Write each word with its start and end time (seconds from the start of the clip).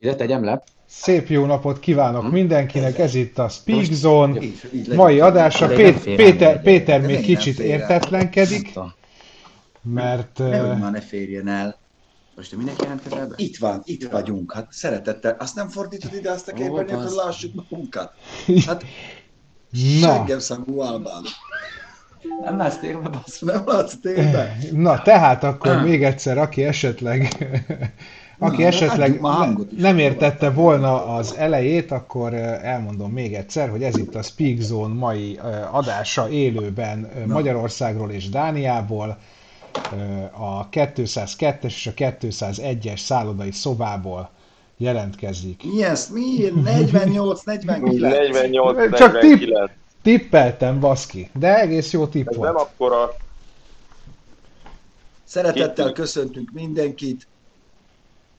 Ide 0.00 0.14
tegyem 0.14 0.44
le. 0.44 0.62
Szép 0.86 1.28
jó 1.28 1.44
napot 1.44 1.80
kívánok 1.80 2.22
Hm? 2.22 2.28
mindenkinek, 2.28 2.98
ez 2.98 3.14
itt 3.14 3.38
a 3.38 3.48
Speak 3.48 3.84
Zone 3.84 4.40
Így, 4.40 4.60
így 4.74 4.88
mai 4.94 5.20
adása. 5.20 5.68
Fél 5.68 6.00
Péter, 6.02 6.62
Péter 6.62 7.00
még 7.00 7.20
kicsit 7.20 7.58
értetlenkedik, 7.58 8.72
mert 9.82 10.38
Nehogy 10.38 10.68
eh, 10.70 10.78
már 10.78 10.92
ne 10.92 11.00
férjen 11.00 11.48
el. 11.48 11.78
Most 12.36 12.56
minek 12.56 12.82
jelentkezel 12.82 13.26
be? 13.26 13.34
Itt 13.36 13.56
van, 13.56 13.80
itt 13.84 14.10
vagyunk. 14.10 14.52
Hát 14.52 14.66
szeretettel. 14.70 15.36
Azt 15.38 15.54
nem 15.54 15.68
fordítod 15.68 16.14
ide 16.14 16.30
azt 16.30 16.48
a 16.48 16.52
képernyőt, 16.52 16.90
hogy 16.90 17.04
az- 17.04 17.14
lássuk 17.14 17.54
magunkat. 17.54 18.12
Hát 18.66 18.84
na, 20.00 20.14
seggem 20.16 20.38
szangú 20.38 20.80
albán. 20.80 21.22
Nem 22.44 22.56
látsz 22.56 22.78
térbe, 22.78 23.08
bassz. 23.08 23.40
Nem 23.40 23.62
látsz 23.66 23.94
tényleg? 24.02 24.56
na, 24.72 25.02
tehát 25.02 25.44
akkor 25.44 25.82
még 25.82 26.04
egyszer, 26.04 26.38
aki 26.38 26.64
esetleg 26.64 27.28
aki 28.38 28.62
Na, 28.62 28.68
esetleg 28.68 29.20
nem 29.76 29.98
értette 29.98 30.50
volna 30.50 31.04
az 31.04 31.34
elejét, 31.36 31.90
akkor 31.90 32.34
elmondom 32.34 33.12
még 33.12 33.34
egyszer, 33.34 33.68
hogy 33.70 33.82
ez 33.82 33.96
itt 33.96 34.14
a 34.14 34.22
Speak 34.22 34.58
Zone 34.58 34.94
mai 34.94 35.40
adása 35.70 36.28
élőben 36.28 37.08
Magyarországról 37.26 38.10
és 38.10 38.28
Dániából, 38.28 39.18
a 40.38 40.68
202-es 40.68 41.62
és 41.64 41.86
a 41.86 41.92
201-es 41.94 42.98
szállodai 42.98 43.50
szobából 43.50 44.30
jelentkezik. 44.76 45.62
Mi 45.72 45.82
ez? 45.82 46.08
Mi? 46.12 46.52
48, 46.64 47.42
49? 47.42 48.00
48, 48.00 48.98
Csak 48.98 49.18
tipp. 49.18 49.30
49. 49.30 49.70
Tippeltem, 50.02 50.80
baszki, 50.80 51.30
de 51.38 51.60
egész 51.60 51.92
jó 51.92 52.06
tipp 52.06 52.28
Ez 52.28 52.36
volt. 52.36 52.52
nem 52.52 52.60
akkora... 52.60 53.14
Szeretettel 55.24 55.92
köszöntünk 55.92 56.50
mindenkit. 56.52 57.26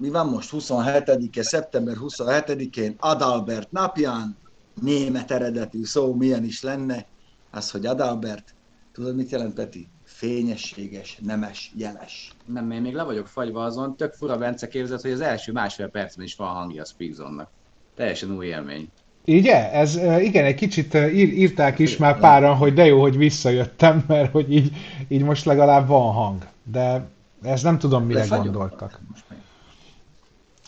Mi 0.02 0.10
van 0.10 0.28
most? 0.28 0.50
27-e, 0.54 1.44
szeptember 1.44 1.96
27-én, 2.00 2.96
Adalbert 3.00 3.72
napján, 3.72 4.38
német 4.82 5.32
eredetű 5.32 5.84
szó 5.84 6.14
milyen 6.14 6.44
is 6.44 6.62
lenne, 6.62 7.06
az, 7.52 7.72
hogy 7.72 7.86
Adalbert, 7.86 8.54
tudod 8.94 9.16
mit 9.16 9.32
jelent 9.32 9.54
Peti? 9.54 9.88
Fényességes, 10.04 11.18
nemes, 11.22 11.72
jeles. 11.76 12.32
Nem, 12.46 12.72
én 12.72 12.82
még 12.82 12.94
le 12.94 13.04
vagyok 13.04 13.28
fagyva 13.28 13.64
azon. 13.64 13.96
Tök 13.96 14.14
fura 14.14 14.38
Bence 14.38 14.68
képzett, 14.68 15.02
hogy 15.02 15.12
az 15.12 15.22
első 15.22 15.52
másfél 15.52 15.88
percben 15.88 16.26
is 16.26 16.36
van 16.36 16.54
hangja 16.54 16.82
a 16.82 16.86
Speakzone-nak. 16.86 17.50
Teljesen 17.96 18.36
új 18.36 18.46
élmény. 18.46 18.90
Ugye? 19.28 19.72
Ez 19.72 19.96
igen, 20.20 20.46
egy 20.46 20.56
kicsit 20.56 20.94
ír, 20.94 21.34
írták 21.34 21.80
is 21.80 21.98
már 21.98 22.20
páran, 22.20 22.56
hogy 22.56 22.74
de 22.74 22.86
jó, 22.86 23.02
hogy 23.02 23.18
visszajöttem, 23.18 24.04
mert 24.08 24.32
hogy 24.32 24.54
így, 24.54 24.76
így 25.08 25.24
most 25.24 25.46
legalább 25.46 25.88
van 25.88 26.14
hang. 26.14 26.48
De 26.64 27.08
ez 27.42 27.62
nem 27.62 27.78
tudom, 27.78 28.06
mire 28.06 28.20
Lefagyok? 28.20 28.44
gondoltak. 28.44 29.00
Most. 29.10 29.29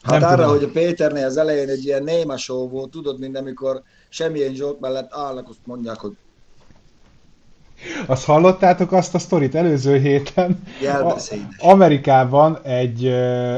Hát 0.04 0.20
Nem 0.20 0.30
arra, 0.30 0.36
tudom. 0.44 0.58
hogy 0.58 0.64
a 0.64 0.72
Péternél 0.72 1.26
az 1.26 1.38
elején 1.38 1.70
egy 1.70 1.86
ilyen 1.86 2.04
néma 2.04 2.38
show 2.38 2.70
volt, 2.70 2.92
tudod, 2.92 3.20
mint 3.20 3.38
amikor 3.38 3.82
semmilyen 4.10 4.54
Zsolt 4.54 4.80
mellett 4.80 5.14
állnak, 5.14 5.50
azt 5.50 5.60
mondják, 5.66 5.98
hogy 5.98 6.18
Azt 8.06 8.26
hallottátok 8.26 8.92
azt 8.92 9.16
a 9.16 9.20
sztorit 9.20 9.56
előző 9.56 9.98
héten? 10.00 10.64
jelbeszédes. 10.82 11.46
Amerikában 11.60 12.60
egy, 12.64 13.06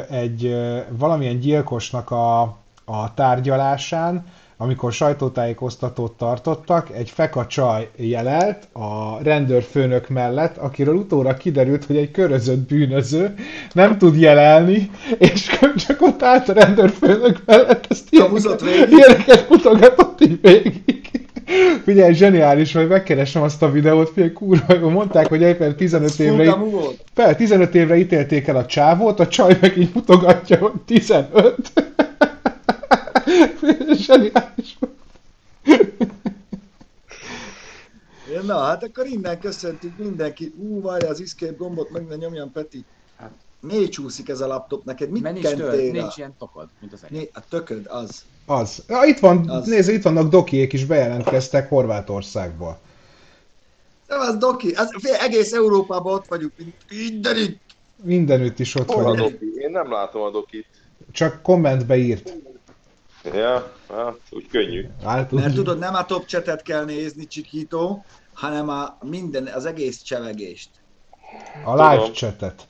egy 0.09 0.55
valamilyen 0.89 1.39
gyilkosnak 1.39 2.11
a, 2.11 2.41
a 2.85 3.13
tárgyalásán, 3.13 4.25
amikor 4.63 4.93
sajtótájékoztatót 4.93 6.11
tartottak, 6.11 6.89
egy 6.93 7.09
feka 7.09 7.47
csaj 7.47 7.89
jelelt 7.95 8.67
a 8.73 9.23
rendőrfőnök 9.23 10.09
mellett, 10.09 10.57
akiről 10.57 10.95
utóra 10.95 11.33
kiderült, 11.33 11.85
hogy 11.85 11.97
egy 11.97 12.11
körözött 12.11 12.67
bűnöző, 12.67 13.33
nem 13.73 13.97
tud 13.97 14.19
jelelni, 14.19 14.89
és 15.17 15.59
csak 15.87 16.01
ott 16.01 16.23
állt 16.23 16.49
a 16.49 16.53
rendőrfőnök 16.53 17.41
mellett, 17.45 17.85
ezt 17.89 18.09
végig. 18.61 18.91
ilyeneket 18.91 19.49
mutogatott 19.49 20.21
így 20.21 20.39
végig. 20.41 21.11
Figyelj, 21.83 22.13
zseniális, 22.13 22.73
vagy 22.73 22.87
megkeresem 22.87 23.41
azt 23.41 23.63
a 23.63 23.71
videót, 23.71 24.09
figyelj, 24.09 24.31
kurva 24.31 24.89
mondták, 24.89 25.27
hogy 25.27 25.41
éppen 25.41 25.75
15 25.75 26.19
évre, 26.19 26.53
volt. 26.55 27.03
fel, 27.13 27.35
15 27.35 27.75
évre 27.75 27.95
ítélték 27.95 28.47
el 28.47 28.55
a 28.55 28.65
csávót, 28.65 29.19
a 29.19 29.27
csaj 29.27 29.57
meg 29.61 29.77
így 29.77 29.89
mutogatja, 29.93 30.57
hogy 30.57 30.71
15. 30.85 31.55
Zseniális. 33.93 34.77
Na, 38.45 38.59
hát 38.59 38.83
akkor 38.83 39.05
innen 39.05 39.39
köszöntünk 39.39 39.97
mindenki. 39.97 40.53
Ú, 40.57 40.81
várj, 40.81 41.05
az 41.05 41.21
escape 41.21 41.53
gombot 41.57 41.89
meg 41.89 42.05
ne 42.07 42.15
nyomjam, 42.15 42.51
Peti. 42.51 42.85
Hát. 43.17 43.31
Miért 43.59 43.91
csúszik 43.91 44.29
ez 44.29 44.41
a 44.41 44.47
laptop 44.47 44.85
neked? 44.85 45.09
Mit 45.09 45.21
Menj 45.21 45.39
kentél 45.39 45.91
nincs 45.91 46.17
ilyen 46.17 46.33
tokod, 46.39 46.67
mint 46.79 46.93
az 46.93 47.03
egész. 47.03 47.19
Né, 47.19 47.29
a 47.33 47.39
tököd 47.49 47.85
az. 47.89 48.23
Az. 48.45 48.83
Ja, 48.87 49.03
itt 49.03 49.19
van, 49.19 49.49
Az. 49.49 49.67
nézd, 49.67 49.89
itt 49.89 50.01
vannak 50.03 50.29
dokiék 50.29 50.73
is 50.73 50.85
bejelentkeztek 50.85 51.69
Horvátországból. 51.69 52.79
Nem, 54.07 54.19
az 54.19 54.37
doki. 54.37 54.71
Az, 54.71 54.89
fél, 54.97 55.13
egész 55.13 55.53
Európában 55.53 56.13
ott 56.13 56.27
vagyunk. 56.27 56.53
Mindenütt. 56.89 57.59
Mindenütt 58.03 58.59
is 58.59 58.75
ott 58.75 58.91
Hol 58.91 59.03
vagyunk. 59.03 59.39
Én 59.57 59.71
nem 59.71 59.91
látom 59.91 60.21
a 60.21 60.29
dokit. 60.29 60.65
Csak 61.11 61.41
kommentbe 61.41 61.97
írt. 61.97 62.33
Ja, 63.23 63.71
hát, 63.89 64.17
úgy 64.29 64.47
könnyű. 64.47 64.87
Hát, 65.03 65.31
Mert 65.31 65.47
úgy- 65.47 65.53
tudod, 65.55 65.77
nem 65.79 65.93
a 65.95 66.05
top 66.05 66.25
chatet 66.25 66.61
kell 66.61 66.85
nézni, 66.85 67.27
Csikító, 67.27 68.05
hanem 68.33 68.69
a 68.69 68.97
minden, 69.01 69.47
az 69.47 69.65
egész 69.65 70.01
csevegést. 70.01 70.69
A 71.65 71.71
live 71.71 71.95
Tudom. 71.95 72.13
chatet. 72.13 72.67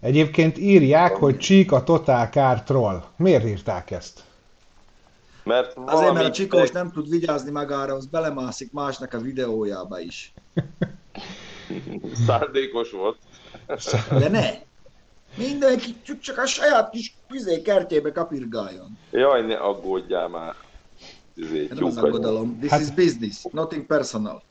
Egyébként 0.00 0.58
írják, 0.58 1.12
hogy 1.16 1.38
Csík 1.38 1.72
a 1.72 1.82
Total 1.84 2.26
Car 2.26 2.62
Troll. 2.62 3.02
Miért 3.16 3.44
írták 3.46 3.90
ezt? 3.90 4.24
Mert 5.42 5.72
Azért, 5.86 6.12
mert 6.12 6.26
a 6.26 6.30
Csikós 6.30 6.70
nem 6.70 6.90
tud 6.92 7.08
vigyázni 7.08 7.50
magára, 7.50 7.94
az 7.94 8.06
belemászik 8.06 8.72
másnak 8.72 9.12
a 9.12 9.18
videójába 9.18 10.00
is. 10.00 10.32
Szándékos 12.26 12.90
volt. 12.90 13.18
De 14.18 14.28
ne! 14.28 14.50
Mindenki 15.36 15.94
csak, 16.20 16.38
a 16.38 16.46
saját 16.46 16.90
kis 16.90 17.16
vizé 17.28 17.62
kertjébe 17.62 18.12
kapirgáljon. 18.12 18.98
Jaj, 19.10 19.42
ne 19.46 19.56
aggódjál 19.56 20.28
már. 20.28 20.54
Izé, 21.36 21.68
Nem 21.74 21.84
az 21.84 21.96
aggodalom. 21.96 22.58
This 22.58 22.70
Hát- 22.70 22.80
is 22.80 22.90
business, 22.90 23.36
nothing 23.50 23.86
personal. 23.86 24.42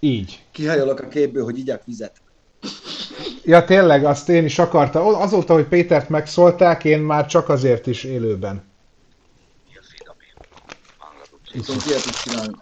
Így. 0.00 0.44
Kihajolok 0.52 1.00
a 1.00 1.08
képből, 1.08 1.44
hogy 1.44 1.58
igyak 1.58 1.84
vizet. 1.84 2.12
Ja, 3.44 3.64
tényleg, 3.64 4.04
azt 4.04 4.28
én 4.28 4.44
is 4.44 4.58
akartam. 4.58 5.06
Azóta, 5.06 5.52
hogy 5.54 5.64
Pétert 5.64 6.08
megszólták, 6.08 6.84
én 6.84 6.98
már 7.00 7.26
csak 7.26 7.48
azért 7.48 7.86
is 7.86 8.04
élőben. 8.04 8.62
Viszont 11.52 11.82
ilyet 11.86 12.04
is 12.04 12.22
csinálni. 12.22 12.54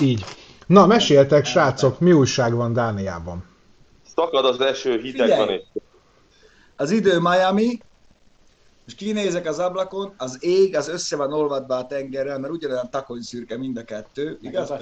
Így. 0.00 0.24
Na, 0.66 0.86
meséltek, 0.86 1.44
srácok, 1.44 2.00
mi 2.00 2.12
újság 2.12 2.54
van 2.54 2.72
Dániában? 2.72 3.44
Szakad 4.14 4.44
az 4.44 4.60
eső, 4.60 5.00
hideg 5.00 5.28
Figyelj! 5.28 5.38
van 5.46 5.54
itt. 5.54 5.66
Az 6.82 6.90
idő 6.90 7.18
Miami, 7.18 7.78
és 8.86 8.94
kinézek 8.94 9.46
az 9.46 9.58
ablakon, 9.58 10.12
az 10.16 10.36
ég, 10.40 10.76
az 10.76 10.88
össze 10.88 11.16
van 11.16 11.32
olvadva 11.32 11.74
a 11.76 11.86
tengerrel, 11.86 12.38
mert 12.38 12.52
ugyanolyan 12.52 12.90
takony 12.90 13.20
szürke 13.20 13.58
mind 13.58 13.76
a 13.76 13.84
kettő. 13.84 14.38
Igaz? 14.40 14.72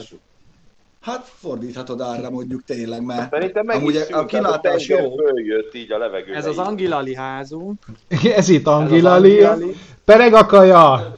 Hát 1.00 1.26
fordíthatod 1.26 2.00
arra 2.00 2.30
mondjuk 2.30 2.64
tényleg, 2.64 3.02
mert 3.02 3.30
meg 3.62 3.76
Amúgy 3.76 3.94
is 3.94 4.08
a- 4.08 4.18
a 4.18 4.24
kilátás 4.26 4.88
jó. 4.88 5.16
Följött 5.16 5.74
így 5.74 5.92
a 5.92 5.98
levegőbe. 5.98 6.36
Ez 6.36 6.46
az. 6.46 6.58
Angilali 6.58 7.14
házunk. 7.14 7.84
Ez 8.22 8.48
itt 8.48 8.60
Ez 8.66 8.72
Angilali. 8.72 9.40
Angilali. 9.42 9.76
Pereg 10.04 10.34
a 10.34 10.46
kaja! 10.46 11.16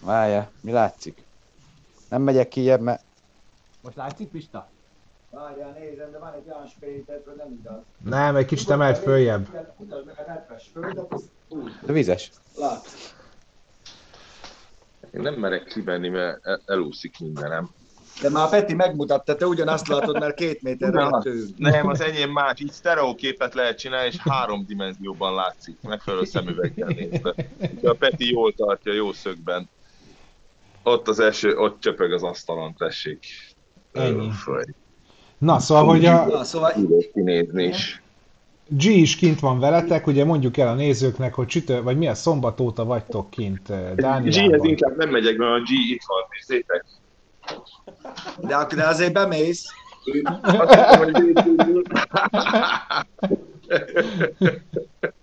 Várja, 0.00 0.50
mi 0.60 0.70
látszik? 0.72 1.22
Nem 2.08 2.22
megyek 2.22 2.48
kijebb, 2.48 2.80
mert 2.80 3.02
Most 3.82 3.96
látszik, 3.96 4.28
Pista? 4.28 4.68
Várjál, 5.30 5.76
nézem, 5.78 6.10
de 6.10 6.18
van 6.18 6.32
egy 6.34 6.50
olyan 6.52 6.66
spétet, 6.66 7.24
hogy 7.24 7.36
nem 7.36 7.52
igaz. 7.60 7.80
Nem, 8.04 8.36
egy 8.36 8.46
kicsit 8.46 8.70
emelt 8.70 8.98
följebb. 8.98 9.48
Mutasd 9.78 10.06
meg 10.06 10.14
a 10.18 10.24
nedves 10.30 10.70
földet, 10.72 11.12
az 11.12 11.22
úgy, 11.48 11.72
de 11.82 11.92
vizes. 11.92 12.30
látsz. 12.56 13.14
Én 15.14 15.20
nem 15.20 15.34
merek 15.34 15.64
kivenni, 15.64 16.08
mert 16.08 16.46
el- 16.46 16.60
elúszik 16.66 17.18
mindenem. 17.18 17.70
De 18.22 18.30
már 18.30 18.48
Peti 18.50 18.74
megmutatta, 18.74 19.34
te 19.36 19.46
ugyanazt 19.46 19.88
látod, 19.88 20.18
mert 20.18 20.34
két 20.34 20.62
méterre 20.62 21.18
tőlünk. 21.22 21.58
Nem, 21.58 21.86
az 21.88 22.00
enyém 22.00 22.30
más. 22.30 22.60
Így 22.60 22.70
sztereóképet 22.72 23.54
lehet 23.54 23.78
csinálni, 23.78 24.06
és 24.08 24.16
három 24.16 24.64
dimenzióban 24.66 25.34
látszik. 25.34 25.76
Megfelelő 25.82 26.24
szemüveggel 26.24 26.88
nézve. 26.88 27.34
De 27.80 27.90
a 27.90 27.94
Peti 27.94 28.30
jól 28.30 28.52
tartja, 28.52 28.92
jó 28.92 29.12
szögben. 29.12 29.68
Ott 30.82 31.08
az 31.08 31.20
eső, 31.20 31.56
ott 31.56 31.80
csöpög 31.80 32.12
az 32.12 32.22
asztalon, 32.22 32.74
tessék. 32.74 33.24
Ennyi. 33.92 34.30
Na, 35.40 35.58
szóval, 35.58 35.84
hogy 35.84 36.04
a 36.04 36.26
Na, 36.26 36.44
szóval 36.44 36.72
kinézni 37.12 37.64
is. 37.64 38.02
G 38.68 38.84
is 38.84 39.16
kint 39.16 39.40
van 39.40 39.58
veletek, 39.58 40.06
ugye 40.06 40.24
mondjuk 40.24 40.56
el 40.56 40.68
a 40.68 40.74
nézőknek, 40.74 41.34
hogy 41.34 41.46
csütör, 41.46 41.82
vagy 41.82 41.98
mi 41.98 42.06
a 42.08 42.14
szombat 42.14 42.60
óta 42.60 42.84
vagytok 42.84 43.30
kint 43.30 43.70
eh, 43.70 43.90
Dániában. 43.94 44.64
inkább 44.66 44.96
nem 44.96 45.10
megyek, 45.10 45.36
mert 45.36 45.50
a 45.50 45.58
G 45.62 45.70
itt 45.70 46.02
van, 46.06 46.18
nézzétek. 46.30 46.84
De, 48.40 48.56
ak- 48.56 48.74
de 48.74 48.86
azért 48.86 49.12
bemész. 49.12 49.64
Azt 50.42 50.74
hittem, 50.74 50.98
hogy 50.98 51.12
végül- 51.12 51.86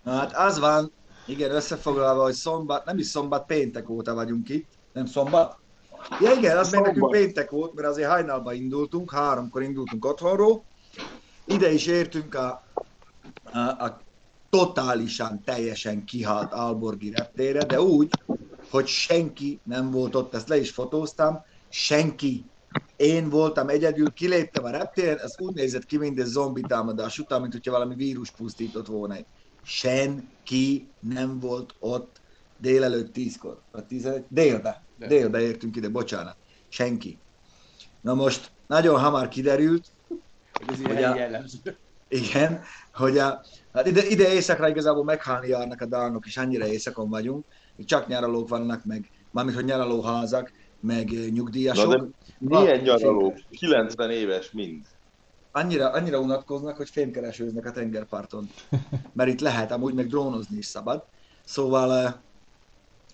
Hát 0.05 0.35
az 0.35 0.59
van, 0.59 0.91
Igen, 1.25 1.51
összefoglalva, 1.51 2.23
hogy 2.23 2.33
szombat, 2.33 2.85
nem 2.85 2.97
is 2.97 3.05
szombat, 3.05 3.45
péntek 3.45 3.89
óta 3.89 4.13
vagyunk 4.13 4.49
itt. 4.49 4.67
Nem 4.93 5.05
szombat? 5.05 5.57
Ja 6.21 6.31
igen, 6.31 6.57
az 6.57 6.71
még 6.71 6.81
nekünk 6.81 7.11
péntek 7.11 7.49
volt, 7.49 7.73
mert 7.73 7.87
azért 7.87 8.09
hajnalba 8.09 8.53
indultunk, 8.53 9.11
háromkor 9.11 9.61
indultunk 9.61 10.05
otthonról. 10.05 10.63
Ide 11.45 11.71
is 11.71 11.85
értünk 11.85 12.35
a, 12.35 12.63
a, 13.43 13.59
a 13.59 14.01
totálisan, 14.49 15.43
teljesen 15.43 16.03
kihalt 16.03 16.53
Alborgi 16.53 17.11
reptére, 17.11 17.63
de 17.63 17.81
úgy, 17.81 18.09
hogy 18.69 18.87
senki 18.87 19.59
nem 19.63 19.91
volt 19.91 20.15
ott, 20.15 20.33
ezt 20.33 20.49
le 20.49 20.57
is 20.57 20.71
fotóztam, 20.71 21.43
senki. 21.69 22.45
Én 22.95 23.29
voltam 23.29 23.69
egyedül, 23.69 24.13
kiléptem 24.13 24.63
a 24.63 24.69
reptéren, 24.69 25.19
ez 25.19 25.35
úgy 25.37 25.53
nézett 25.53 25.85
ki, 25.85 25.97
mint 25.97 26.19
egy 26.19 26.25
zombi 26.25 26.61
támadás 26.61 27.19
után, 27.19 27.41
mint 27.41 27.53
hogyha 27.53 27.71
valami 27.71 27.95
vírus 27.95 28.31
pusztított 28.31 28.87
volna. 28.87 29.15
Senki 29.63 30.87
nem 30.99 31.39
volt 31.39 31.75
ott 31.79 32.21
délelőtt 32.57 33.13
tízkor, 33.13 33.59
vagy 33.71 33.85
tizenegy, 33.85 34.23
délbe, 34.29 34.86
De. 34.97 35.07
délbe 35.07 35.41
értünk 35.41 35.75
ide, 35.75 35.89
bocsánat. 35.89 36.35
Senki. 36.69 37.17
Na 38.01 38.13
most 38.13 38.51
nagyon 38.67 38.99
hamar 38.99 39.27
kiderült, 39.27 39.85
Hogy 40.53 40.73
ez 40.73 40.79
ilyen 40.79 41.15
jellemző. 41.15 41.77
igen, 42.07 42.61
hogy 42.93 43.17
a, 43.17 43.41
hát 43.73 43.87
ide, 43.87 44.05
ide 44.05 44.33
éjszakra 44.33 44.69
igazából 44.69 45.03
meghalni 45.03 45.47
járnak 45.47 45.81
a 45.81 45.85
dánok, 45.85 46.25
és 46.25 46.37
annyira 46.37 46.67
éjszakon 46.67 47.09
vagyunk, 47.09 47.45
hogy 47.75 47.85
csak 47.85 48.07
nyaralók 48.07 48.49
vannak, 48.49 48.85
meg, 48.85 49.09
mármint, 49.31 49.55
hogy 49.55 49.65
nyaralóházak, 49.65 50.51
meg 50.79 51.13
eh, 51.13 51.27
nyugdíjasok. 51.27 51.91
Na 51.91 51.97
de 51.97 52.59
milyen 52.59 52.79
nyaralók? 52.79 53.37
90 53.49 54.11
éves 54.11 54.51
mind. 54.51 54.85
annyira, 55.51 55.91
annyira 55.91 56.19
unatkoznak, 56.19 56.77
hogy 56.77 56.89
fémkeresőznek 56.89 57.65
a 57.65 57.71
tengerparton. 57.71 58.49
Mert 59.13 59.29
itt 59.29 59.39
lehet, 59.39 59.71
amúgy 59.71 59.93
meg 59.93 60.07
drónozni 60.07 60.57
is 60.57 60.65
szabad. 60.65 61.03
Szóval 61.43 61.97
eh, 61.97 62.13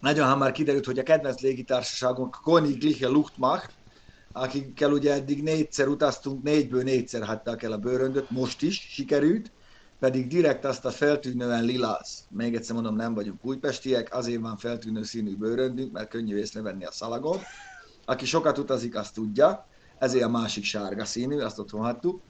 nagyon 0.04 0.28
hamar 0.28 0.52
kiderült, 0.52 0.86
hogy 0.86 1.00
a 1.00 1.04
kedvenc 1.04 1.42
légitársaságunk 1.42 2.36
a 2.36 2.52
Königliche 2.52 3.08
Luftmacht, 3.08 3.70
akikkel 4.32 4.92
ugye 4.92 5.14
eddig 5.14 5.44
négyszer 5.44 5.88
utaztunk, 5.88 6.44
négyből 6.44 6.84
négyszer 6.84 7.24
hagyták 7.24 7.64
el 7.64 7.72
a 7.72 7.78
bőröndöt, 7.78 8.30
most 8.30 8.62
is 8.62 8.88
sikerült, 8.90 9.52
pedig 10.00 10.28
direkt 10.28 10.66
azt 10.66 10.86
a 10.86 10.90
feltűnően 10.90 11.64
liláz. 11.64 12.26
Még 12.30 12.56
egyszer 12.56 12.76
mondom, 12.76 12.96
nem 12.96 13.14
vagyunk 13.14 13.46
újpestiek, 13.46 14.16
azért 14.16 14.42
van 14.42 14.58
feltűnő 14.58 15.04
színű 15.04 15.36
bőröndünk, 15.36 15.92
mert 15.92 16.10
könnyű 16.10 16.38
észrevenni 16.38 16.86
a 16.86 16.92
szalagon. 16.92 17.40
Aki 18.06 18.26
sokat 18.26 18.58
utazik, 18.58 18.96
azt 18.96 19.14
tudja, 19.14 19.68
ezért 19.98 20.24
a 20.24 20.30
másik 20.30 20.64
sárga 20.64 21.06
színű, 21.06 21.40
azt 21.40 21.60
ott 21.60 21.70
vonhattuk. 21.70 22.22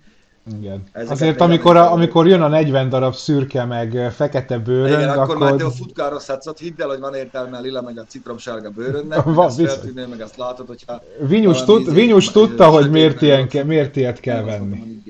Igen. 0.52 0.84
Ezeket 0.92 1.12
Azért, 1.12 1.42
amikor, 1.42 1.78
a, 1.78 1.92
amikor 1.92 2.28
jön 2.28 2.42
a 2.42 2.48
40 2.48 2.90
darab 2.90 3.16
szürke, 3.16 3.66
meg 3.66 4.12
fekete 4.16 4.58
bőrönd, 4.58 5.00
Igen, 5.02 5.10
akkor, 5.10 5.38
már 5.38 5.54
te 5.54 5.64
akkor... 5.64 5.76
futkározhatsz 5.76 6.60
hidd 6.60 6.82
el, 6.82 6.88
hogy 6.88 7.00
van 7.00 7.14
értelme 7.14 7.58
a 7.58 7.62
lila 7.62 7.82
meg 7.82 7.98
a 7.98 8.04
citromsárga 8.04 8.70
bőrönnek, 8.70 9.24
Van, 9.40 9.50
feltűnő, 9.50 10.08
meg 10.08 10.22
azt 10.22 10.38
látod, 10.38 10.68
hogyha 10.68 11.02
Vinyus, 11.20 11.64
tud, 11.64 11.82
izé- 11.82 11.94
Vinyus 11.94 12.32
tudta, 12.32 12.70
hogy 12.70 12.90
miért, 12.90 13.22
ilyen, 13.22 13.48
ke- 13.48 13.66
miért 13.66 13.96
ilyet 13.96 14.20
kell 14.20 14.44
venni. 14.44 15.04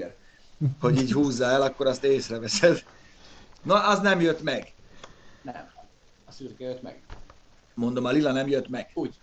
hogy 0.79 1.01
így 1.01 1.11
húzza 1.11 1.45
el, 1.45 1.61
akkor 1.61 1.87
azt 1.87 2.03
észreveszed. 2.03 2.83
Na, 3.63 3.87
az 3.87 3.99
nem 3.99 4.21
jött 4.21 4.43
meg. 4.43 4.73
Nem. 5.41 5.69
A 6.25 6.31
szürke 6.31 6.63
jött 6.65 6.81
meg. 6.81 7.01
Mondom, 7.73 8.05
a 8.05 8.11
lila 8.11 8.31
nem 8.31 8.47
jött 8.47 8.69
meg. 8.69 8.89
Úgy. 8.93 9.13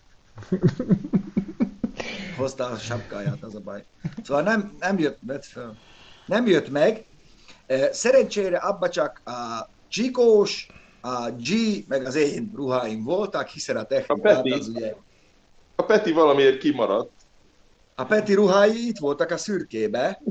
Hozta 2.37 2.65
a 2.67 2.77
sapkáját, 2.77 3.43
az 3.43 3.55
a 3.55 3.61
baj. 3.61 3.85
Szóval 4.23 4.43
nem, 4.43 4.73
nem 4.79 4.99
jött, 4.99 5.19
vedd 5.27 5.43
fel. 5.43 5.77
Nem 6.31 6.47
jött 6.47 6.71
meg. 6.71 7.05
Szerencsére 7.91 8.57
abba 8.57 8.89
csak 8.89 9.21
a 9.25 9.69
Csikós, 9.89 10.67
a 11.01 11.31
G, 11.31 11.49
meg 11.89 12.05
az 12.05 12.15
én 12.15 12.53
ruháim 12.55 13.05
voltak, 13.05 13.49
hiszen 13.49 13.77
a 13.77 13.81
A 13.81 13.85
technikát 13.87 14.35
Peti. 14.43 14.51
az 14.51 14.69
ugye 14.69 14.95
A 15.77 15.83
Peti 15.83 16.13
valamiért 16.13 16.59
kimaradt. 16.59 17.13
A 17.95 18.05
Peti 18.05 18.35
ruhái 18.35 18.87
itt 18.87 18.99
voltak 18.99 19.31
a 19.31 19.37
szürkébe, 19.37 20.23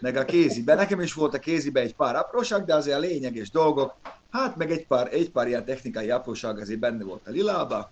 meg 0.00 0.16
a 0.16 0.24
kézibe. 0.24 0.74
Nekem 0.74 1.00
is 1.00 1.12
volt 1.12 1.34
a 1.34 1.38
kézibe 1.38 1.80
egy 1.80 1.94
pár 1.94 2.16
apróság, 2.16 2.64
de 2.64 2.74
azért 2.74 2.96
a 2.96 3.00
lényeges 3.00 3.50
dolgok, 3.50 3.94
hát 4.30 4.56
meg 4.56 4.70
egy 4.70 4.86
pár, 4.86 5.14
egy 5.14 5.30
pár 5.30 5.46
ilyen 5.48 5.64
technikai 5.64 6.10
apróság 6.10 6.58
azért 6.58 6.80
benne 6.80 7.04
volt 7.04 7.26
a 7.26 7.30
lilába. 7.30 7.90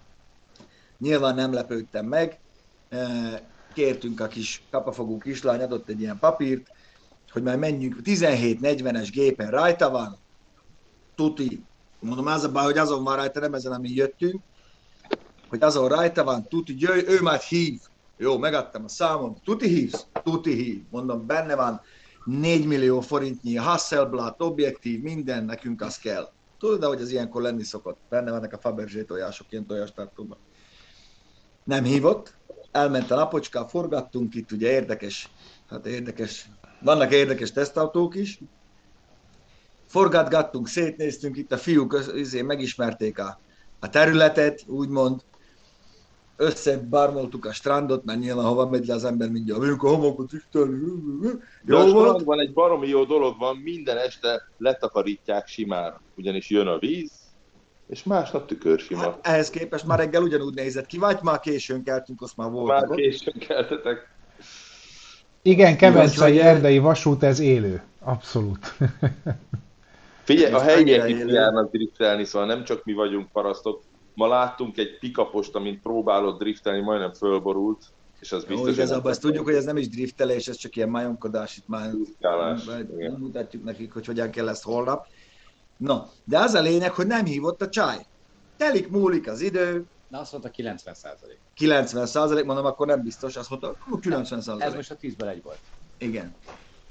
Nyilván 0.99 1.35
nem 1.35 1.53
lepődtem 1.53 2.06
meg. 2.06 2.39
Kértünk 3.75 4.21
a 4.21 4.27
kis 4.27 4.63
kapafogú 4.71 5.19
kislány, 5.19 5.61
adott 5.61 5.89
egy 5.89 6.01
ilyen 6.01 6.19
papírt, 6.19 6.71
hogy 7.32 7.43
már 7.43 7.59
menjünk, 7.59 7.97
1740-es 8.05 9.09
gépen 9.12 9.50
rajta 9.50 9.91
van, 9.91 10.19
tuti. 11.15 11.65
Mondom, 12.00 12.27
az 12.27 12.44
a 12.44 12.53
baj, 12.53 12.65
hogy 12.65 12.79
azon 12.79 13.05
van 13.05 13.17
rajta, 13.17 13.41
nem 13.41 13.55
ezen, 13.55 13.73
amin 13.73 13.94
jöttünk, 13.94 14.43
hogy 15.49 15.62
azon 15.62 15.88
rajta 15.88 16.25
van, 16.25 16.49
tuti, 16.49 16.75
jöjj, 16.79 17.06
ő 17.06 17.21
már 17.21 17.41
hív. 17.41 17.81
Jó, 18.17 18.38
megadtam 18.38 18.85
a 18.85 18.88
számom. 18.88 19.37
Tuti 19.44 19.69
hívsz? 19.69 20.06
Tuti 20.23 20.55
hív. 20.55 20.82
Mondom, 20.91 21.27
benne 21.27 21.55
van 21.55 21.81
4 22.25 22.67
millió 22.67 23.00
forintnyi 23.00 23.56
Hasselblad, 23.56 24.35
objektív, 24.38 25.03
minden, 25.03 25.44
nekünk 25.44 25.82
az 25.82 25.99
kell. 25.99 26.32
Tudod, 26.59 26.85
hogy 26.85 27.00
az 27.00 27.11
ilyenkor 27.11 27.43
lenni 27.43 27.62
szokott. 27.62 27.99
Benne 28.09 28.31
vannak 28.31 28.53
a 28.53 28.59
Fabergé 28.59 29.03
tojások, 29.03 29.47
ilyen 29.50 29.67
tojástartóban. 29.67 30.38
Nem 31.65 31.85
hívott, 31.85 32.35
elment 32.73 33.11
a 33.11 33.15
napocska, 33.15 33.69
forgattunk 33.69 34.35
itt, 34.35 34.53
ugye 34.53 34.71
érdekes, 34.71 35.31
hát 35.69 35.87
érdekes, 35.87 36.50
vannak 36.81 37.12
érdekes 37.12 37.53
tesztautók 37.53 38.15
is. 38.15 38.38
Forgatgattunk, 39.87 40.69
szétnéztünk, 40.69 41.37
itt 41.37 41.53
a 41.53 41.56
fiúk 41.56 41.99
izé, 42.15 42.43
megismerték 42.43 43.19
a, 43.19 43.41
a 43.81 43.88
területet, 43.88 44.65
úgymond, 44.67 45.20
összebarmoltuk 46.37 47.44
a 47.44 47.53
strandot, 47.53 48.05
mert 48.05 48.19
nyilván 48.19 48.44
hova 48.44 48.69
megy 48.69 48.87
le 48.87 48.94
az 48.94 49.05
ember 49.05 49.31
mindjárt, 49.31 49.60
megyünk 49.60 49.82
a 49.82 49.89
homokot 49.89 50.32
a 50.32 50.58
Jó 51.65 51.79
volt? 51.79 51.89
strandban 51.89 52.41
egy 52.41 52.53
baromi 52.53 52.89
jó 52.89 53.05
dolog 53.05 53.39
van, 53.39 53.56
minden 53.56 53.96
este 53.96 54.49
letakarítják 54.58 55.46
simán, 55.46 56.01
ugyanis 56.17 56.51
jön 56.51 56.67
a 56.67 56.79
víz, 56.79 57.13
és 57.89 58.03
másnap 58.03 58.46
tükörsima. 58.46 59.01
Hát 59.01 59.19
ehhez 59.22 59.51
képest 59.51 59.87
már 59.87 59.99
reggel 59.99 60.22
ugyanúgy 60.22 60.55
nézett 60.55 60.87
ki, 60.87 60.99
vagy 60.99 61.19
már 61.22 61.41
későn 61.41 61.82
keltünk, 61.82 62.22
azt 62.22 62.37
már 62.37 62.51
voltak 62.51 62.89
Már 62.89 62.96
későn 62.96 63.39
keltetek. 63.39 64.08
Igen, 65.43 65.77
Kemencei 65.77 66.41
erdei 66.41 66.79
vasút, 66.79 67.23
ez 67.23 67.39
élő. 67.39 67.82
Abszolút. 68.01 68.75
Figyelj, 70.25 70.53
a 70.53 70.61
helyiek 70.61 71.09
is 71.09 71.19
járnak 71.27 71.70
driftelni, 71.70 72.25
szóval 72.25 72.49
nem 72.49 72.65
csak 72.65 72.85
mi 72.85 72.93
vagyunk 72.93 73.29
parasztok. 73.32 73.82
Ma 74.15 74.29
láttunk 74.29 74.79
egy 74.79 74.99
pikapost, 74.99 75.55
amint 75.55 75.82
próbálott 75.82 76.39
driftelni, 76.39 76.81
majdnem 76.81 77.13
fölborult, 77.13 77.82
és 78.20 78.32
az 78.32 78.44
Jó, 78.49 78.55
biztos, 78.55 78.75
igazából 78.75 79.11
ezt 79.11 79.20
tudjuk, 79.20 79.44
hogy 79.44 79.55
ez 79.55 79.65
nem 79.65 79.77
is 79.77 79.89
driftelés, 79.89 80.49
ez 80.49 80.56
csak 80.56 80.77
ilyen 80.77 80.89
majomkodás, 80.89 81.56
itt 81.56 81.69
már 81.69 81.91
mutatjuk 83.19 83.65
nekik, 83.65 83.93
hogy 83.93 84.06
hogyan 84.06 84.31
kell 84.31 84.49
ezt 84.49 84.63
holnap. 84.63 85.06
No, 85.77 85.99
de 86.25 86.39
az 86.39 86.55
a 86.55 86.61
lényeg, 86.61 86.93
hogy 86.93 87.06
nem 87.06 87.25
hívott 87.25 87.63
a 87.63 87.69
csaj. 87.69 87.97
Telik, 88.56 88.91
múlik 88.91 89.29
az 89.29 89.41
idő, 89.41 89.85
Na 90.10 90.19
azt 90.19 90.32
mondta 90.32 90.50
90 90.50 90.94
százalék. 90.94 91.38
90 91.55 92.06
százalék, 92.06 92.44
mondom, 92.44 92.64
akkor 92.64 92.86
nem 92.86 93.02
biztos, 93.02 93.36
azt 93.36 93.50
mondta, 93.50 93.69
akkor 93.69 94.00
90 94.00 94.38
Ez 94.38 94.44
százalék. 94.44 94.74
most 94.74 94.90
a 94.90 94.96
10-ből 94.96 95.29
egy 95.29 95.43
volt. 95.43 95.58
Igen. 95.98 96.34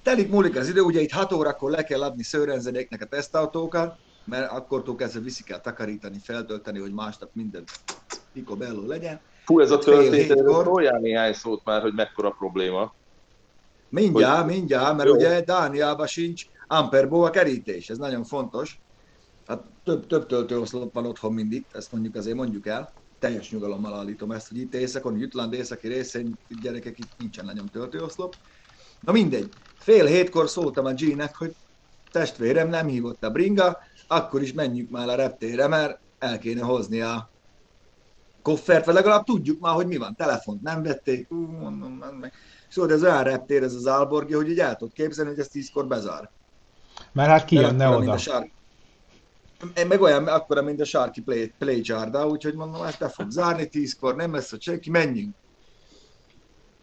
Telik, 0.04 0.30
múlik 0.30 0.56
az 0.56 0.70
idő, 0.70 0.82
ugye 0.82 1.02
itt 1.02 1.12
6 1.12 1.32
órakor 1.32 1.72
le 1.72 1.84
kell 1.84 2.02
adni 2.04 2.24
szőrenzedéknek 2.24 3.02
a 3.02 3.06
tesztautókat, 3.06 3.98
mert 4.24 4.52
akkortól 4.52 4.96
kezdve 4.96 5.20
viszi 5.20 5.44
kell 5.44 5.60
takarítani, 5.60 6.18
feltölteni, 6.24 6.80
hogy 6.80 6.94
másnap 6.94 7.30
minden 7.34 7.64
picobello 8.34 8.86
legyen. 8.88 9.20
Fú, 9.46 9.60
ez 9.60 9.72
a 9.72 9.78
történet, 9.78 10.38
szóljál 10.38 11.00
néhány 11.00 11.34
szót 11.34 11.62
már, 11.64 11.82
hogy 11.82 11.94
mekkora 11.94 12.30
probléma. 12.30 12.94
Mindjárt, 13.90 14.46
mindjárt, 14.46 14.96
mert 14.96 15.10
Jó. 15.10 15.16
ugye 15.16 15.42
Dániában 15.42 16.08
sincs 16.08 16.46
Amperbo 16.68 17.26
a 17.26 17.30
kerítés, 17.30 17.90
ez 17.90 17.98
nagyon 17.98 18.24
fontos. 18.24 18.80
Hát 19.48 19.64
több, 19.84 20.08
több 20.08 20.26
töltőoszlop 20.26 20.94
van 20.94 21.06
otthon 21.06 21.34
mindig, 21.34 21.66
ezt 21.74 21.92
mondjuk 21.92 22.16
azért 22.16 22.36
mondjuk 22.36 22.68
el. 22.68 22.92
Teljes 23.20 23.52
nyugalommal 23.52 23.94
állítom 23.94 24.32
ezt, 24.32 24.48
hogy 24.48 24.58
itt 24.58 24.74
éjszakon, 24.74 25.18
Jutland 25.18 25.54
északi 25.54 25.88
részén 25.88 26.38
itt 26.48 26.62
gyerekek 26.62 27.00
itt 27.00 27.12
nincsen 27.18 27.46
nagyon 27.46 27.70
töltőoszlop. 27.70 28.36
Na 29.00 29.12
mindegy, 29.12 29.50
fél 29.78 30.06
hétkor 30.06 30.50
szóltam 30.50 30.86
a 30.86 30.94
G-nek, 30.94 31.36
hogy 31.36 31.56
testvérem 32.12 32.70
nem 32.70 32.88
hívott 32.88 33.24
a 33.24 33.30
bringa, 33.30 33.78
akkor 34.08 34.42
is 34.42 34.54
menjünk 34.54 34.90
már 34.90 35.10
a 35.10 35.16
reptére, 35.16 35.68
mert 35.68 36.00
el 36.20 36.40
kéne 36.40 36.62
hozni 36.62 37.02
a 37.02 37.30
koffert, 38.42 38.86
vagy 38.86 38.94
legalább 38.94 39.24
tudjuk 39.24 39.60
már, 39.60 39.74
hogy 39.74 39.88
mi 39.88 39.98
van. 39.98 40.16
Telefont 40.16 40.62
nem 40.62 40.84
vették, 40.84 41.32
ú, 41.32 41.36
mondom, 41.36 41.92
meg. 42.20 42.34
Szóval 42.68 42.92
ez 42.92 43.04
olyan 43.04 43.24
reptér, 43.24 43.64
ez 43.64 43.74
az 43.74 43.86
Alborgi, 43.86 44.34
hogy 44.34 44.50
így 44.50 44.60
el 44.60 44.76
tudod 44.76 44.94
képzelni, 44.94 45.30
hogy 45.30 45.40
ez 45.40 45.48
tízkor 45.48 45.88
bezár. 45.88 46.32
Mert 47.12 47.30
hát 47.30 47.46
ki 47.46 47.56
jönne 47.56 47.88
oda. 47.88 48.00
mint 48.00 48.12
a 48.12 48.18
Sárki. 48.18 48.52
Meg 49.88 50.02
olyan, 50.02 50.28
akkora, 50.28 50.62
mint 50.62 50.82
a 50.82 50.86
Sárki 50.86 51.22
Play, 51.22 51.54
play 51.58 51.82
Jarda, 51.84 52.28
úgyhogy 52.28 52.56
mondom, 52.56 52.84
ezt 52.84 53.00
be 53.00 53.10
fog 53.10 53.30
zárni 53.30 53.68
tízkor, 53.68 54.16
nem 54.16 54.34
lesz 54.34 54.54
ott 54.54 54.62
senki, 54.62 54.90
menjünk. 54.90 55.36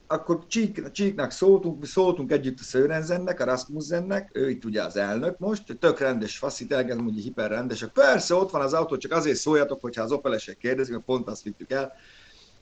akkor 0.07 0.47
Csík, 0.47 0.91
Csíknak 0.91 1.31
szóltunk, 1.31 1.87
szóltunk 1.87 2.33
együtt 2.33 2.59
a 2.61 2.63
Sörensennek, 2.63 3.41
a 3.41 3.45
Rasmussennek, 3.45 4.31
ő 4.35 4.51
itt 4.51 4.65
ugye 4.65 4.83
az 4.83 4.97
elnök 4.97 5.39
most, 5.39 5.79
tök 5.79 5.99
rendes 5.99 6.39
faszit, 6.39 6.73
elkezdem, 6.73 7.05
hogy 7.05 7.15
hiperrendesek. 7.15 7.93
Persze, 7.93 8.35
ott 8.35 8.51
van 8.51 8.61
az 8.61 8.73
autó, 8.73 8.97
csak 8.97 9.13
azért 9.13 9.37
szóljatok, 9.37 9.81
hogyha 9.81 10.03
az 10.03 10.13
Opelesek 10.13 10.57
kérdezik, 10.57 10.93
mert 10.93 11.05
pont 11.05 11.29
azt 11.29 11.43
vittük 11.43 11.71
el, 11.71 11.93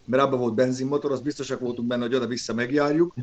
mert 0.04 0.23
abban 0.23 0.38
volt 0.38 0.54
benzinmotor, 0.54 1.12
az 1.12 1.21
biztosak 1.21 1.61
voltunk 1.61 1.88
benne, 1.88 2.02
hogy 2.02 2.14
oda-vissza 2.14 2.54
megjárjuk. 2.54 3.14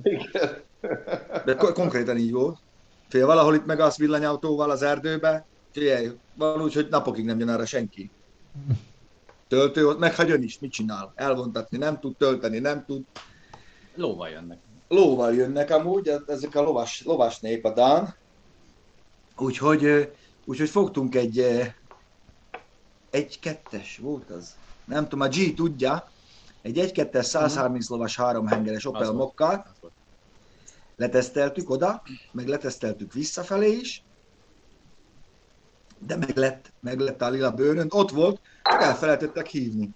De 1.45 1.55
ko- 1.57 1.73
konkrétan 1.73 2.17
így 2.17 2.31
volt. 2.31 2.59
Fél 3.09 3.25
valahol 3.25 3.55
itt 3.55 3.65
meg 3.65 3.79
az 3.79 3.97
villanyautóval 3.97 4.69
az 4.69 4.81
erdőbe, 4.81 5.50
figyelj, 5.71 6.11
valahogy, 6.35 6.73
hogy 6.73 6.87
napokig 6.89 7.25
nem 7.25 7.39
jön 7.39 7.49
arra 7.49 7.65
senki. 7.65 8.11
Töltő, 9.47 9.93
meg 9.97 10.15
hagyjon 10.15 10.43
is, 10.43 10.59
mit 10.59 10.71
csinál? 10.71 11.11
Elvontatni 11.15 11.77
nem 11.77 11.99
tud, 11.99 12.17
tölteni 12.17 12.59
nem 12.59 12.85
tud. 12.85 13.03
Lóval 13.95 14.29
jönnek. 14.29 14.57
Lóval 14.87 15.33
jönnek 15.33 15.69
amúgy, 15.69 16.07
ez- 16.07 16.27
ezek 16.27 16.55
a 16.55 16.61
lovas, 16.61 17.03
lovas 17.05 17.39
nép 17.39 17.65
a 17.65 17.73
Dán. 17.73 18.15
Úgyhogy, 19.37 20.11
úgyhogy 20.45 20.69
fogtunk 20.69 21.15
egy, 21.15 21.39
egy 23.09 23.39
kettes 23.39 23.97
volt 23.97 24.29
az. 24.29 24.55
Nem 24.85 25.03
tudom, 25.03 25.19
a 25.21 25.27
G 25.27 25.53
tudja, 25.55 26.09
egy 26.61 26.77
1-2-es 26.93 27.21
130 27.23 27.89
lovas 27.89 28.15
háromhengeres 28.15 28.85
Opel. 28.85 29.01
Mokkát, 29.17 29.67
leteszteltük 30.95 31.69
oda, 31.69 32.01
meg 32.31 32.47
leteszteltük 32.47 33.13
visszafelé 33.13 33.71
is, 33.71 34.03
de 36.07 36.15
meg 36.15 36.37
lett, 36.37 36.71
meg 36.79 36.99
lett 36.99 37.21
a 37.21 37.29
lila 37.29 37.51
bőrön, 37.51 37.87
ott 37.89 38.11
volt, 38.11 38.39
csak 38.63 38.81
elfelejtettek 38.81 39.47
hívni. 39.47 39.89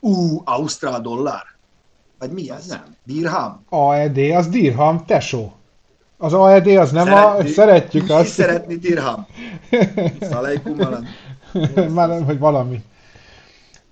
Ú, 0.00 0.42
Ausztrál 0.44 1.00
dollár. 1.00 1.42
Vagy 2.18 2.30
mi 2.30 2.50
ez? 2.50 2.66
Nem. 2.66 2.84
Dirham. 3.04 3.64
AED, 3.68 4.18
az 4.18 4.48
dirham, 4.48 5.04
tesó. 5.06 5.52
Az 6.16 6.32
AED 6.32 6.66
az 6.66 6.90
nem 6.90 7.12
a... 7.12 7.16
Szeretni- 7.16 7.50
Szeretjük 7.50 8.02
Mi 8.06 8.12
azt. 8.12 8.28
szeretni 8.32 8.74
dirham. 8.76 9.26
Szalejkum 10.20 10.80
alem. 10.80 11.06
Már 11.94 12.22
hogy 12.24 12.38
valami. 12.38 12.82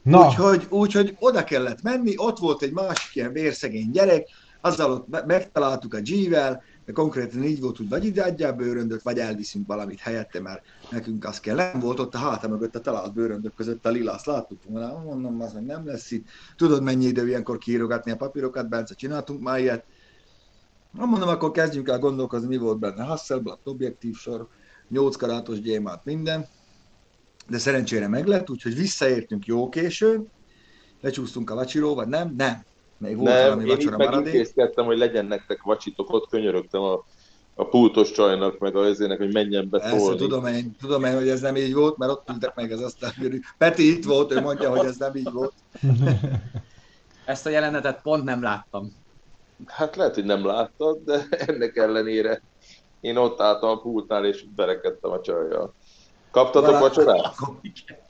Na, 0.03 0.27
Úgyhogy, 0.27 0.67
úgyhogy 0.69 1.17
oda 1.19 1.45
kellett 1.45 1.83
menni, 1.83 2.13
ott 2.17 2.39
volt 2.39 2.63
egy 2.63 2.73
másik 2.73 3.15
ilyen 3.15 3.33
vérszegény 3.33 3.91
gyerek, 3.91 4.27
azzal 4.61 4.91
ott 4.93 5.09
me- 5.09 5.27
megtaláltuk 5.27 5.95
a 5.95 6.01
G-vel, 6.01 6.63
de 6.85 6.93
konkrétan 6.93 7.43
így 7.43 7.61
volt, 7.61 7.77
hogy 7.77 7.89
vagy 7.89 8.05
ide 8.05 8.23
adjál 8.23 8.53
bőröndöt, 8.53 9.03
vagy 9.03 9.19
elviszünk 9.19 9.67
valamit 9.67 10.01
helyette, 10.01 10.41
mert 10.41 10.63
nekünk 10.91 11.25
az 11.25 11.41
kell. 11.41 11.57
Nem 11.57 11.81
volt 11.81 11.99
ott 11.99 12.15
a 12.15 12.19
háta 12.19 12.49
mögött 12.49 12.75
a 12.75 12.81
talált 12.81 13.13
bőröndök 13.13 13.55
között 13.55 13.87
a 13.87 13.91
lila, 13.91 14.13
azt 14.13 14.27
láttuk 14.27 14.59
volna, 14.65 15.03
mondom, 15.03 15.41
az 15.41 15.53
meg 15.53 15.65
nem 15.65 15.87
lesz 15.87 16.11
itt. 16.11 16.27
Tudod, 16.57 16.83
mennyi 16.83 17.05
idő 17.05 17.29
ilyenkor 17.29 17.59
kiírogatni 17.59 18.11
a 18.11 18.17
papírokat, 18.17 18.69
Bence, 18.69 18.95
csináltunk 18.95 19.41
már 19.41 19.59
ilyet. 19.59 19.85
Na 20.91 21.05
mondom, 21.05 21.29
akkor 21.29 21.51
kezdjünk 21.51 21.89
el 21.89 21.99
gondolkozni, 21.99 22.49
mi 22.49 22.57
volt 22.57 22.79
benne. 22.79 23.03
Hasselblad, 23.03 23.59
objektív 23.65 24.15
sor, 24.17 24.49
8 24.89 25.17
karátos 25.17 25.61
gyémánt, 25.61 26.05
minden. 26.05 26.47
De 27.49 27.59
szerencsére 27.59 28.09
meg 28.09 28.27
lett, 28.27 28.51
úgyhogy 28.51 28.75
visszaértünk 28.75 29.47
jó 29.47 29.69
későn, 29.69 30.29
lecsúsztunk 31.01 31.51
a 31.51 31.55
vacsiról, 31.55 31.95
vagy 31.95 32.09
nem? 32.09 32.35
Nem. 32.37 32.63
Még 33.03 33.17
volt 33.17 33.29
Nem, 33.29 33.43
valami 33.43 33.63
én 33.63 33.67
itt 33.69 33.75
vacsora 33.77 33.97
meg 33.97 34.07
maradék. 34.09 34.33
intézkedtem, 34.33 34.85
hogy 34.85 34.99
legyen 34.99 35.25
nektek 35.27 35.63
vacsitok, 35.63 36.13
ott 36.13 36.29
könyörögtem 36.29 36.81
a, 36.83 37.05
a 37.55 37.65
pultos 37.65 38.11
csajnak, 38.11 38.59
meg 38.59 38.77
a 38.77 38.81
özének, 38.81 39.19
hogy 39.19 39.33
menjen 39.33 39.69
be 39.71 39.79
Persze, 39.79 39.99
szólni. 39.99 40.17
tudom 40.19 40.47
én, 40.47 40.77
tudom 40.81 41.05
én, 41.05 41.15
hogy 41.15 41.29
ez 41.29 41.41
nem 41.41 41.57
így 41.57 41.75
volt, 41.75 41.97
mert 41.97 42.13
ott 42.13 42.29
ültek 42.33 42.55
meg 42.55 42.71
az 42.73 42.81
aztán. 42.81 43.13
Peti 43.59 43.97
itt 43.97 44.05
volt, 44.05 44.33
ő 44.33 44.41
mondja, 44.41 44.71
hogy 44.71 44.87
ez 44.87 44.97
nem 44.97 45.15
így 45.15 45.31
volt. 45.33 45.53
Ezt 47.25 47.47
a 47.47 47.51
jelenetet 47.51 48.03
pont 48.03 48.25
nem 48.25 48.43
láttam. 48.43 48.93
Hát 49.67 49.97
lehet, 49.97 50.15
hogy 50.15 50.25
nem 50.25 50.47
láttad, 50.47 50.99
de 51.05 51.27
ennek 51.47 51.77
ellenére 51.77 52.43
én 53.01 53.17
ott 53.17 53.41
álltam 53.41 53.69
a 53.71 53.81
pultnál, 53.81 54.25
és 54.25 54.45
berekedtem 54.57 55.11
a 55.11 55.21
csajjal. 55.21 55.75
Kaptatok 56.31 56.71
Valaki- 56.71 56.97
vacsorát? 56.97 57.35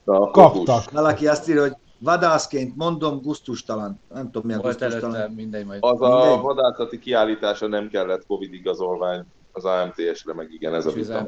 Na, 0.05 0.31
kaptak. 0.31 0.91
Valaki 0.91 1.27
azt 1.27 1.49
írja, 1.49 1.61
hogy 1.63 1.73
vadászként 2.03 2.77
mondom, 2.77 3.21
gusztustalan. 3.21 4.01
Nem 4.15 4.25
tudom, 4.31 4.47
mi 4.47 4.53
a 4.53 4.61
Volt 4.61 4.83
előtte, 4.83 4.99
gusztustalan. 5.01 5.33
mindegy 5.35 5.65
majd. 5.67 5.79
Az 5.85 6.01
a 6.01 6.09
Mindegy. 6.25 6.41
vadászati 6.41 6.99
kiállítása 6.99 7.67
nem 7.67 7.89
kellett 7.89 8.27
Covid 8.27 8.53
igazolvány 8.53 9.25
az 9.53 9.65
AMTS-re, 9.65 10.35
meg 10.35 10.53
igen, 10.53 10.75
ez 10.75 10.87
a 10.87 10.89
És 10.89 10.95
vita. 10.95 11.27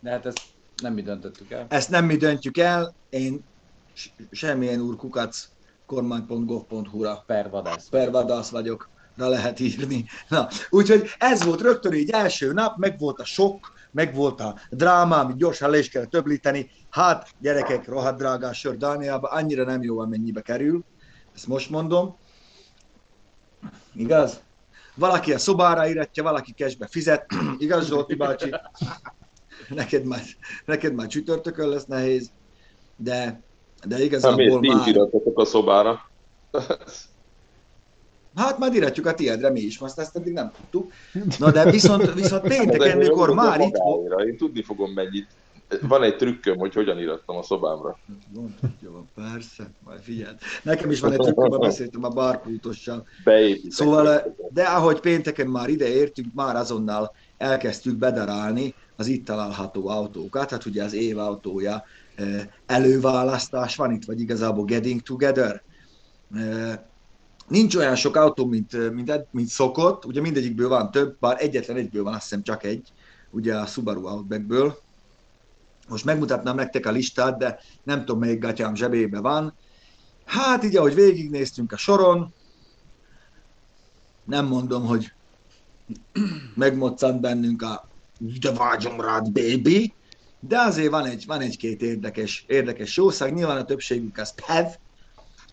De 0.00 0.10
hát 0.10 0.26
ezt 0.26 0.40
nem 0.82 0.92
mi 0.92 1.02
döntöttük 1.02 1.50
el. 1.50 1.66
Ezt 1.68 1.90
nem 1.90 2.04
mi 2.04 2.16
döntjük 2.16 2.58
el, 2.58 2.94
én 3.10 3.44
semmilyen 4.30 4.80
úr 4.80 4.96
kukac 4.96 5.48
kormány.gov.hu-ra 5.86 7.22
Per 7.26 7.50
vadász. 7.50 7.88
per 7.88 8.10
vadász 8.10 8.50
vagyok, 8.50 8.88
de 9.16 9.26
lehet 9.28 9.60
írni. 9.60 10.04
Na, 10.28 10.48
úgyhogy 10.70 11.08
ez 11.18 11.44
volt 11.44 11.60
rögtön 11.60 11.92
így 11.92 12.10
első 12.10 12.52
nap, 12.52 12.76
meg 12.76 12.98
volt 12.98 13.18
a 13.18 13.24
sok, 13.24 13.72
meg 13.90 14.14
volt 14.14 14.40
a 14.40 14.58
dráma, 14.70 15.18
amit 15.18 15.36
gyorsan 15.36 15.70
le 15.70 15.78
is 15.78 15.88
kellett 15.88 16.10
töblíteni. 16.10 16.70
Hát, 16.90 17.28
gyerekek, 17.40 17.88
rohadt 17.88 18.18
drágás 18.18 18.58
sör 18.58 18.76
Dániába, 18.76 19.28
annyira 19.28 19.64
nem 19.64 19.82
jó, 19.82 19.98
amennyibe 19.98 20.40
kerül. 20.40 20.84
Ezt 21.34 21.46
most 21.46 21.70
mondom. 21.70 22.16
Igaz? 23.94 24.40
Valaki 24.94 25.32
a 25.32 25.38
szobára 25.38 25.88
íratja, 25.88 26.22
valaki 26.22 26.52
cashbe 26.52 26.86
fizet. 26.86 27.26
Igaz, 27.58 27.86
Zsolti 27.86 28.14
bácsi? 28.14 28.54
Neked 29.68 30.04
már, 30.04 30.22
neked 30.64 30.94
már 30.94 31.06
csütörtökön 31.06 31.68
lesz 31.68 31.84
nehéz, 31.84 32.30
de, 32.96 33.40
de 33.86 34.02
igazából 34.02 34.60
nincs 34.60 34.76
már... 34.76 34.88
iratotok 34.88 35.38
a 35.38 35.44
szobára? 35.44 36.00
Hát 38.36 38.58
majd 38.58 38.74
iratjuk 38.74 39.06
a 39.06 39.14
tiédre 39.14 39.50
mi 39.50 39.60
is, 39.60 39.78
azt 39.78 39.98
ezt 39.98 40.16
eddig 40.16 40.32
nem 40.32 40.50
tudtuk. 40.56 40.92
Na 41.38 41.50
de 41.50 41.70
viszont, 41.70 42.14
viszont 42.14 42.42
pénteken, 42.42 42.88
én 42.90 42.96
mikor 42.96 43.34
már 43.34 43.60
itt 43.60 43.76
Én 44.26 44.36
tudni 44.36 44.62
fogom 44.62 44.92
mennyit. 44.92 45.26
Van 45.82 46.02
egy 46.02 46.16
trükköm, 46.16 46.58
hogy 46.58 46.74
hogyan 46.74 46.98
irattam 46.98 47.36
a 47.36 47.42
szobámra. 47.42 47.98
Jó, 48.80 49.06
persze, 49.14 49.70
majd 49.84 50.00
figyeld. 50.00 50.38
Nekem 50.62 50.90
is 50.90 51.00
van 51.00 51.12
egy 51.12 51.18
trükköm, 51.18 51.60
beszéltem 51.60 52.04
a 52.04 52.08
barpultossal. 52.08 53.06
Beépítek. 53.24 53.72
Szóval, 53.72 54.36
de 54.50 54.62
ahogy 54.62 55.00
pénteken 55.00 55.46
már 55.46 55.68
ide 55.68 55.88
értünk, 55.88 56.34
már 56.34 56.56
azonnal 56.56 57.14
elkezdtük 57.36 57.96
bedarálni 57.96 58.74
az 58.96 59.06
itt 59.06 59.24
található 59.24 59.88
autókat, 59.88 60.50
hát 60.50 60.64
ugye 60.64 60.84
az 60.84 60.94
év 60.94 61.18
autója 61.18 61.84
eh, 62.14 62.46
előválasztás 62.66 63.76
van 63.76 63.92
itt, 63.92 64.04
vagy 64.04 64.20
igazából 64.20 64.64
getting 64.64 65.00
together. 65.00 65.62
Nincs 67.48 67.74
olyan 67.74 67.94
sok 67.94 68.16
autó, 68.16 68.46
mint, 68.46 68.92
mint, 68.94 69.26
mint 69.30 69.48
szokott, 69.48 70.04
ugye 70.04 70.20
mindegyikből 70.20 70.68
van 70.68 70.90
több, 70.90 71.16
bár 71.20 71.36
egyetlen 71.42 71.76
egyből 71.76 72.02
van, 72.02 72.14
azt 72.14 72.22
hiszem 72.22 72.42
csak 72.42 72.64
egy, 72.64 72.92
ugye 73.30 73.56
a 73.56 73.66
Subaru 73.66 74.06
Outbackből. 74.06 74.78
Most 75.88 76.04
megmutatnám 76.04 76.54
nektek 76.54 76.86
a 76.86 76.90
listát, 76.90 77.38
de 77.38 77.58
nem 77.82 77.98
tudom, 77.98 78.18
melyik 78.18 78.40
gatyám 78.40 78.74
zsebébe 78.74 79.20
van. 79.20 79.54
Hát 80.24 80.64
így, 80.64 80.76
ahogy 80.76 80.94
végignéztünk 80.94 81.72
a 81.72 81.76
soron, 81.76 82.32
nem 84.24 84.46
mondom, 84.46 84.86
hogy 84.86 85.12
megmoccant 86.54 87.20
bennünk 87.20 87.62
a 87.62 87.88
de 88.40 88.52
vágyom 88.52 89.00
rád, 89.00 89.32
baby, 89.32 89.94
de 90.40 90.58
azért 90.58 90.90
van, 90.90 91.06
egy, 91.06 91.26
van 91.26 91.40
egy-két 91.40 91.82
érdekes, 91.82 92.44
érdekes 92.48 92.96
jószág. 92.96 93.34
Nyilván 93.34 93.56
a 93.56 93.64
többségük 93.64 94.18
az 94.18 94.34
PHEV, 94.34 94.66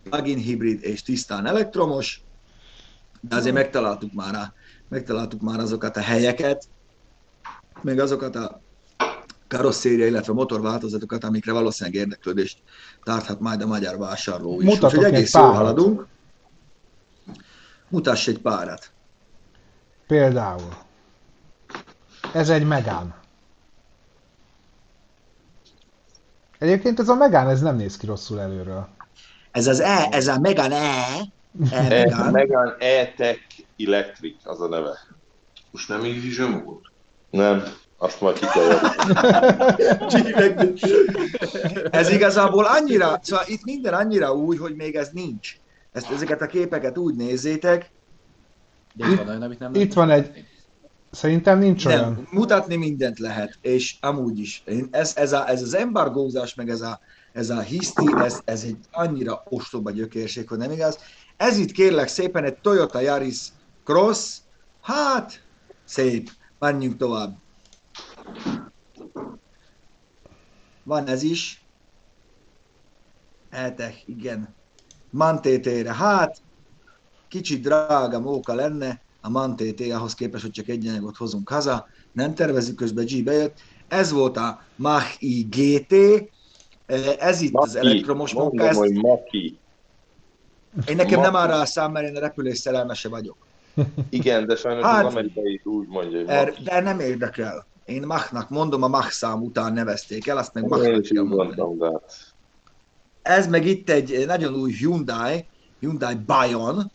plug-in 0.09 0.37
hibrid 0.37 0.83
és 0.83 1.03
tisztán 1.03 1.45
elektromos, 1.45 2.21
de 3.21 3.35
azért 3.35 3.55
megtaláltuk 3.55 4.13
már, 4.13 4.35
a, 4.35 4.53
megtaláltuk 4.87 5.41
már 5.41 5.59
azokat 5.59 5.97
a 5.97 6.01
helyeket, 6.01 6.67
meg 7.81 7.99
azokat 7.99 8.35
a 8.35 8.61
karosszéria, 9.47 10.05
illetve 10.05 10.33
motorváltozatokat, 10.33 11.23
amikre 11.23 11.51
valószínűleg 11.51 11.99
érdeklődést 11.99 12.57
tarthat 13.03 13.39
majd 13.39 13.61
a 13.61 13.67
magyar 13.67 13.97
vásárló 13.97 14.61
is. 14.61 14.65
Mutatok 14.65 14.89
Úgyhogy 14.89 15.13
egész 15.13 15.33
jól 15.33 15.51
haladunk. 15.51 16.07
Mutass 17.87 18.27
egy 18.27 18.39
párat. 18.39 18.91
Például. 20.07 20.73
Ez 22.33 22.49
egy 22.49 22.65
Megán. 22.65 23.15
Egyébként 26.57 26.99
ez 26.99 27.09
a 27.09 27.15
Megán, 27.15 27.49
ez 27.49 27.61
nem 27.61 27.75
néz 27.75 27.97
ki 27.97 28.05
rosszul 28.05 28.39
előről. 28.39 28.87
Ez 29.55 29.67
az 29.67 29.79
E, 29.79 30.07
ez 30.11 30.27
a 30.27 30.39
Megan 30.39 30.71
E. 30.71 31.03
E 31.71 31.77
E- 31.91 32.29
Megan. 32.31 32.75
E-Tech 32.79 33.39
Electric 33.77 34.35
az 34.43 34.61
a 34.61 34.67
neve. 34.67 34.97
Most 35.71 35.89
nem 35.89 36.05
így 36.05 36.21
Vision 36.21 36.63
volt? 36.63 36.91
Nem, 37.29 37.63
azt 37.97 38.21
majd 38.21 38.39
ki 38.39 38.45
kell. 38.45 38.79
Ez 41.91 42.09
igazából 42.09 42.65
annyira, 42.65 43.19
szóval 43.21 43.45
itt 43.47 43.63
minden 43.63 43.93
annyira 43.93 44.33
úgy, 44.33 44.57
hogy 44.57 44.75
még 44.75 44.95
ez 44.95 45.09
nincs. 45.13 45.57
Ezt, 45.91 46.11
ezeket 46.11 46.41
a 46.41 46.45
képeket 46.45 46.97
úgy 46.97 47.15
nézzétek, 47.15 47.91
De 48.93 49.07
itt 49.07 49.17
van 49.17 49.27
olyan, 49.27 49.41
amit 49.41 49.59
nem 49.59 49.73
Itt 49.73 49.93
van 49.93 50.09
egy 50.09 50.45
Szerintem 51.11 51.59
nincs 51.59 51.85
olyan. 51.85 51.99
Nem, 51.99 52.27
mutatni 52.31 52.75
mindent 52.75 53.19
lehet, 53.19 53.57
és 53.61 53.95
amúgy 54.01 54.39
is. 54.39 54.63
Én 54.65 54.87
ez, 54.91 55.13
ez, 55.15 55.33
a, 55.33 55.49
ez 55.49 55.61
az 55.61 55.73
embargózás, 55.73 56.55
meg 56.55 56.69
ez 56.69 56.81
a, 56.81 56.99
ez 57.35 57.49
a 57.49 57.59
hiszti, 57.59 58.13
ez, 58.17 58.41
ez 58.45 58.63
egy 58.63 58.77
annyira 58.91 59.43
ostoba 59.49 59.91
gyökérség, 59.91 60.47
hogy 60.47 60.57
nem 60.57 60.71
igaz. 60.71 60.99
Ez 61.37 61.57
itt 61.57 61.71
kérlek 61.71 62.07
szépen 62.07 62.43
egy 62.43 62.57
Toyota 62.57 62.99
Yaris 62.99 63.47
Cross, 63.83 64.37
hát 64.81 65.43
szép, 65.83 66.31
menjünk 66.59 66.97
tovább. 66.97 67.37
Van 70.83 71.07
ez 71.07 71.23
is. 71.23 71.65
Eltek, 73.49 74.03
igen. 74.05 74.55
Mantétére, 75.09 75.93
hát 75.93 76.41
kicsit 77.27 77.61
drága 77.61 78.19
móka 78.19 78.53
lenne, 78.53 79.01
a 79.21 79.29
Mantété 79.29 79.91
ahhoz 79.91 80.13
képest, 80.13 80.43
hogy 80.43 80.51
csak 80.51 80.67
egy 80.67 80.87
anyagot 80.87 81.17
hozunk 81.17 81.49
haza. 81.49 81.87
Nem 82.11 82.35
tervezünk, 82.35 82.77
közben 82.77 83.05
G 83.05 83.23
bejött. 83.23 83.57
Ez 83.87 84.11
volt 84.11 84.37
a 84.37 84.61
Mach 84.75 85.15
I 85.19 85.41
GT, 85.41 85.93
ez 87.19 87.41
itt 87.41 87.53
az 87.55 87.73
Maki. 87.73 87.87
elektromos 87.87 88.33
móka. 88.33 88.63
Mondom, 88.63 88.75
hogy 88.75 88.93
Maki. 88.93 89.57
én 90.87 90.95
nekem 90.95 91.19
nem 91.21 91.31
Maki. 91.31 91.43
áll 91.43 91.47
rá 91.55 91.61
a 91.61 91.65
szám, 91.65 91.91
mert 91.91 92.07
én 92.07 92.15
a 92.15 92.19
repülés 92.19 92.57
szerelmese 92.57 93.09
vagyok. 93.09 93.35
Igen, 94.09 94.45
de 94.45 94.55
sajnos 94.55 94.83
Hát- 94.83 95.05
az 95.05 95.11
amerikai 95.13 95.53
is 95.53 95.65
úgy 95.65 95.87
mondja, 95.87 96.17
hogy 96.19 96.27
Er, 96.27 96.53
de 96.63 96.79
nem 96.81 96.99
érdekel. 96.99 97.65
Én 97.85 98.05
Machnak 98.05 98.49
mondom, 98.49 98.83
a 98.83 98.87
Mach 98.87 99.09
szám 99.09 99.41
után 99.43 99.73
nevezték 99.73 100.27
el, 100.27 100.37
azt 100.37 100.53
meg 100.53 100.67
Machnak 100.67 101.01
is 101.03 101.09
kell 101.09 101.23
mondani. 101.23 101.77
de 101.77 101.85
hát 101.85 102.33
Ez 103.21 103.47
meg 103.47 103.65
itt 103.65 103.89
egy 103.89 104.25
nagyon 104.25 104.55
új 104.55 104.71
Hyundai, 104.73 105.45
Hyundai 105.79 106.15
Bayon, 106.15 106.91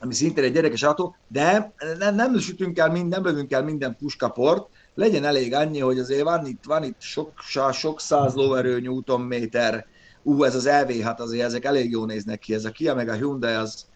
ami 0.00 0.14
szintén 0.14 0.44
egy 0.44 0.52
gyerekes 0.52 0.82
autó, 0.82 1.16
de 1.28 1.72
nem, 1.98 2.14
nem 2.14 2.38
sütünk 2.38 2.78
el, 2.78 2.90
mind, 2.90 3.08
nem 3.08 3.24
lövünk 3.24 3.52
el 3.52 3.64
minden 3.64 3.96
puskaport, 3.96 4.68
legyen 4.98 5.24
elég 5.24 5.54
annyi, 5.54 5.78
hogy 5.78 5.98
azért 5.98 6.22
van 6.22 6.46
itt, 6.46 6.64
van 6.64 6.84
itt 6.84 7.00
sok, 7.00 7.32
sok 7.72 8.00
száz 8.00 8.34
lóerő, 8.34 8.80
newtonméter, 8.80 9.86
ú, 10.22 10.44
ez 10.44 10.54
az 10.54 10.68
LV, 10.68 11.00
hát 11.00 11.20
azért 11.20 11.44
ezek 11.44 11.64
elég 11.64 11.90
jól 11.90 12.06
néznek 12.06 12.38
ki, 12.38 12.54
ez 12.54 12.64
a 12.64 12.70
Kia 12.70 12.94
meg 12.94 13.08
a 13.08 13.12
Hyundai 13.12 13.54
az, 13.54 13.86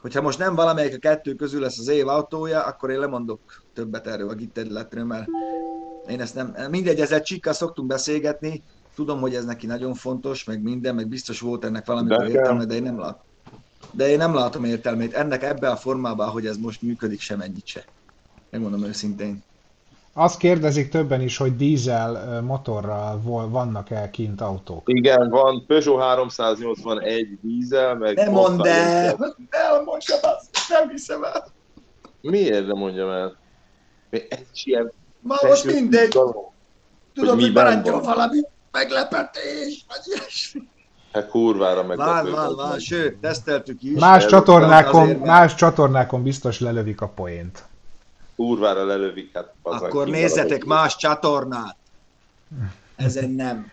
hogyha 0.00 0.22
most 0.22 0.38
nem 0.38 0.54
valamelyik 0.54 0.94
a 0.94 0.98
kettő 0.98 1.34
közül 1.34 1.60
lesz 1.60 1.78
az 1.78 1.88
év 1.88 2.08
autója, 2.08 2.62
akkor 2.62 2.90
én 2.90 2.98
lemondok 2.98 3.40
többet 3.74 4.06
erről 4.06 4.28
a 4.28 4.34
gitterületről, 4.34 5.04
mert 5.04 5.26
én 6.08 6.20
ezt 6.20 6.34
nem, 6.34 6.54
mindegy, 6.70 7.00
ezzel 7.00 7.22
Csikkal 7.22 7.52
szoktunk 7.52 7.88
beszélgetni, 7.88 8.62
tudom, 8.94 9.20
hogy 9.20 9.34
ez 9.34 9.44
neki 9.44 9.66
nagyon 9.66 9.94
fontos, 9.94 10.44
meg 10.44 10.62
minden, 10.62 10.94
meg 10.94 11.08
biztos 11.08 11.40
volt 11.40 11.64
ennek 11.64 11.86
valami 11.86 12.08
De 12.08 12.28
értelme, 12.28 12.64
de 12.64 12.74
én 12.74 12.82
nem 12.82 12.98
látom. 12.98 13.22
De 13.92 14.08
én 14.08 14.18
nem 14.18 14.34
látom 14.34 14.64
értelmét. 14.64 15.14
Ennek 15.14 15.42
ebben 15.42 15.70
a 15.70 15.76
formában, 15.76 16.28
hogy 16.28 16.46
ez 16.46 16.56
most 16.56 16.82
működik, 16.82 17.20
sem 17.20 17.40
ennyit 17.40 17.66
se. 17.66 17.84
Megmondom 18.50 18.84
őszintén. 18.84 19.42
Azt 20.20 20.38
kérdezik 20.38 20.88
többen 20.88 21.20
is, 21.20 21.36
hogy 21.36 21.56
dízel 21.56 22.40
motorral 22.42 23.20
vannak-e 23.50 24.10
kint 24.10 24.40
autók. 24.40 24.82
Igen, 24.84 25.28
van 25.28 25.64
Peugeot 25.66 26.00
381 26.02 27.38
dízel, 27.42 27.94
meg... 27.94 28.16
Ne 28.16 28.28
mondd 28.28 28.66
el! 28.66 29.36
Elmondjam 29.50 30.18
azt! 30.22 30.50
Nem 30.68 30.88
hiszem 30.88 31.24
el! 31.24 31.46
Miért 32.20 32.66
nem 32.66 32.76
mondjam 32.76 33.10
el? 33.10 33.36
Mi- 34.10 34.26
Ez 34.28 34.38
is 34.54 34.64
ilyen 34.66 34.92
Ma 35.20 35.34
most 35.42 35.64
mindegy. 35.64 36.02
izgalom. 36.08 36.52
Tudom, 37.14 37.36
mi 37.36 37.42
hogy 37.42 37.52
barátja 37.52 37.92
van. 37.92 38.02
valami 38.02 38.40
meglepetés, 38.70 39.84
vagy 39.88 40.00
ilyesmi. 40.04 40.60
Hát 41.12 41.28
kurvára 41.28 41.82
meg. 41.82 41.96
Van, 41.96 42.30
van, 42.30 42.54
van, 42.54 42.78
sőt, 42.78 43.16
teszteltük 43.20 43.82
is. 43.82 43.98
Más 44.00 44.22
el- 44.22 44.28
csatornákon, 44.28 45.02
azért, 45.02 45.18
mert- 45.18 45.30
más 45.30 45.54
csatornákon 45.54 46.22
biztos 46.22 46.60
lelövik 46.60 47.00
a 47.00 47.08
poént. 47.08 47.68
Kurvára 48.40 48.84
lelövik, 48.84 49.30
hát 49.32 49.54
Akkor 49.62 50.08
nézzetek 50.08 50.64
más 50.64 50.96
csatornát. 50.96 51.76
Ezen 52.96 53.30
nem. 53.30 53.70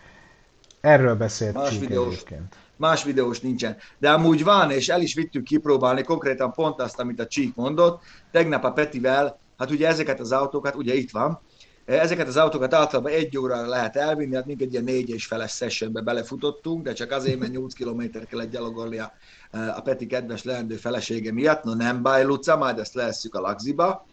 Erről 0.82 1.16
beszélt 1.16 1.54
Más 1.54 1.78
videós. 1.78 2.14
egyébként. 2.14 2.56
Más 2.76 3.04
videós 3.04 3.40
nincsen. 3.40 3.78
De 3.98 4.12
amúgy 4.12 4.44
van, 4.44 4.72
és 4.72 4.90
el 4.90 5.02
is 5.02 5.14
vittük 5.14 5.44
kipróbálni 5.44 6.04
konkrétan 6.04 6.52
pont 6.52 6.82
azt, 6.82 7.00
amit 7.00 7.20
a 7.20 7.28
Csík 7.28 7.56
mondott. 7.56 8.02
Tegnap 8.32 8.64
a 8.64 8.72
Petivel, 8.72 9.40
hát 9.58 9.72
ugye 9.72 9.88
ezeket 9.88 10.20
az 10.20 10.32
autókat, 10.32 10.76
ugye 10.76 10.94
itt 10.94 11.12
van, 11.12 11.42
ezeket 11.86 12.28
az 12.28 12.38
autókat 12.38 12.74
általában 12.74 13.12
egy 13.12 13.38
órára 13.38 13.68
lehet 13.68 13.96
elvinni, 13.96 14.36
hát 14.36 14.46
mink 14.46 14.62
egy 14.62 14.72
ilyen 14.72 14.84
négy 14.84 15.10
és 15.10 15.26
feles 15.26 15.56
sessionbe 15.56 16.02
belefutottunk, 16.02 16.84
de 16.84 16.94
csak 16.94 17.12
azért, 17.12 17.40
mert 17.40 17.52
8 17.52 17.74
kilométer 17.74 18.26
kellett 18.26 18.52
gyalogolni 18.52 18.98
a, 18.98 19.14
a 19.52 19.82
Peti 19.82 20.06
kedves 20.06 20.44
leendő 20.44 20.76
felesége 20.76 21.32
miatt. 21.32 21.64
No 21.64 21.74
nem 21.74 22.02
baj, 22.02 22.24
Luca, 22.24 22.58
majd 22.58 22.80
ezt 22.80 22.94
leesszük 22.94 23.36
a 23.36 23.40
lagziba. 23.40 24.06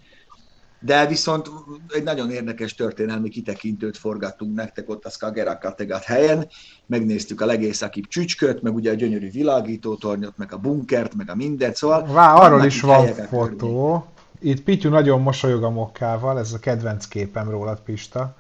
De 0.85 1.07
viszont 1.07 1.51
egy 1.89 2.03
nagyon 2.03 2.31
érdekes 2.31 2.75
történelmi 2.75 3.29
kitekintőt 3.29 3.97
forgattunk 3.97 4.55
nektek 4.55 4.89
ott 4.89 5.05
a 5.05 5.11
Skagerrak 5.11 5.61
Kattegat 5.61 6.03
helyen. 6.03 6.49
Megnéztük 6.87 7.41
a 7.41 7.47
legészakibb 7.47 8.07
csücsköt, 8.09 8.63
meg 8.63 8.75
ugye 8.75 8.91
a 8.91 8.95
gyönyörű 8.95 9.31
világítótornyot, 9.31 10.37
meg 10.37 10.53
a 10.53 10.59
bunkert, 10.59 11.15
meg 11.15 11.31
a 11.31 11.35
mindent, 11.35 11.77
szóval... 11.77 12.07
Vá, 12.07 12.33
arról 12.35 12.65
is 12.65 12.81
van 12.81 13.07
fotó. 13.07 14.07
Itt 14.41 14.63
Pityu 14.63 14.91
nagyon 14.91 15.21
mosolyog 15.21 15.63
a 15.63 15.71
mokkával, 15.71 16.39
ez 16.39 16.53
a 16.53 16.59
kedvenc 16.59 17.07
képem 17.07 17.51
rólad, 17.51 17.81
Pista. 17.81 18.37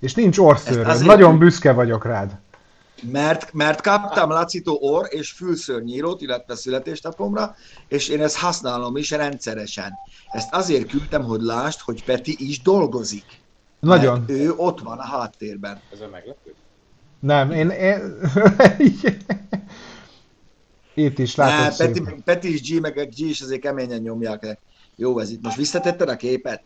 És 0.00 0.14
nincs 0.14 0.38
azért- 0.38 1.04
nagyon 1.04 1.38
büszke 1.38 1.72
vagyok 1.72 2.04
rád. 2.04 2.38
Mert, 3.02 3.52
mert 3.52 3.80
kaptam 3.80 4.30
Lacitó 4.30 4.78
orr 4.80 5.06
és 5.08 5.30
fülszörnyírót, 5.30 6.20
illetve 6.20 6.54
születésnapomra, 6.54 7.54
és 7.88 8.08
én 8.08 8.22
ezt 8.22 8.36
használom 8.36 8.96
is 8.96 9.10
rendszeresen. 9.10 9.92
Ezt 10.30 10.54
azért 10.54 10.86
küldtem, 10.86 11.24
hogy 11.24 11.40
lásd, 11.40 11.80
hogy 11.80 12.04
Peti 12.04 12.36
is 12.38 12.62
dolgozik. 12.62 13.24
Nagyon. 13.80 14.18
Mert 14.18 14.30
ő 14.30 14.52
ott 14.56 14.80
van 14.80 14.98
a 14.98 15.04
háttérben. 15.04 15.80
Ez 15.92 16.00
a 16.00 16.08
meglepő? 16.08 16.54
Nem, 17.20 17.50
én... 17.50 17.70
én... 17.70 18.14
Itt 20.94 21.18
is 21.18 21.34
Ne, 21.34 21.44
látod 21.44 21.76
Peti. 21.76 22.02
Peti 22.24 22.52
is 22.52 22.70
G, 22.70 22.80
meg 22.80 23.08
G 23.16 23.18
is 23.18 23.40
azért 23.40 23.60
keményen 23.60 24.00
nyomják. 24.00 24.58
Jó, 24.96 25.18
ez 25.18 25.30
itt. 25.30 25.42
Most 25.42 25.56
visszatetted 25.56 26.08
a 26.08 26.16
képet? 26.16 26.62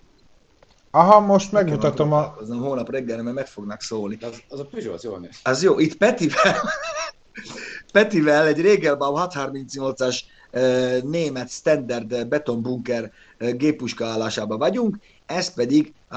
Aha, 0.95 1.21
most 1.21 1.53
megmutatom 1.53 2.13
a... 2.13 2.19
a... 2.19 2.55
Hónap 2.55 2.91
reggel, 2.91 3.23
mert 3.23 3.37
meg 3.37 3.47
fognak 3.47 3.81
szólni. 3.81 4.15
De 4.15 4.27
Az, 4.27 4.43
az 4.49 4.61
a 4.61 4.65
Peugeot, 4.65 4.95
az 4.95 5.05
jól 5.05 5.19
néz. 5.19 5.39
Az 5.43 5.63
jó, 5.63 5.79
itt 5.79 5.97
Petivel, 5.97 6.57
Petivel 7.93 8.47
egy 8.47 8.61
Regelbau 8.61 9.15
638-as 9.17 10.21
eh, 10.51 11.01
német 11.03 11.51
standard 11.51 12.27
betonbunker 12.27 13.13
géppuska 13.39 14.07
állásában 14.07 14.59
vagyunk, 14.59 14.99
ez 15.27 15.55
pedig 15.55 15.93
a, 16.09 16.17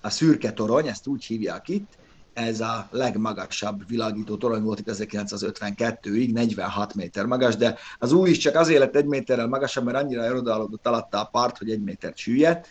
a 0.00 0.10
szürke 0.10 0.52
torony, 0.52 0.86
ezt 0.86 1.06
úgy 1.06 1.24
hívják 1.24 1.68
itt, 1.68 1.92
ez 2.32 2.60
a 2.60 2.88
legmagasabb 2.90 3.88
világító 3.88 4.36
torony 4.36 4.62
volt 4.62 4.78
itt 4.78 4.90
1952-ig, 4.90 6.32
46 6.32 6.94
méter 6.94 7.26
magas, 7.26 7.56
de 7.56 7.78
az 7.98 8.12
új 8.12 8.30
is 8.30 8.38
csak 8.38 8.54
azért 8.54 8.78
lett 8.78 8.96
egy 8.96 9.06
méterrel 9.06 9.46
magasabb, 9.46 9.84
mert 9.84 9.96
annyira 9.96 10.22
erodálódott 10.22 10.86
alatta 10.86 11.20
a 11.20 11.24
part, 11.24 11.58
hogy 11.58 11.70
egy 11.70 11.82
métert 11.82 12.16
süllyedt. 12.16 12.68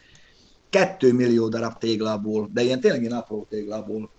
Kettő 0.72 1.14
millió 1.14 1.48
darab 1.48 1.78
téglából, 1.78 2.50
de 2.54 2.62
ilyen 2.62 2.80
tényleg 2.80 3.02
ilyen 3.02 3.18
apró 3.18 3.46
téglából 3.50 4.10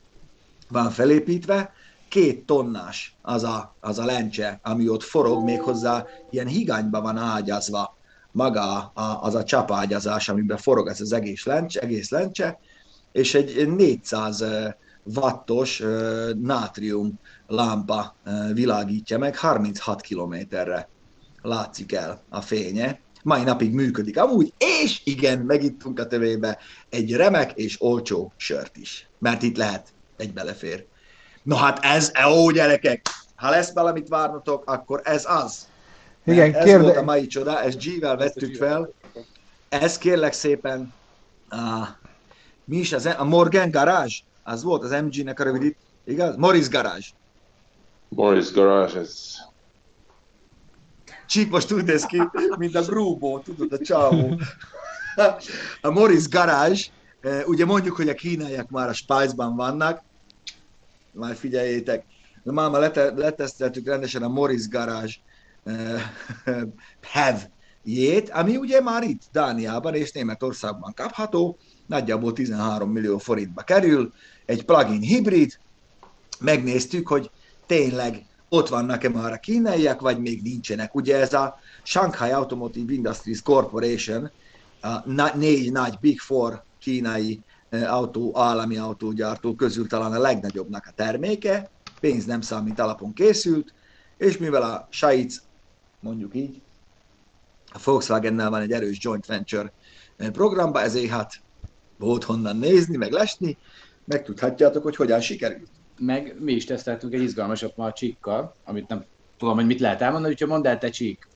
van 0.69 0.91
felépítve, 0.91 1.73
két 2.09 2.47
tonnás 2.47 3.17
az 3.23 3.43
a, 3.43 3.75
az 3.81 3.99
a 3.99 4.05
lencse, 4.05 4.61
ami 4.63 4.89
ott 4.89 5.03
forog, 5.03 5.45
méghozzá 5.45 6.07
ilyen 6.31 6.47
higányba 6.47 7.01
van 7.01 7.17
ágyazva 7.17 7.97
maga 8.31 8.91
a, 8.95 9.19
az 9.23 9.35
a 9.35 9.45
csapágyazás, 9.45 10.29
amiben 10.29 10.57
forog 10.57 10.89
ez 10.89 11.01
az 11.01 11.13
egész 11.13 11.45
lencse, 11.45 11.81
egész 11.81 12.11
lencse 12.11 12.59
és 13.13 13.35
egy 13.35 13.75
400 13.77 14.45
wattos 15.05 15.83
nátrium 16.43 17.19
lámpa 17.47 18.15
világítja 18.53 19.19
meg, 19.19 19.39
36 19.39 20.01
kilométerre 20.01 20.89
látszik 21.43 21.93
el 21.93 22.23
a 22.29 22.41
fénye. 22.41 23.01
Mai 23.23 23.43
napig 23.43 23.73
működik 23.73 24.19
amúgy, 24.19 24.53
és 24.59 25.01
igen, 25.05 25.39
megittunk 25.39 25.99
a 25.99 26.07
tövébe 26.07 26.59
egy 26.89 27.13
remek 27.13 27.53
és 27.55 27.83
olcsó 27.83 28.33
sört 28.37 28.77
is, 28.77 29.09
mert 29.19 29.43
itt 29.43 29.57
lehet, 29.57 29.89
egy 30.17 30.33
belefér. 30.33 30.87
No 31.43 31.57
hát 31.57 31.79
ez, 31.85 32.13
ó 32.29 32.51
gyerekek, 32.51 33.07
ha 33.35 33.51
lesz 33.51 33.73
valamit 33.73 34.09
várnotok, 34.09 34.71
akkor 34.71 35.01
ez 35.05 35.25
az. 35.29 35.67
Igen, 36.25 36.55
ez 36.55 36.65
kérde- 36.65 36.83
volt 36.83 36.97
a 36.97 37.03
mai 37.03 37.27
csoda, 37.27 37.63
ezt 37.63 37.79
G-vel 37.85 38.17
vettük 38.17 38.57
fel. 38.57 38.93
Ez 39.69 39.99
kérlek 39.99 40.33
szépen, 40.33 40.93
a, 41.49 41.89
mi 42.65 42.77
is 42.77 42.93
az, 42.93 43.07
a 43.07 43.25
Morgan 43.25 43.71
Garage? 43.71 44.15
Az 44.43 44.63
volt 44.63 44.83
az 44.83 44.91
MG-nek 44.91 45.41
a 45.41 45.45
rövidít, 45.45 45.77
igaz? 46.05 46.37
Morris 46.37 46.69
Garage. 46.69 47.07
Morris 48.09 48.53
Garage, 48.53 48.99
ez... 48.99 49.35
Csík 51.27 51.51
most 51.51 51.73
úgy 51.73 51.85
néz 51.85 52.05
ki, 52.05 52.23
mint 52.59 52.75
a 52.75 52.83
Grúbó, 52.83 53.39
tudod, 53.39 53.73
a 53.73 53.79
csávó. 53.79 54.41
A 55.81 55.91
Morris 55.91 56.29
Garage, 56.29 56.81
eh, 57.21 57.49
ugye 57.49 57.65
mondjuk, 57.65 57.97
hogy 57.97 58.09
a 58.09 58.15
kínaiak 58.15 58.71
már 58.71 58.89
a 58.89 58.93
Spice-ban 58.93 59.57
vannak, 59.57 60.03
már 61.11 61.35
figyeljétek, 61.35 62.05
de 62.43 62.53
már 62.53 62.93
leteszteltük 63.17 63.87
rendesen 63.87 64.23
a 64.23 64.29
Morris 64.29 64.69
Garage 64.69 65.13
eh, 65.65 66.03
PHEV 67.01 67.41
jét, 67.85 68.31
ami 68.31 68.57
ugye 68.57 68.81
már 68.81 69.03
itt 69.03 69.23
Dániában 69.33 69.95
és 69.95 70.13
Németországban 70.13 70.93
kapható, 70.95 71.59
nagyjából 71.87 72.33
13 72.33 72.91
millió 72.91 73.19
forintba 73.19 73.63
kerül, 73.63 74.13
egy 74.47 74.65
plug-in 74.65 75.01
hibrid, 75.01 75.59
megnéztük, 76.41 77.09
hogy 77.09 77.31
tényleg 77.67 78.27
ott 78.55 78.69
vannak-e 78.69 79.09
már 79.09 79.33
a 79.33 79.39
kínaiak, 79.39 80.01
vagy 80.01 80.19
még 80.19 80.43
nincsenek. 80.43 80.95
Ugye 80.95 81.17
ez 81.17 81.33
a 81.33 81.59
Shanghai 81.83 82.31
Automotive 82.31 82.93
Industries 82.93 83.43
Corporation, 83.43 84.31
a 84.81 85.37
négy 85.37 85.73
nagy 85.73 85.99
Big 86.01 86.21
Four 86.21 86.63
kínai 86.79 87.41
autó, 87.71 88.33
állami 88.39 88.77
autógyártó 88.77 89.55
közül 89.55 89.87
talán 89.87 90.13
a 90.13 90.19
legnagyobbnak 90.19 90.87
a 90.87 90.93
terméke, 90.95 91.71
pénz 92.01 92.25
nem 92.25 92.41
számít 92.41 92.79
alapon 92.79 93.13
készült, 93.13 93.75
és 94.17 94.39
mivel 94.39 94.63
a 94.63 94.89
Saic, 94.91 95.41
mondjuk 96.01 96.35
így, 96.35 96.61
a 97.73 97.81
Volkswagennel 97.85 98.51
van 98.51 98.61
egy 98.61 98.73
erős 98.73 98.99
joint 99.01 99.27
venture 99.27 99.73
programba, 100.17 100.81
ezért 100.81 101.11
hát 101.11 101.33
volt 101.99 102.25
honnan 102.25 102.57
nézni, 102.57 102.97
meg 102.97 103.13
lesni, 103.13 103.57
megtudhatjátok, 104.05 104.83
hogy 104.83 104.97
hogyan 104.97 105.21
sikerült. 105.21 105.69
Meg 106.07 106.37
mi 106.39 106.53
is 106.53 106.65
teszteltünk 106.65 107.13
egy 107.15 107.23
izgalmasat 107.23 107.77
ma 107.77 107.85
a 107.85 107.93
csíkkal, 107.93 108.55
amit 108.65 108.89
nem 108.89 109.05
tudom, 109.39 109.55
hogy 109.55 109.67
mit 109.67 109.81
lehet 109.81 110.01
elmondani, 110.03 110.33
úgyhogy 110.33 110.49
mondd 110.49 110.67
el 110.67 110.79
te 110.79 110.89
csík. 110.91 111.29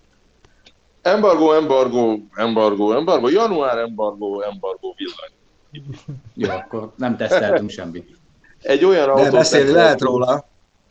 Embargo, 1.02 1.52
embargo, 1.54 2.16
embargo, 2.34 2.92
embargo, 2.92 3.28
január 3.28 3.78
embargo, 3.78 4.40
embargo 4.40 4.94
villany. 4.96 5.32
Jó, 6.34 6.50
akkor 6.50 6.92
nem 6.96 7.16
teszteltünk 7.16 7.70
semmit. 7.78 8.16
Egy 8.62 8.84
olyan 8.84 9.06
De 9.06 9.10
autót 9.12 9.30
beszélni 9.32 9.70
lehet 9.70 9.90
teszteltünk- 9.90 10.10
róla. 10.26 10.48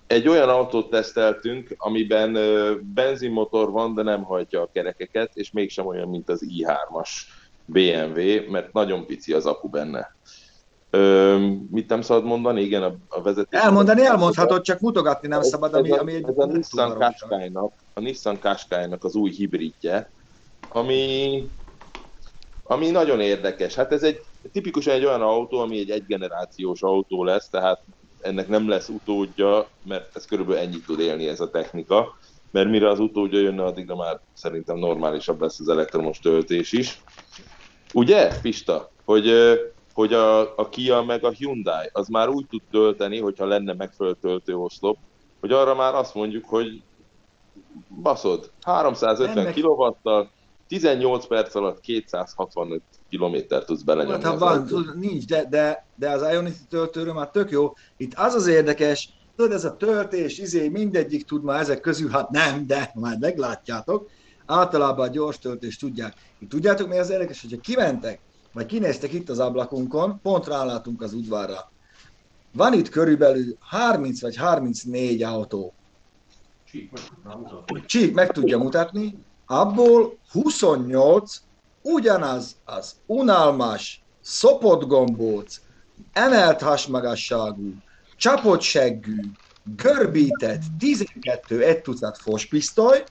Egy 0.07 0.27
olyan 0.27 0.49
autót 0.49 0.89
teszteltünk, 0.89 1.73
amiben 1.77 2.33
benzinmotor 2.93 3.71
van, 3.71 3.93
de 3.93 4.01
nem 4.03 4.23
hajtja 4.23 4.61
a 4.61 4.69
kerekeket, 4.73 5.31
és 5.33 5.51
mégsem 5.51 5.85
olyan, 5.85 6.09
mint 6.09 6.29
az 6.29 6.45
i3-as 6.49 7.09
BMW, 7.65 8.51
mert 8.51 8.73
nagyon 8.73 9.05
pici 9.05 9.33
az 9.33 9.45
apu 9.45 9.69
benne. 9.69 10.15
Ö, 10.95 11.37
mit 11.71 11.89
nem 11.89 12.01
szabad 12.01 12.25
mondani? 12.25 12.61
Igen, 12.61 12.83
a, 12.83 12.95
a 13.07 13.21
vezetés... 13.21 13.59
Elmondani 13.59 14.05
elmondhatod, 14.05 14.61
csak 14.61 14.79
mutogatni 14.79 15.27
nem 15.27 15.41
szabad, 15.41 15.73
ami, 15.73 15.91
ez 15.91 15.97
a, 15.97 16.01
ami 16.01 16.13
egy 16.13 16.27
ez 16.27 16.37
a 16.37 16.45
Nissan 16.45 16.97
Qashqai-nak, 16.97 17.73
a 17.93 17.99
Nissan 17.99 18.39
Qashqai-nak 18.39 19.03
az 19.03 19.15
új 19.15 19.31
hibridje, 19.31 20.11
ami, 20.67 21.43
ami 22.63 22.89
nagyon 22.89 23.19
érdekes. 23.19 23.75
Hát 23.75 23.91
ez 23.91 24.03
egy 24.03 24.21
tipikusan 24.51 24.93
egy 24.93 25.05
olyan 25.05 25.21
autó, 25.21 25.59
ami 25.59 25.79
egy 25.79 25.89
egygenerációs 25.89 26.81
autó 26.81 27.23
lesz, 27.23 27.49
tehát 27.49 27.83
ennek 28.19 28.47
nem 28.47 28.69
lesz 28.69 28.89
utódja, 28.89 29.69
mert 29.83 30.15
ez 30.15 30.25
körülbelül 30.25 30.61
ennyit 30.61 30.85
tud 30.85 30.99
élni 30.99 31.27
ez 31.27 31.39
a 31.39 31.49
technika, 31.49 32.17
mert 32.51 32.69
mire 32.69 32.89
az 32.89 32.99
utódja 32.99 33.39
jönne, 33.39 33.63
addigra 33.63 33.95
már 33.95 34.21
szerintem 34.33 34.77
normálisabb 34.77 35.41
lesz 35.41 35.59
az 35.59 35.69
elektromos 35.69 36.19
töltés 36.19 36.71
is. 36.71 37.03
Ugye, 37.93 38.39
Pista, 38.41 38.91
hogy, 39.05 39.25
hogy 39.95 40.13
a, 40.13 40.57
a 40.57 40.69
Kia 40.69 41.03
meg 41.03 41.23
a 41.23 41.29
Hyundai 41.29 41.89
az 41.91 42.07
már 42.07 42.29
úgy 42.29 42.45
tud 42.49 42.61
tölteni, 42.71 43.19
hogyha 43.19 43.45
lenne 43.45 43.73
megfelelő 43.73 44.15
töltőoszlop, 44.21 44.97
hogy 45.39 45.51
arra 45.51 45.75
már 45.75 45.95
azt 45.95 46.15
mondjuk, 46.15 46.45
hogy 46.45 46.81
baszod, 48.01 48.51
350 48.61 49.37
Ennek- 49.37 49.53
kW-tal 49.53 50.29
18 50.67 51.27
perc 51.27 51.55
alatt 51.55 51.79
265 51.79 52.81
kilométer 53.09 53.63
tudsz 53.63 53.81
belenyomni. 53.81 54.23
Hát, 54.23 54.39
van, 54.39 54.65
tudod, 54.65 54.99
nincs, 54.99 55.25
de, 55.25 55.45
de, 55.49 55.85
de 55.95 56.09
az 56.09 56.21
Ionity 56.31 56.67
töltőről 56.69 57.13
már 57.13 57.29
tök 57.29 57.51
jó. 57.51 57.73
Itt 57.97 58.13
az 58.15 58.33
az 58.33 58.47
érdekes, 58.47 59.09
tudod, 59.35 59.51
ez 59.51 59.65
a 59.65 59.77
töltés, 59.77 60.37
izé, 60.37 60.67
mindegyik 60.67 61.25
tud 61.25 61.43
már 61.43 61.59
ezek 61.59 61.79
közül, 61.79 62.09
hát 62.09 62.29
nem, 62.29 62.67
de 62.67 62.91
majd 62.93 63.19
meglátjátok. 63.19 64.09
Általában 64.45 65.07
a 65.07 65.11
gyors 65.11 65.39
töltést 65.39 65.79
tudják. 65.79 66.13
Itt 66.39 66.49
tudjátok, 66.49 66.87
mi 66.87 66.97
az 66.97 67.09
érdekes, 67.09 67.41
hogyha 67.41 67.59
kimentek, 67.61 68.19
vagy 68.55 68.65
kinéztek 68.65 69.13
itt 69.13 69.29
az 69.29 69.39
ablakunkon, 69.39 70.19
pont 70.21 70.47
rálátunk 70.47 71.01
az 71.01 71.13
udvarra. 71.13 71.71
Van 72.53 72.73
itt 72.73 72.89
körülbelül 72.89 73.55
30 73.59 74.21
vagy 74.21 74.35
34 74.35 75.23
autó. 75.23 75.73
Csík 77.85 78.13
meg 78.13 78.31
tudja 78.31 78.57
mutatni, 78.57 79.17
abból 79.45 80.17
28 80.31 81.41
ugyanaz 81.81 82.55
az 82.65 82.95
unalmas, 83.05 84.03
szopott 84.21 84.87
gombóc, 84.87 85.61
emelt 86.13 86.61
hasmagasságú, 86.61 87.73
csapott 88.17 88.61
seggű, 88.61 89.19
görbített 89.75 90.61
12 90.79 91.63
egy 91.63 91.81
tucat 91.81 92.17
fospisztoly, 92.17 93.03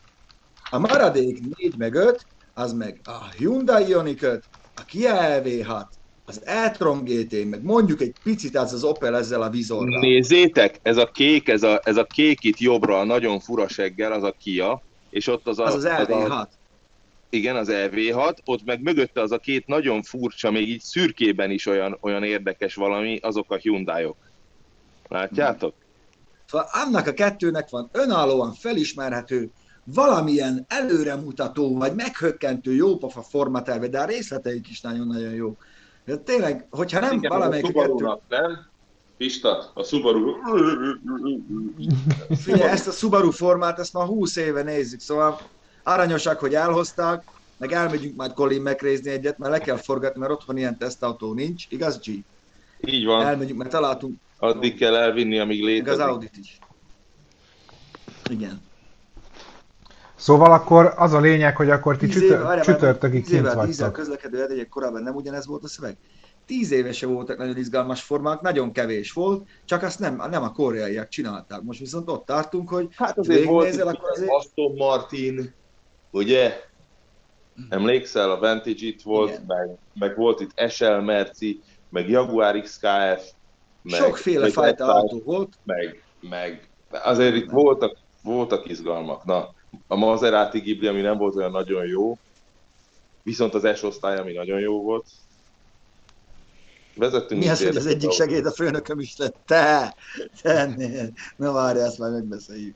a 0.70 0.78
maradék 0.78 1.56
4 1.56 1.76
meg 1.76 1.94
5, 1.94 2.26
az 2.54 2.72
meg 2.72 3.00
a 3.04 3.30
Hyundai 3.36 3.88
Ioniq 3.88 4.26
5, 4.26 4.44
a 4.76 4.84
Kia 4.84 5.14
EV6, 5.18 5.84
az 6.26 6.40
e-tron 6.44 7.04
GT, 7.04 7.44
meg 7.44 7.62
mondjuk 7.62 8.00
egy 8.00 8.14
picit 8.22 8.56
az 8.56 8.72
az 8.72 8.84
Opel 8.84 9.16
ezzel 9.16 9.42
a 9.42 9.50
vizorral. 9.50 10.00
Nézzétek, 10.00 10.78
ez 10.82 10.96
a 10.96 11.06
kék, 11.06 11.48
ez 11.48 11.62
a, 11.62 11.80
ez 11.84 11.96
a 11.96 12.04
kék 12.04 12.44
itt 12.44 12.58
jobbra, 12.58 12.98
a 12.98 13.04
nagyon 13.04 13.40
fura 13.40 13.68
seggel, 13.68 14.12
az 14.12 14.22
a 14.22 14.34
Kia, 14.38 14.82
és 15.10 15.26
ott 15.26 15.46
az 15.46 15.58
a, 15.58 15.64
Az 15.64 15.74
az 15.74 15.84
a, 15.84 15.88
EV6. 15.88 16.46
igen, 17.30 17.56
az 17.56 17.68
EV6, 17.70 18.36
ott 18.44 18.64
meg 18.64 18.82
mögötte 18.82 19.20
az 19.20 19.32
a 19.32 19.38
két 19.38 19.66
nagyon 19.66 20.02
furcsa, 20.02 20.50
még 20.50 20.68
így 20.68 20.80
szürkében 20.80 21.50
is 21.50 21.66
olyan, 21.66 21.98
olyan 22.00 22.22
érdekes 22.24 22.74
valami, 22.74 23.18
azok 23.22 23.52
a 23.52 23.56
Hyundai-ok. 23.56 24.16
Látjátok? 25.08 25.74
Szóval 26.46 26.68
annak 26.72 27.06
a 27.06 27.12
kettőnek 27.12 27.70
van 27.70 27.88
önállóan 27.92 28.52
felismerhető, 28.52 29.50
valamilyen 29.84 30.64
előremutató, 30.68 31.76
vagy 31.76 31.94
meghökkentő 31.94 32.74
jópofa 32.74 33.22
formaterve, 33.22 33.88
de 33.88 34.00
a 34.00 34.04
részleteik 34.04 34.68
is 34.68 34.80
nagyon-nagyon 34.80 35.32
jó. 35.32 35.56
De 36.04 36.16
tényleg, 36.16 36.66
hogyha 36.70 37.00
nem 37.00 37.16
Igen, 37.16 37.30
valamelyik 37.30 37.64
a 37.64 37.68
a 37.68 37.72
kettő... 37.72 37.86
Subaru-nak, 37.86 38.20
nem? 38.28 38.66
Pista, 39.16 39.70
a 39.74 39.82
Subaru... 39.82 40.32
Figyelj, 42.36 42.70
ezt 42.70 42.88
a 42.88 42.90
Subaru 42.90 43.30
formát, 43.30 43.78
ezt 43.78 43.92
már 43.92 44.06
20 44.06 44.36
éve 44.36 44.62
nézzük, 44.62 45.00
szóval 45.00 45.40
aranyosak, 45.82 46.38
hogy 46.38 46.54
elhozták, 46.54 47.22
meg 47.56 47.72
elmegyünk 47.72 48.16
majd 48.16 48.32
Colin 48.32 48.62
megrézni 48.62 49.10
egyet, 49.10 49.38
mert 49.38 49.52
le 49.52 49.58
kell 49.58 49.76
forgatni, 49.76 50.20
mert 50.20 50.32
otthon 50.32 50.56
ilyen 50.56 50.78
tesztautó 50.78 51.32
nincs, 51.32 51.66
igaz 51.68 51.98
G? 51.98 52.08
Így 52.86 53.04
van, 53.04 53.26
Elmegyünk, 53.26 53.58
mert 53.58 53.70
találtunk 53.70 54.18
addig 54.44 54.76
kell 54.76 54.94
elvinni, 54.96 55.38
amíg 55.38 55.62
meg 55.62 55.70
az 55.70 55.74
létezik. 55.74 56.04
Audit 56.04 56.36
is. 56.36 56.58
Igen. 58.30 58.60
Szóval 60.24 60.52
akkor 60.52 60.92
az 60.96 61.12
a 61.12 61.20
lényeg, 61.20 61.56
hogy 61.56 61.70
akkor 61.70 61.96
ti 61.96 62.06
Tíz 62.06 62.14
csütör, 62.14 62.30
éve- 62.30 62.42
várjál, 62.42 62.64
csütörtökig 62.64 63.24
tíz 63.24 63.32
éve 63.32 63.48
kint 63.48 63.52
a 63.52 63.56
vagytok. 63.56 63.92
közlekedő 63.92 64.42
edények 64.42 64.68
korábban 64.68 65.02
nem 65.02 65.14
ugyanez 65.14 65.46
volt 65.46 65.64
a 65.64 65.68
szöveg? 65.68 65.98
Tíz 66.46 66.70
évese 66.70 67.06
voltak 67.06 67.38
nagyon 67.38 67.56
izgalmas 67.56 68.02
formák, 68.02 68.40
nagyon 68.40 68.72
kevés 68.72 69.12
volt, 69.12 69.48
csak 69.64 69.82
azt 69.82 69.98
nem, 69.98 70.16
nem 70.30 70.42
a 70.42 70.52
koreaiak 70.52 71.08
csinálták. 71.08 71.60
Most 71.62 71.78
viszont 71.78 72.10
ott 72.10 72.26
tartunk, 72.26 72.68
hogy 72.68 72.88
Hát 72.96 73.18
azért 73.18 73.44
volt 73.44 73.74
itt 73.74 73.80
akkor 73.80 74.10
azért... 74.10 74.30
Aston 74.30 74.74
Martin, 74.76 75.56
ugye? 76.10 76.60
Emlékszel, 77.68 78.30
a 78.30 78.38
Vantage 78.38 78.86
itt 78.86 79.02
volt, 79.02 79.30
Igen. 79.30 79.44
meg, 79.46 79.78
meg 79.92 80.16
volt 80.16 80.40
itt 80.40 80.70
SL 80.70 80.84
Merci, 80.84 81.62
meg 81.88 82.08
Jaguar 82.08 82.60
XKF, 82.60 83.32
meg, 83.82 84.00
Sokféle 84.00 84.40
meg 84.40 84.52
fajta 84.52 84.94
autó 84.94 85.20
volt, 85.24 85.58
meg, 85.64 86.04
meg 86.20 86.70
azért 86.88 87.34
itt 87.34 87.50
voltak, 87.50 87.98
voltak 88.22 88.68
izgalmak. 88.68 89.24
Na, 89.24 89.54
a 89.86 89.96
Maserati 89.96 90.58
Ghibli, 90.58 90.86
ami 90.86 91.00
nem 91.00 91.18
volt 91.18 91.36
olyan 91.36 91.50
nagyon 91.50 91.86
jó, 91.86 92.18
viszont 93.22 93.54
az 93.54 93.76
S-osztály, 93.78 94.18
ami 94.18 94.32
nagyon 94.32 94.60
jó 94.60 94.82
volt. 94.82 95.06
Vezettünk 96.96 97.40
Mi 97.40 97.48
az, 97.48 97.64
hogy 97.64 97.76
az 97.76 97.86
egyik 97.86 98.10
segéd 98.10 98.46
a 98.46 98.50
főnököm 98.50 99.00
is 99.00 99.16
lett? 99.16 99.36
Te! 99.46 99.94
Te! 100.42 100.74
Na 101.36 101.52
várj, 101.52 101.78
ezt 101.78 101.98
már 101.98 102.10
megbeszéljük. 102.10 102.74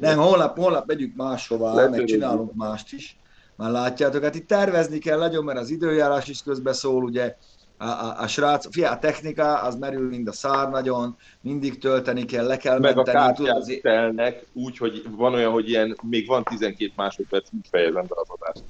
Nem, 0.00 0.18
holnap, 0.18 0.56
holnap 0.56 0.86
megyünk 0.86 1.16
máshova, 1.16 1.66
meg 1.66 1.84
Letörődjük. 1.84 2.08
csinálunk 2.08 2.54
mást 2.54 2.92
is. 2.92 3.16
Már 3.56 3.70
látjátok, 3.70 4.22
hát 4.22 4.34
itt 4.34 4.46
tervezni 4.46 4.98
kell 4.98 5.18
nagyon, 5.18 5.44
mert 5.44 5.58
az 5.58 5.70
időjárás 5.70 6.28
is 6.28 6.42
közbeszól, 6.42 7.04
ugye 7.04 7.36
a, 7.76 7.84
a, 7.84 8.14
a 8.18 8.26
srác, 8.26 8.72
fia, 8.72 8.90
a 8.90 8.98
technika, 8.98 9.60
az 9.60 9.74
merül 9.74 10.08
mind 10.08 10.28
a 10.28 10.32
szár 10.32 10.70
nagyon, 10.70 11.16
mindig 11.40 11.78
tölteni 11.78 12.24
kell, 12.24 12.46
le 12.46 12.56
kell 12.56 12.78
meg 12.78 12.92
a 12.92 12.94
menteni, 12.94 13.18
tudod, 13.18 13.34
kártyát 13.34 13.56
azért, 13.56 13.82
telnek, 13.82 14.46
úgy, 14.52 14.78
hogy 14.78 15.02
van 15.10 15.34
olyan, 15.34 15.52
hogy 15.52 15.68
ilyen, 15.68 15.96
még 16.02 16.26
van 16.26 16.44
12 16.44 16.92
másodperc, 16.96 17.48
úgy 17.52 17.66
fejezem 17.70 18.04
be 18.08 18.14
az 18.14 18.28
adást. 18.28 18.62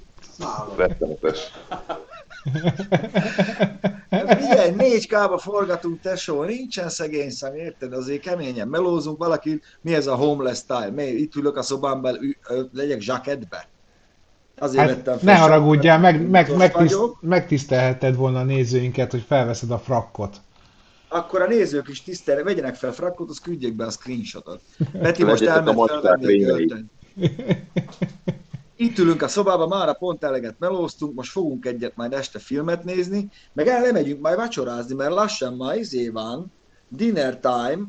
Rettenetes. 0.77 1.51
Hát 4.11 4.41
Figyelj, 4.41 4.73
4K-ba 4.79 5.39
forgatunk, 5.43 6.01
tesó, 6.01 6.43
nincsen 6.43 6.89
szegény 6.89 7.31
szem, 7.31 7.55
érted? 7.55 7.93
Azért 7.93 8.23
keményen 8.23 8.69
melózunk 8.69 9.19
valaki, 9.19 9.61
mi 9.81 9.95
ez 9.95 10.07
a 10.07 10.15
homeless 10.15 10.59
style? 10.59 10.91
Mi, 10.91 11.03
itt 11.03 11.35
ülök 11.35 11.57
a 11.57 11.63
szobámban, 11.63 12.37
legyek 12.73 13.01
zsáketbe. 13.01 13.69
Azért 14.59 14.87
vettem 14.87 15.13
Hát, 15.13 15.23
fel 15.23 15.35
ne 15.35 15.41
haragudjál, 15.41 15.99
meg, 15.99 16.29
meg, 16.29 16.57
megtiszt, 16.57 16.99
megtisztelheted 17.21 18.17
volna 18.17 18.39
a 18.39 18.45
nézőinket, 18.45 19.11
hogy 19.11 19.25
felveszed 19.27 19.71
a 19.71 19.79
frakkot. 19.79 20.37
Akkor 21.09 21.43
a 21.43 21.47
nézők 21.47 21.89
is 21.89 22.03
tisztelre, 22.03 22.43
vegyenek 22.43 22.75
fel 22.75 22.93
frakkot, 22.93 23.31
az 23.31 23.39
küldjék 23.39 23.75
be 23.75 23.85
a 23.85 23.91
screenshotot. 23.91 24.61
Peti 25.03 25.25
most 25.25 25.43
a 25.43 25.51
elment 25.51 25.91
felvenni 25.91 26.87
itt 28.77 28.99
ülünk 28.99 29.23
a 29.23 29.29
szobában, 29.29 29.69
már 29.69 29.99
pont 29.99 30.25
eleget 30.25 30.55
melóztunk, 30.59 31.15
most 31.15 31.31
fogunk 31.31 31.67
egyet 31.67 31.97
majd 31.97 32.13
este 32.13 32.39
filmet 32.39 32.85
nézni, 32.85 33.31
meg 33.53 33.67
el 33.67 33.81
lemegyünk 33.83 34.21
majd 34.21 34.37
vacsorázni, 34.37 34.95
mert 34.95 35.11
lassan 35.11 35.57
ma 35.57 35.75
izé 35.75 36.09
van, 36.09 36.53
dinner 36.89 37.41
time, 37.41 37.85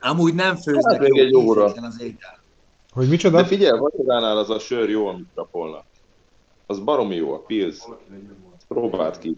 amúgy 0.00 0.34
nem 0.34 0.56
főznek 0.56 1.00
Hát 1.00 1.08
jó 1.08 1.16
egy 1.16 1.34
óra. 1.34 1.64
az 1.64 2.00
étel. 2.00 2.41
Hogy 2.92 3.08
micsoda? 3.08 3.36
De 3.36 3.46
figyelj, 3.46 3.78
vacsoránál 3.78 4.38
az 4.38 4.50
a 4.50 4.58
sör 4.58 4.90
jó, 4.90 5.06
amit 5.06 5.28
kapolnak. 5.34 5.84
Az 6.66 6.78
baromi 6.78 7.14
jó, 7.14 7.32
a 7.32 7.38
Pils. 7.38 7.78
Próbáld 8.68 9.18
ki. 9.18 9.36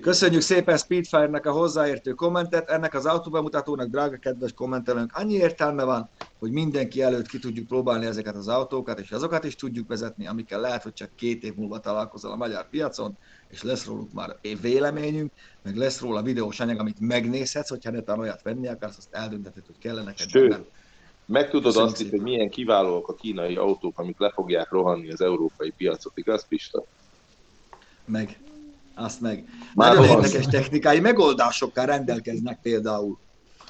Köszönjük 0.00 0.40
szépen 0.40 0.76
Speedfire-nek 0.76 1.46
a 1.46 1.52
hozzáértő 1.52 2.12
kommentet. 2.12 2.70
Ennek 2.70 2.94
az 2.94 3.06
autóbemutatónak, 3.06 3.88
drága 3.88 4.16
kedves 4.16 4.52
kommentelőnk, 4.52 5.12
annyi 5.14 5.34
értelme 5.34 5.84
van, 5.84 6.08
hogy 6.38 6.50
mindenki 6.50 7.02
előtt 7.02 7.26
ki 7.26 7.38
tudjuk 7.38 7.66
próbálni 7.66 8.06
ezeket 8.06 8.34
az 8.34 8.48
autókat, 8.48 9.00
és 9.00 9.10
azokat 9.10 9.44
is 9.44 9.54
tudjuk 9.54 9.88
vezetni, 9.88 10.26
amikkel 10.26 10.60
lehet, 10.60 10.82
hogy 10.82 10.92
csak 10.92 11.10
két 11.14 11.44
év 11.44 11.54
múlva 11.54 11.78
találkozol 11.78 12.30
a 12.30 12.36
magyar 12.36 12.68
piacon, 12.68 13.16
és 13.48 13.62
lesz 13.62 13.86
róluk 13.86 14.12
már 14.12 14.36
véleményünk, 14.60 15.32
meg 15.62 15.76
lesz 15.76 16.00
róla 16.00 16.22
videós 16.22 16.60
anyag, 16.60 16.78
amit 16.78 17.00
megnézhetsz, 17.00 17.68
hogyha 17.68 17.90
netán 17.90 18.18
olyat 18.18 18.42
venni 18.42 18.68
akarsz, 18.68 18.96
azt 18.96 19.08
eldöntheted, 19.10 19.66
hogy 19.66 19.78
kellene 19.78 20.04
neked. 20.04 20.66
Meg 21.28 21.50
tudod 21.50 21.64
Köszönöm 21.64 21.88
azt 21.88 22.00
is, 22.00 22.10
hogy 22.10 22.20
milyen 22.20 22.48
kiválóak 22.48 23.08
a 23.08 23.14
kínai 23.14 23.56
autók, 23.56 23.98
amik 23.98 24.18
le 24.18 24.30
fogják 24.30 24.70
rohanni 24.70 25.10
az 25.10 25.20
európai 25.20 25.72
piacot, 25.76 26.12
igaz 26.14 26.46
Pista? 26.48 26.84
Meg. 28.04 28.38
Azt 28.94 29.20
meg. 29.20 29.44
Már 29.74 29.94
Nagyon 29.94 30.06
rohansz. 30.06 30.26
érdekes 30.26 30.46
technikai 30.46 31.00
megoldásokkal 31.00 31.86
rendelkeznek 31.86 32.58
például. 32.62 33.18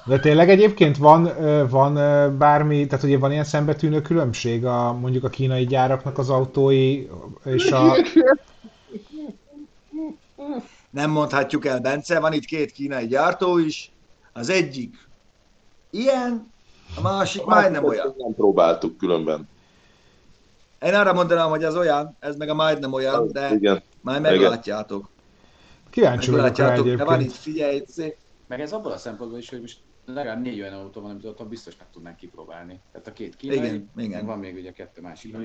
De 0.06 0.18
tényleg 0.18 0.50
egyébként 0.50 0.96
van, 0.96 1.30
van 1.68 1.94
bármi, 2.38 2.86
tehát 2.86 3.04
ugye 3.04 3.18
van 3.18 3.32
ilyen 3.32 3.44
szembetűnő 3.44 4.02
különbség 4.02 4.64
a 4.64 4.92
mondjuk 4.92 5.24
a 5.24 5.28
kínai 5.28 5.66
gyáraknak 5.66 6.18
az 6.18 6.30
autói 6.30 7.06
és 7.44 7.70
a... 7.70 7.96
Nem 10.90 11.10
mondhatjuk 11.10 11.66
el, 11.66 11.80
Bence, 11.80 12.20
van 12.20 12.32
itt 12.32 12.44
két 12.44 12.72
kínai 12.72 13.06
gyártó 13.06 13.58
is. 13.58 13.90
Az 14.32 14.48
egyik 14.48 15.08
ilyen, 15.90 16.52
a 16.96 17.00
másik 17.00 17.44
majdnem 17.44 17.84
olyan. 17.84 18.14
Nem 18.18 18.34
próbáltuk 18.34 18.96
különben. 18.96 19.48
Én 20.80 20.94
arra 20.94 21.12
mondanám, 21.12 21.48
hogy 21.48 21.64
az 21.64 21.76
olyan, 21.76 22.16
ez 22.18 22.36
meg 22.36 22.48
a 22.48 22.54
majdnem 22.54 22.92
olyan, 22.92 23.32
de 23.32 23.54
Igen. 23.54 23.82
majd 24.00 24.20
Igen. 24.20 24.32
meglátjátok. 24.32 25.08
Kíváncsi 25.90 26.30
vagyok 26.30 26.56
rá 26.56 26.76
de 26.80 27.04
van 27.04 27.20
itt, 27.20 27.32
figyelj, 27.32 27.82
szép. 27.86 28.16
Meg 28.46 28.60
ez 28.60 28.72
abból 28.72 28.92
a 28.92 28.96
szempontból 28.96 29.38
is, 29.38 29.48
hogy 29.48 29.60
most 29.60 29.78
legalább 30.06 30.42
négy 30.42 30.60
olyan 30.60 30.72
autó 30.72 31.00
van, 31.00 31.10
amit 31.10 31.24
otthon 31.24 31.48
biztos 31.48 31.76
meg 31.78 31.86
tudnánk 31.92 32.16
kipróbálni. 32.16 32.80
Tehát 32.92 33.06
a 33.06 33.12
két 33.12 33.36
kínai, 33.36 33.56
Igen, 33.56 33.90
igen. 33.96 34.26
van 34.26 34.38
még 34.38 34.56
ugye 34.56 34.72
kettő 34.72 35.00
másik. 35.00 35.36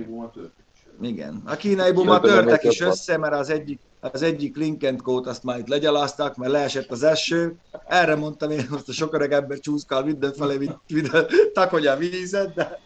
Igen. 1.01 1.41
A 1.45 1.55
kínai 1.55 1.91
buma 1.91 2.19
törtek 2.19 2.63
is 2.63 2.79
össze, 2.79 3.17
mert 3.17 3.33
az 3.33 3.49
egyik, 3.49 3.79
az 3.99 4.21
egyik 4.21 4.57
and 4.83 5.01
code 5.01 5.29
azt 5.29 5.43
már 5.43 5.59
itt 5.59 5.67
legyalázták, 5.67 6.35
mert 6.35 6.51
leesett 6.51 6.91
az 6.91 7.03
eső. 7.03 7.55
Erre 7.87 8.15
mondtam 8.15 8.51
én, 8.51 8.67
azt 8.71 8.89
a 8.89 8.91
sok 8.91 9.13
öreg 9.13 9.31
ember 9.31 9.59
csúszkál 9.59 10.03
mindenfelé, 10.03 10.57
mint, 10.57 10.77
mint 10.87 11.09
takolja 11.53 11.91
a 11.91 11.97
vízet, 11.97 12.53
de, 12.53 12.79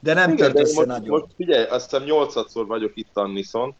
de 0.00 0.14
nem 0.14 0.32
Igen, 0.32 0.52
tört 0.52 0.58
össze 0.58 0.74
most, 0.74 0.86
nagyon. 0.86 1.08
most 1.08 1.34
figyelj, 1.36 1.66
azt 1.66 1.90
hiszem 1.90 2.06
8-szor 2.08 2.64
vagyok 2.66 2.92
itt 2.94 3.16
a 3.16 3.26
Nisson, 3.26 3.74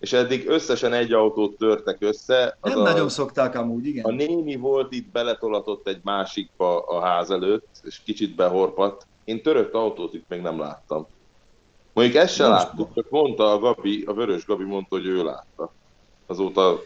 és 0.00 0.12
eddig 0.12 0.48
összesen 0.48 0.92
egy 0.92 1.12
autót 1.12 1.56
törtek 1.56 1.96
össze. 2.00 2.56
Az 2.60 2.70
Nem 2.70 2.80
a, 2.80 2.82
nagyon 2.82 3.08
szokták 3.08 3.54
amúgy, 3.54 3.86
A 3.86 3.88
igen. 3.88 4.14
néni 4.14 4.56
volt 4.56 4.92
itt, 4.92 5.12
beletolatott 5.12 5.88
egy 5.88 6.00
másikba 6.02 6.80
a 6.80 7.00
ház 7.00 7.30
előtt, 7.30 7.66
és 7.82 8.00
kicsit 8.04 8.34
behorpadt. 8.34 9.06
Én 9.24 9.42
törött 9.42 9.72
autót 9.72 10.14
itt 10.14 10.24
még 10.28 10.40
nem 10.40 10.58
láttam. 10.58 11.06
Mondjuk 11.94 12.16
ezt 12.16 12.34
se 12.34 12.46
láttuk, 12.46 12.94
csak 12.94 13.10
mondta 13.10 13.52
a 13.52 13.58
Gabi, 13.58 14.04
a 14.06 14.12
Vörös 14.12 14.44
Gabi 14.44 14.64
mondta, 14.64 14.96
hogy 14.96 15.06
ő 15.06 15.24
látta. 15.24 15.72
Azóta 16.26 16.80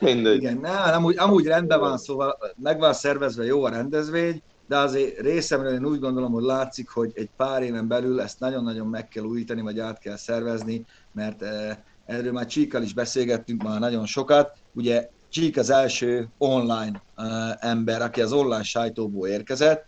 mindegy. 0.00 0.36
Igen, 0.36 0.58
ne, 0.58 0.70
amúgy, 0.70 1.18
amúgy 1.18 1.46
rendben 1.46 1.80
van, 1.80 1.98
szóval 1.98 2.38
meg 2.56 2.78
van 2.78 2.92
szervezve 2.92 3.44
jó 3.44 3.64
a 3.64 3.68
rendezvény, 3.68 4.42
de 4.66 4.78
azért 4.78 5.20
részemről 5.20 5.72
én 5.72 5.86
úgy 5.86 5.98
gondolom, 5.98 6.32
hogy 6.32 6.42
látszik, 6.42 6.88
hogy 6.88 7.12
egy 7.14 7.28
pár 7.36 7.62
éven 7.62 7.88
belül 7.88 8.20
ezt 8.20 8.40
nagyon-nagyon 8.40 8.86
meg 8.86 9.08
kell 9.08 9.24
újítani, 9.24 9.60
vagy 9.60 9.78
át 9.78 9.98
kell 9.98 10.16
szervezni, 10.16 10.84
mert 11.12 11.42
eh, 11.42 11.76
erről 12.06 12.32
már 12.32 12.46
Csíkkal 12.46 12.82
is 12.82 12.94
beszélgettünk 12.94 13.62
már 13.62 13.80
nagyon 13.80 14.06
sokat. 14.06 14.56
Ugye 14.72 15.10
Csík 15.28 15.56
az 15.56 15.70
első 15.70 16.28
online 16.38 17.02
eh, 17.16 17.52
ember, 17.58 18.02
aki 18.02 18.20
az 18.20 18.32
online 18.32 18.62
sajtóból 18.62 19.28
érkezett, 19.28 19.86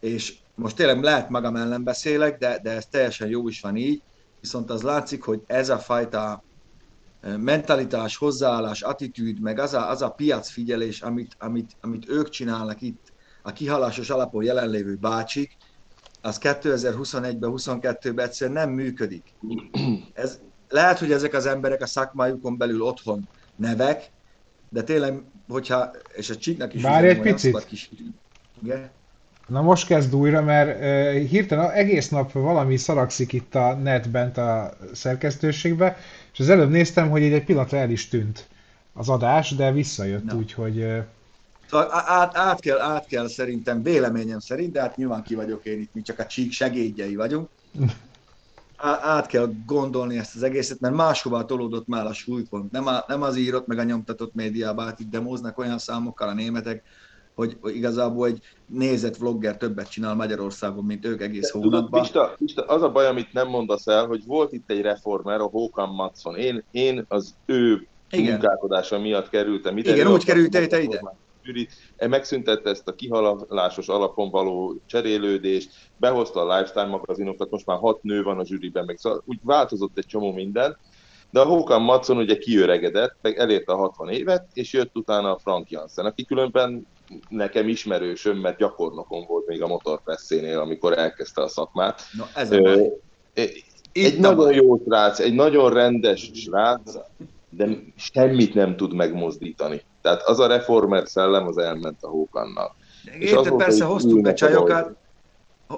és 0.00 0.34
most 0.54 0.76
tényleg 0.76 1.02
lehet 1.02 1.28
magam 1.28 1.56
ellen 1.56 1.84
beszélek, 1.84 2.38
de, 2.38 2.58
de 2.62 2.70
ez 2.70 2.86
teljesen 2.86 3.28
jó 3.28 3.48
is 3.48 3.60
van 3.60 3.76
így, 3.76 4.02
viszont 4.40 4.70
az 4.70 4.82
látszik, 4.82 5.22
hogy 5.22 5.42
ez 5.46 5.68
a 5.68 5.78
fajta 5.78 6.42
mentalitás, 7.36 8.16
hozzáállás, 8.16 8.82
attitűd, 8.82 9.40
meg 9.40 9.58
az 9.58 9.74
a, 9.74 9.90
az 9.90 10.02
a 10.02 10.10
piacfigyelés, 10.10 11.00
amit, 11.00 11.36
amit, 11.38 11.76
amit 11.80 12.08
ők 12.08 12.28
csinálnak 12.28 12.80
itt, 12.80 13.12
a 13.42 13.52
kihalásos 13.52 14.10
alapon 14.10 14.44
jelenlévő 14.44 14.94
bácsik, 14.94 15.56
az 16.20 16.38
2021-ben, 16.42 17.52
22-ben 17.54 18.24
egyszerűen 18.26 18.66
nem 18.66 18.74
működik. 18.74 19.34
Ez, 20.12 20.40
lehet, 20.68 20.98
hogy 20.98 21.12
ezek 21.12 21.34
az 21.34 21.46
emberek 21.46 21.82
a 21.82 21.86
szakmájukon 21.86 22.56
belül 22.56 22.82
otthon 22.82 23.28
nevek, 23.56 24.10
de 24.68 24.82
tényleg, 24.82 25.22
hogyha, 25.48 25.90
és 26.14 26.30
a 26.30 26.36
csíknak 26.36 26.74
is 26.74 26.82
Várj 26.82 27.08
egy 27.08 27.20
picit. 27.20 27.64
Kis, 27.64 27.90
igen? 28.62 28.90
Na 29.52 29.62
most 29.62 29.86
kezd 29.86 30.14
újra, 30.14 30.42
mert 30.42 30.78
uh, 30.78 31.28
hirtelen 31.28 31.70
egész 31.70 32.08
nap 32.08 32.32
valami 32.32 32.76
szaragszik 32.76 33.32
itt 33.32 33.54
a 33.54 33.74
netben, 33.74 34.30
a 34.30 34.70
szerkesztőségbe, 34.92 35.96
és 36.32 36.38
az 36.38 36.48
előbb 36.48 36.70
néztem, 36.70 37.10
hogy 37.10 37.22
így 37.22 37.32
egy 37.32 37.44
pillanatra 37.44 37.78
el 37.78 37.90
is 37.90 38.08
tűnt 38.08 38.48
az 38.92 39.08
adás, 39.08 39.54
de 39.54 39.72
visszajött, 39.72 40.32
úgyhogy 40.32 40.78
uh, 40.78 41.04
Szóval 41.72 41.88
át, 41.92 42.36
át, 42.36 42.60
kell, 42.60 42.80
át 42.80 43.06
kell 43.06 43.28
szerintem, 43.28 43.82
véleményem 43.82 44.38
szerint, 44.38 44.72
de 44.72 44.80
hát 44.80 44.96
nyilván 44.96 45.22
ki 45.22 45.34
vagyok 45.34 45.64
én 45.64 45.80
itt, 45.80 45.94
mi 45.94 46.02
csak 46.02 46.18
a 46.18 46.26
csík 46.26 46.52
segédjei 46.52 47.16
vagyunk. 47.16 47.48
Át 49.02 49.26
kell 49.26 49.52
gondolni 49.66 50.18
ezt 50.18 50.34
az 50.34 50.42
egészet, 50.42 50.80
mert 50.80 50.94
máshova 50.94 51.44
tolódott 51.44 51.86
már 51.86 52.06
a 52.06 52.12
súlypont. 52.12 52.72
Nem, 52.72 52.86
a, 52.86 53.04
nem 53.06 53.22
az 53.22 53.36
írott 53.36 53.66
meg 53.66 53.78
a 53.78 53.82
nyomtatott 53.82 54.34
médiába, 54.34 54.82
hát 54.82 55.00
itt 55.00 55.10
demóznak 55.10 55.58
olyan 55.58 55.78
számokkal 55.78 56.28
a 56.28 56.34
németek, 56.34 56.82
hogy, 57.34 57.56
igazából 57.64 58.26
egy 58.26 58.38
nézett 58.66 59.16
vlogger 59.16 59.56
többet 59.56 59.90
csinál 59.90 60.14
Magyarországon, 60.14 60.84
mint 60.84 61.06
ők 61.06 61.22
egész 61.22 61.50
hónapban. 61.50 62.00
Pista, 62.00 62.34
Pista, 62.38 62.62
az 62.62 62.82
a 62.82 62.90
baj, 62.90 63.06
amit 63.06 63.32
nem 63.32 63.48
mondasz 63.48 63.86
el, 63.86 64.06
hogy 64.06 64.24
volt 64.26 64.52
itt 64.52 64.70
egy 64.70 64.80
reformer, 64.80 65.40
a 65.40 65.44
Håkan 65.44 65.88
Matson. 65.88 66.36
Én, 66.36 66.64
én 66.70 67.04
az 67.08 67.34
ő 67.46 67.86
Igen. 68.10 68.30
munkálkodása 68.30 68.98
miatt 68.98 69.28
kerültem 69.28 69.76
ide. 69.76 69.92
Igen, 69.92 70.12
úgy 70.12 70.24
kerültél 70.24 70.66
te 70.66 70.76
ide. 70.76 70.88
megformálni 70.88 71.18
a 71.18 71.44
zsűrit. 71.44 71.72
Megszüntette 71.98 72.70
ezt 72.70 72.88
a 72.88 72.94
kihalásos 72.94 73.88
alapon 73.88 74.30
való 74.30 74.80
cserélődést, 74.86 75.70
behozta 75.96 76.40
a 76.40 76.56
Lifestyle 76.56 76.86
magazinokat, 76.86 77.50
most 77.50 77.66
már 77.66 77.78
hat 77.78 78.02
nő 78.02 78.22
van 78.22 78.38
a 78.38 78.44
zsűriben, 78.44 78.84
meg 78.84 78.96
szóval 78.98 79.22
úgy 79.26 79.38
változott 79.42 79.98
egy 79.98 80.06
csomó 80.06 80.32
minden, 80.32 80.76
de 81.30 81.40
a 81.40 81.44
Håkan 81.44 81.82
Matson 81.82 82.16
ugye 82.16 82.38
kiöregedett, 82.38 83.16
meg 83.20 83.38
elérte 83.38 83.72
a 83.72 83.76
60 83.76 84.08
évet, 84.08 84.46
és 84.52 84.72
jött 84.72 84.96
utána 84.96 85.34
a 85.34 85.38
Frank 85.38 85.70
Janssen, 85.70 86.04
aki 86.04 86.24
különben 86.24 86.86
nekem 87.28 87.68
ismerősöm, 87.68 88.38
mert 88.38 88.58
gyakornokom 88.58 89.24
volt 89.26 89.46
még 89.46 89.62
a 89.62 89.66
motorpresszénél, 89.66 90.58
amikor 90.58 90.98
elkezdte 90.98 91.42
a 91.42 91.48
szakmát. 91.48 92.02
No, 92.12 92.24
ez 92.34 92.50
a. 92.50 92.56
Ö, 92.56 92.84
egy 93.92 94.18
nagyon 94.18 94.36
baj. 94.36 94.54
jó 94.54 94.82
srác, 94.86 95.18
egy 95.18 95.34
nagyon 95.34 95.72
rendes 95.72 96.30
srác, 96.34 96.92
de 97.50 97.68
semmit 97.96 98.54
nem 98.54 98.76
tud 98.76 98.94
megmozdítani. 98.94 99.82
Tehát 100.02 100.22
az 100.22 100.38
a 100.38 100.46
reformer 100.46 101.08
szellem 101.08 101.46
az 101.46 101.58
elment 101.58 102.02
a 102.02 102.08
Hókannal. 102.08 102.74
Érted, 103.18 103.52
persze 103.56 103.84
hoztunk 103.84 104.22
be 104.22 104.32
csajokat, 104.32 104.96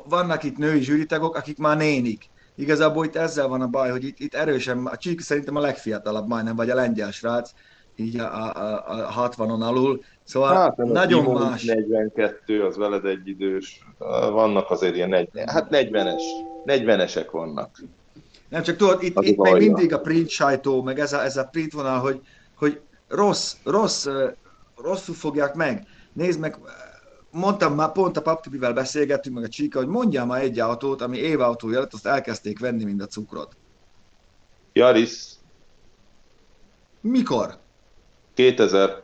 vannak 0.09 0.43
itt 0.43 0.57
női 0.57 0.81
zsűritagok, 0.81 1.37
akik 1.37 1.59
már 1.59 1.77
nénik. 1.77 2.25
Igazából 2.57 3.05
itt 3.05 3.17
ezzel 3.17 3.49
van 3.49 3.61
a 3.61 3.67
baj, 3.67 3.91
hogy 3.91 4.05
itt, 4.05 4.19
itt 4.19 4.35
erősen, 4.35 4.87
a 4.87 4.97
Csík 4.97 5.21
szerintem 5.21 5.57
a 5.57 5.61
legfiatalabb 5.61 6.29
majdnem, 6.29 6.57
vagy 6.57 6.71
a 6.71 6.75
lengyel 6.75 7.11
srác, 7.11 7.51
így 7.97 8.19
a, 8.19 8.35
a, 8.35 8.89
a, 8.89 9.25
a 9.25 9.29
60-on 9.29 9.61
alul. 9.61 10.03
Szóval 10.25 10.55
hát, 10.55 10.77
nagyon 10.77 11.25
Timo 11.25 11.39
más. 11.39 11.65
42, 11.65 12.65
az 12.65 12.77
veled 12.77 13.05
egy 13.05 13.29
idős. 13.29 13.85
Vannak 14.33 14.71
azért 14.71 14.95
ilyen 14.95 15.09
40, 15.09 15.49
hát 15.49 15.69
40-es, 15.71 16.23
40-esek 16.67 17.29
vannak. 17.31 17.83
Nem 18.49 18.63
csak 18.63 18.77
tudod, 18.77 19.03
itt, 19.03 19.17
Az 19.17 19.25
itt 19.25 19.37
még 19.37 19.55
mindig 19.55 19.93
a 19.93 20.01
print 20.01 20.29
sajtó, 20.29 20.83
meg 20.83 20.99
ez 20.99 21.13
a, 21.13 21.23
ez 21.23 21.37
a 21.37 21.45
print 21.45 21.73
vonal, 21.73 21.99
hogy, 21.99 22.21
hogy 22.55 22.81
rossz, 23.09 23.55
rossz, 23.65 24.07
rosszul 24.77 25.15
fogják 25.15 25.55
meg. 25.55 25.87
Nézd 26.13 26.41
meg, 26.41 26.57
mondtam 27.31 27.75
már, 27.75 27.93
pont 27.93 28.17
a 28.17 28.23
Paptipivel 28.23 28.73
beszélgettünk, 28.73 29.35
meg 29.35 29.45
a 29.45 29.49
Csíka, 29.49 29.79
hogy 29.79 29.89
mondjál 29.89 30.27
már 30.27 30.43
egy 30.43 30.59
autót, 30.59 31.03
ami 31.03 31.19
évautó 31.19 31.69
lett, 31.69 31.93
azt 31.93 32.07
elkezdték 32.07 32.59
venni, 32.59 32.85
mint 32.85 33.03
a 33.03 33.07
cukrot. 33.07 33.57
Yaris, 34.73 35.35
Mikor? 37.01 37.59
2000, 38.35 39.03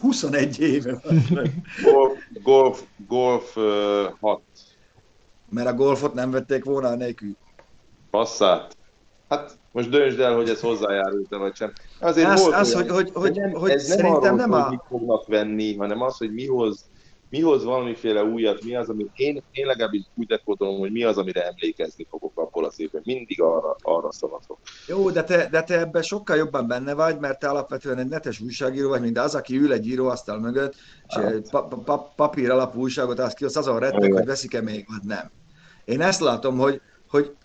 21 0.00 0.60
éve. 0.60 1.00
Golf, 1.82 2.18
Golf, 2.42 2.82
Golf 3.06 3.56
6 4.20 4.40
Mert 5.50 5.68
a 5.68 5.74
golfot 5.74 6.14
nem 6.14 6.30
vették 6.30 6.64
volna 6.64 6.88
a 6.88 6.94
nélkül. 6.94 7.36
passzát. 8.10 8.76
Hát 9.28 9.58
most 9.72 9.90
döntsd 9.90 10.20
el, 10.20 10.34
hogy 10.36 10.48
ez 10.48 10.60
hozzájárult-e 10.60 11.36
vagy 11.36 11.56
sem. 11.56 11.72
Azért 12.00 12.28
Az, 12.28 12.40
volt 12.40 12.54
az 12.54 12.74
olyan- 12.74 12.90
hogy, 12.90 13.10
hogy, 13.10 13.22
hogy, 13.22 13.36
nem, 13.36 13.50
hogy 13.52 13.70
ez 13.70 13.86
nem 13.88 13.96
szerintem 13.96 14.34
arról 14.34 14.36
nem 14.36 14.52
a... 14.52 14.62
hogy 14.62 14.70
mit 14.70 14.82
fognak 14.88 15.26
venni, 15.26 15.76
hanem 15.76 16.00
az, 16.02 16.16
hogy 16.16 16.32
mi 16.32 16.46
hoz, 16.46 16.84
mi 17.34 17.40
hoz 17.40 17.64
valamiféle 17.64 18.24
újat, 18.24 18.64
mi 18.64 18.76
az, 18.76 18.88
amit 18.88 19.10
én, 19.14 19.42
én 19.50 19.66
legalábbis 19.66 20.02
úgy 20.14 20.26
dekódolom, 20.26 20.78
hogy 20.78 20.92
mi 20.92 21.04
az, 21.04 21.18
amire 21.18 21.46
emlékezni 21.46 22.06
fogok 22.10 22.32
abból 22.34 22.64
az 22.64 22.80
évben. 22.80 23.02
Mindig 23.04 23.40
arra, 23.40 23.76
arra 23.82 24.12
szavazok. 24.12 24.58
Jó, 24.86 25.10
de 25.10 25.24
te, 25.24 25.48
de 25.50 25.62
te 25.62 25.78
ebben 25.78 26.02
sokkal 26.02 26.36
jobban 26.36 26.66
benne 26.66 26.94
vagy, 26.94 27.18
mert 27.18 27.38
te 27.38 27.48
alapvetően 27.48 27.98
egy 27.98 28.08
netes 28.08 28.40
újságíró 28.40 28.88
vagy, 28.88 29.00
mint 29.00 29.18
az, 29.18 29.34
aki 29.34 29.56
ül 29.56 29.72
egy 29.72 29.86
íróasztal 29.86 30.38
mögött, 30.38 30.74
és 31.08 31.14
Hát. 31.14 31.50
pa, 31.50 31.66
pa, 31.66 32.12
papír 32.16 32.50
alapú 32.50 32.80
újságot 32.80 33.18
azt 33.18 33.36
ki, 33.36 33.44
az 33.44 33.56
azon 33.56 33.78
rettek, 33.78 34.12
hogy 34.12 34.24
veszik-e 34.24 34.60
még, 34.60 34.86
vagy 34.88 35.02
nem. 35.02 35.30
Én 35.84 36.00
ezt 36.00 36.20
látom, 36.20 36.58
hogy, 36.58 36.80
hogy 37.08 37.36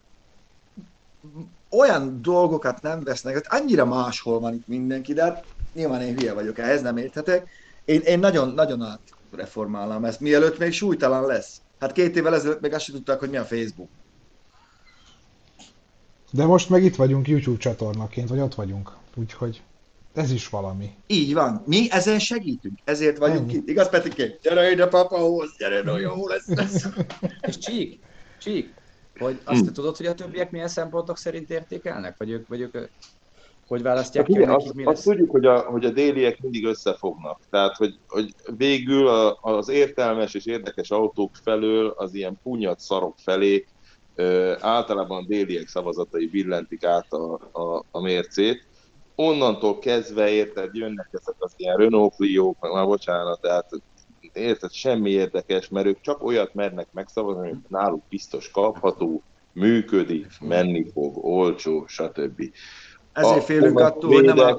olyan 1.70 2.22
dolgokat 2.22 2.82
nem 2.82 3.04
vesznek, 3.04 3.34
hát 3.34 3.62
annyira 3.62 3.86
máshol 3.86 4.40
van 4.40 4.54
itt 4.54 4.68
mindenki, 4.68 5.14
de 5.14 5.24
hát 5.24 5.46
nyilván 5.74 6.02
én 6.02 6.18
hülye 6.18 6.34
vagyok, 6.34 6.58
ehhez 6.58 6.82
nem 6.82 6.98
érthetek. 6.98 7.50
Én, 7.86 8.02
én 8.02 8.20
nagyon, 8.20 8.50
nagyon 8.50 8.82
átreformálnám 9.32 10.06
ezt, 10.06 10.20
mielőtt 10.20 10.58
még 10.58 10.72
súlytalan 10.72 11.26
lesz. 11.26 11.62
Hát 11.80 11.92
két 11.92 12.16
évvel 12.16 12.36
ezelőtt 12.36 12.62
még 12.62 12.74
azt 12.74 12.84
sem 12.84 12.96
tudták, 12.96 13.20
hogy 13.20 13.30
mi 13.30 13.38
a 13.38 13.46
Facebook. 13.46 13.90
De 16.32 16.46
most 16.46 16.70
meg 16.70 16.84
itt 16.84 16.96
vagyunk 16.96 17.28
YouTube 17.28 17.58
csatornaként, 17.58 18.30
vagy 18.30 18.40
ott 18.40 18.56
vagyunk. 18.56 18.92
Úgyhogy 19.16 19.62
ez 20.14 20.32
is 20.32 20.50
valami. 20.50 20.96
Így 21.08 21.34
van. 21.34 21.64
Mi 21.66 21.92
ezen 21.92 22.20
segítünk. 22.20 22.80
Ezért 22.84 23.18
vagyunk 23.18 23.50
Ennyi. 23.50 23.54
itt. 23.54 23.70
Igaz, 23.70 23.90
Petikém? 23.90 24.32
Gyere 24.42 24.72
ide 24.72 24.88
papahoz, 24.88 25.56
gyere, 25.58 25.82
no, 25.82 25.98
jó 25.98 26.28
lesz. 26.28 26.48
lesz. 26.48 26.88
És 27.42 27.58
Csík, 27.58 28.00
Csík, 28.40 28.74
hogy 29.20 29.42
azt 29.44 29.66
te 29.66 29.72
tudod, 29.72 29.98
hogy 29.98 30.06
a 30.06 30.14
többiek 30.14 30.52
milyen 30.52 30.68
szempontok 30.68 31.18
szerint 31.18 31.50
értékelnek? 31.50 32.18
Vagy 32.18 32.30
ők, 32.30 32.48
vagy 32.48 32.62
ők 32.62 32.78
hogy 33.70 33.82
választják 33.82 34.26
ki, 34.26 34.34
Hát 34.34 34.42
Igen, 34.42 34.56
nekik 34.56 34.88
azt, 34.88 34.98
azt 34.98 35.04
tudjuk, 35.04 35.32
hogy 35.32 35.46
a, 35.46 35.60
hogy 35.60 35.86
a 35.86 35.90
déliek 35.90 36.42
mindig 36.42 36.66
összefognak. 36.66 37.40
Tehát, 37.50 37.76
hogy, 37.76 37.98
hogy 38.08 38.34
végül 38.58 39.08
a, 39.08 39.38
az 39.42 39.70
értelmes 39.70 40.34
és 40.34 40.46
érdekes 40.46 40.90
autók 40.90 41.32
felől 41.44 41.94
az 41.98 42.14
ilyen 42.14 42.40
punyat 42.44 42.80
szarok 42.80 43.16
felé 43.18 43.66
ö, 44.16 44.54
általában 44.60 45.24
a 45.24 45.28
déliek 45.28 45.68
szavazatai 45.68 46.28
billentik 46.28 46.84
át 46.84 47.14
a, 47.14 47.34
a, 47.34 47.86
a 47.92 48.02
mércét. 48.02 48.68
Onnantól 49.16 49.80
kezdve, 49.80 50.30
érted, 50.30 50.76
jönnek 50.76 51.10
ezek 51.12 51.36
az 51.38 51.54
ilyen 51.58 51.78
Renault 51.78 52.16
Clio, 52.16 52.54
meg 52.60 52.72
már 52.72 52.86
bocsánat, 52.86 53.42
tehát 53.42 53.70
érted, 54.34 54.72
semmi 54.72 55.10
érdekes, 55.10 55.68
mert 55.68 55.86
ők 55.86 56.02
csak 56.02 56.24
olyat 56.24 56.54
mernek 56.54 56.88
megszavazni, 56.92 57.48
hogy 57.48 57.58
náluk 57.68 58.04
biztos 58.10 58.52
kapható, 58.52 59.24
működik, 59.54 60.28
menni 60.42 60.92
fog, 60.94 61.26
olcsó, 61.26 61.86
stb. 61.88 62.44
Ezért 63.20 63.44
félünk 63.44 63.80
attól, 63.80 64.14
hogy 64.14 64.26
nem 64.26 64.40
a... 64.40 64.58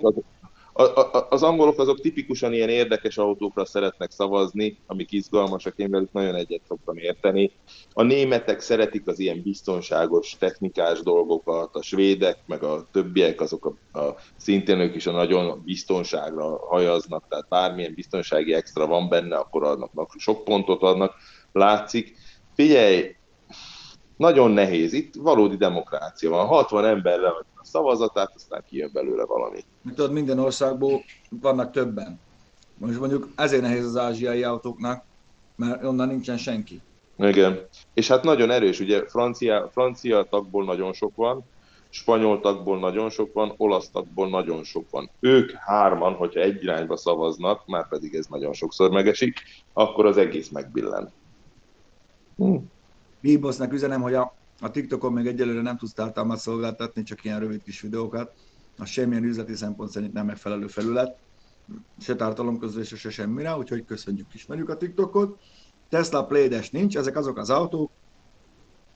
Az, 0.72 0.90
a, 0.94 1.00
a, 1.00 1.26
az 1.30 1.42
angolok 1.42 1.78
azok 1.78 2.00
tipikusan 2.00 2.52
ilyen 2.52 2.68
érdekes 2.68 3.18
autókra 3.18 3.64
szeretnek 3.64 4.10
szavazni, 4.10 4.78
amik 4.86 5.12
izgalmasak, 5.12 5.74
én 5.76 5.90
velük 5.90 6.12
nagyon 6.12 6.34
egyet 6.34 6.60
szoktam 6.68 6.96
érteni. 6.96 7.50
A 7.92 8.02
németek 8.02 8.60
szeretik 8.60 9.06
az 9.06 9.18
ilyen 9.18 9.42
biztonságos, 9.42 10.36
technikás 10.38 11.00
dolgokat, 11.00 11.74
a 11.74 11.82
svédek, 11.82 12.38
meg 12.46 12.62
a 12.62 12.86
többiek, 12.92 13.40
azok 13.40 13.76
a, 13.92 13.98
a 13.98 14.16
szintén 14.36 14.78
ők 14.78 14.94
is 14.94 15.06
a 15.06 15.12
nagyon 15.12 15.62
biztonságra 15.64 16.58
hajaznak, 16.68 17.24
tehát 17.28 17.48
bármilyen 17.48 17.94
biztonsági 17.94 18.54
extra 18.54 18.86
van 18.86 19.08
benne, 19.08 19.36
akkor 19.36 19.64
annak 19.64 20.14
sok 20.18 20.44
pontot 20.44 20.82
adnak, 20.82 21.14
látszik. 21.52 22.16
Figyelj, 22.54 23.14
nagyon 24.16 24.50
nehéz. 24.50 24.92
Itt 24.92 25.14
valódi 25.14 25.56
demokrácia 25.56 26.30
van. 26.30 26.46
60 26.46 26.84
ember 26.84 27.18
leadja 27.18 27.49
a 27.60 27.64
szavazatát, 27.64 28.32
aztán 28.34 28.64
kijön 28.68 28.90
belőle 28.92 29.24
valami. 29.24 29.64
Tudod, 29.94 30.12
minden 30.12 30.38
országból 30.38 31.02
vannak 31.28 31.70
többen. 31.70 32.20
Most 32.78 32.98
mondjuk 32.98 33.28
ezért 33.36 33.62
nehéz 33.62 33.84
az 33.84 33.96
ázsiai 33.96 34.42
autóknak, 34.42 35.04
mert 35.56 35.84
onnan 35.84 36.08
nincsen 36.08 36.36
senki. 36.36 36.80
Igen. 37.18 37.66
És 37.94 38.08
hát 38.08 38.24
nagyon 38.24 38.50
erős, 38.50 38.80
ugye 38.80 39.08
francia, 39.08 39.68
francia 39.72 40.22
tagból 40.22 40.64
nagyon 40.64 40.92
sok 40.92 41.16
van, 41.16 41.44
spanyol 41.90 42.40
tagból 42.40 42.78
nagyon 42.78 43.10
sok 43.10 43.32
van, 43.32 43.54
olasz 43.56 43.90
tagból 43.90 44.28
nagyon 44.28 44.64
sok 44.64 44.90
van. 44.90 45.10
Ők 45.20 45.50
hárman, 45.50 46.14
hogyha 46.14 46.40
egy 46.40 46.62
irányba 46.62 46.96
szavaznak, 46.96 47.66
már 47.66 47.88
pedig 47.88 48.14
ez 48.14 48.26
nagyon 48.26 48.52
sokszor 48.52 48.90
megesik, 48.90 49.38
akkor 49.72 50.06
az 50.06 50.16
egész 50.16 50.48
megbillen. 50.48 51.12
Hm. 52.36 52.56
Bíbosznak 53.20 53.72
üzenem, 53.72 54.02
hogy 54.02 54.14
a, 54.14 54.34
a 54.60 54.70
TikTokon 54.70 55.12
még 55.12 55.26
egyelőre 55.26 55.62
nem 55.62 55.76
tudsz 55.76 55.92
tartalmat 55.92 56.38
szolgáltatni, 56.38 57.02
csak 57.02 57.24
ilyen 57.24 57.40
rövid 57.40 57.62
kis 57.62 57.80
videókat. 57.80 58.32
Az 58.78 58.88
semmilyen 58.88 59.24
üzleti 59.24 59.54
szempont 59.54 59.90
szerint 59.90 60.12
nem 60.12 60.26
megfelelő 60.26 60.66
felület. 60.66 61.16
Se 62.00 62.16
tartalomközlése, 62.16 62.96
se 62.96 63.10
semmire, 63.10 63.56
úgyhogy 63.56 63.84
köszönjük, 63.84 64.34
ismerjük 64.34 64.68
a 64.68 64.76
TikTokot. 64.76 65.38
Tesla 65.88 66.24
Playdes 66.24 66.70
nincs, 66.70 66.96
ezek 66.96 67.16
azok 67.16 67.38
az 67.38 67.50
autók, 67.50 67.90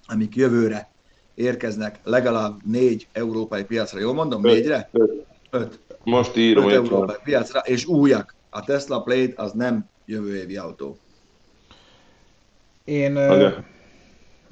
amik 0.07 0.37
jövőre 0.37 0.93
érkeznek 1.35 1.99
legalább 2.03 2.61
négy 2.65 3.09
európai 3.13 3.65
piacra. 3.65 3.99
Jól 3.99 4.15
mondom? 4.15 4.45
Öt. 4.45 4.53
Négyre? 4.53 4.89
Öt. 4.93 5.27
Öt. 5.51 5.79
Most 6.05 6.37
írom, 6.37 6.69
Öt 6.69 6.73
európai 6.73 7.17
piacra, 7.25 7.61
és 7.61 7.87
újak. 7.87 8.35
A 8.51 8.65
Tesla 8.65 9.03
Plate 9.03 9.43
az 9.43 9.53
nem 9.53 9.89
jövő 10.05 10.37
évi 10.37 10.57
autó. 10.57 10.99
Én 12.85 13.17
ö, 13.17 13.49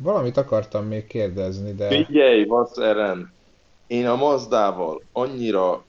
valamit 0.03 0.37
akartam 0.37 0.85
még 0.87 1.07
kérdezni, 1.07 1.73
de 1.73 1.89
Figyelj, 1.89 2.45
Vasz 2.45 2.77
Eren, 2.77 3.33
én 3.87 4.07
a 4.07 4.17
Mazdával 4.17 5.03
annyira, 5.13 5.85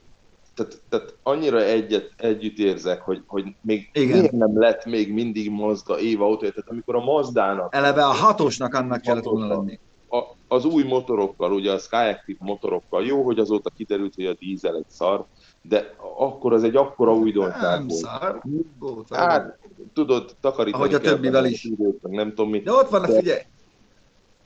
tehát, 0.55 0.81
tehát 0.89 1.15
annyira 1.23 1.61
egyet, 1.63 2.09
együtt 2.17 2.57
érzek, 2.57 3.01
hogy, 3.01 3.21
hogy 3.27 3.43
még 3.61 3.89
Igen. 3.93 4.17
miért 4.17 4.31
nem 4.31 4.59
lett 4.59 4.85
még 4.85 5.13
mindig 5.13 5.49
Mazda 5.51 5.99
évautó, 5.99 6.39
tehát 6.39 6.69
amikor 6.69 6.95
a 6.95 7.03
Mazdának 7.03 7.75
Eleve 7.75 8.05
a 8.05 8.11
hatosnak 8.11 8.73
annak 8.73 9.01
kellett 9.01 9.23
volna 9.23 9.47
lenni. 9.47 9.79
a, 10.09 10.21
az 10.47 10.65
új 10.65 10.83
motorokkal, 10.83 11.51
ugye 11.53 11.71
a 11.71 11.77
Skyactiv 11.77 12.37
motorokkal, 12.39 13.05
jó, 13.05 13.23
hogy 13.23 13.39
azóta 13.39 13.69
kiderült, 13.77 14.15
hogy 14.15 14.25
a 14.25 14.33
dízel 14.33 14.75
egy 14.75 14.89
szar, 14.89 15.25
de 15.61 15.95
akkor 16.17 16.53
az 16.53 16.63
egy 16.63 16.75
akkora 16.75 17.13
újdonság 17.13 17.61
Nem 17.61 17.87
volt. 17.87 18.41
Volt, 18.79 19.15
Hát, 19.15 19.59
tudod, 19.93 20.35
takarítani 20.41 20.83
Ahogy 20.83 20.95
a 20.95 20.99
többivel 20.99 21.45
is. 21.45 21.63
időt, 21.63 22.01
nem 22.01 22.29
tudom 22.29 22.49
mit. 22.49 22.63
De 22.63 22.71
ott 22.71 22.89
vannak, 22.89 23.09
De- 23.09 23.17
figyelj, 23.19 23.41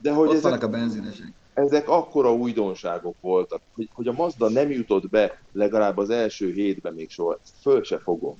De 0.00 0.12
hogy 0.12 0.28
ott 0.28 0.34
ezek, 0.34 0.62
a 0.62 0.68
benzinesek. 0.68 1.32
ezek 1.54 1.88
akkora 1.88 2.34
újdonságok 2.34 3.14
voltak, 3.20 3.60
hogy, 3.74 3.88
hogy 3.92 4.08
a 4.08 4.12
Mazda 4.12 4.48
nem 4.48 4.70
jutott 4.70 5.08
be 5.08 5.42
legalább 5.52 5.96
az 5.96 6.10
első 6.10 6.52
hétben 6.52 6.94
még 6.94 7.10
soha. 7.10 7.38
Ezt 7.42 7.54
Föl 7.60 7.82
se 7.84 7.98
fogom. 7.98 8.36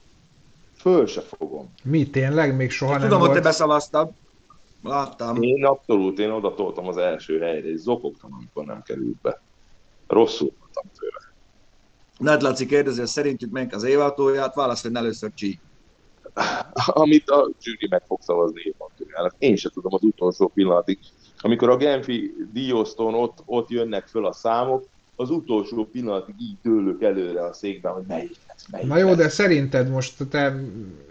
Föl 0.77 1.07
se 1.07 1.21
fogom. 1.21 1.75
mi 1.85 2.11
tényleg 2.11 2.57
még 2.57 2.71
soha 2.71 2.93
nem 2.93 3.01
Tudom, 3.01 3.19
hogy 3.19 3.27
te 3.29 3.33
volt? 3.33 3.45
beszavaztad. 3.45 4.11
Láttam. 4.83 5.43
Én 5.43 5.65
abszolút, 5.65 6.19
én 6.19 6.31
oda 6.31 6.55
toltam 6.55 6.89
az 6.89 6.97
első 6.97 7.39
helyre, 7.39 7.69
és 7.71 7.79
zokogtam, 7.81 8.35
amikor 8.35 8.65
nem 8.65 8.83
került 8.83 9.17
be. 9.23 9.41
Rosszul 10.07 10.51
voltam 10.61 10.85
tőle. 10.99 11.33
Nagy 12.19 12.43
Laci 12.43 12.67
kérdezi, 12.67 12.99
hogy 12.99 13.09
szerintük 13.09 13.51
melyik 13.51 13.75
az 13.75 13.83
évautóját, 13.83 14.55
válaszolj 14.55 14.95
először 14.97 15.31
Csí. 15.35 15.61
amit 16.87 17.31
a 17.31 17.51
zsűri 17.61 17.87
meg 17.91 18.03
fog 18.07 18.19
szavazni. 18.23 18.75
Én 19.39 19.57
se 19.57 19.71
tudom 19.71 19.95
az 19.95 20.03
utolsó 20.03 20.49
pillanatig. 20.55 20.99
Amikor 21.41 21.71
a 21.71 21.77
Genfi 21.77 22.35
díjosztón 22.53 23.15
ott, 23.15 23.39
ott 23.45 23.69
jönnek 23.69 24.07
föl 24.07 24.27
a 24.27 24.33
számok, 24.33 24.85
az 25.17 25.31
utolsó 25.31 25.85
pillanatig 25.93 26.35
így 26.41 26.57
dőlök 26.63 27.03
előre 27.03 27.45
a 27.45 27.53
székben, 27.53 27.93
hogy 27.93 28.05
melyik 28.09 28.37
lesz, 28.49 28.67
melyik 28.71 28.89
Na 28.89 28.97
jó, 28.97 29.07
lesz. 29.09 29.17
de 29.17 29.29
szerinted 29.29 29.91
most 29.91 30.29
te 30.31 30.61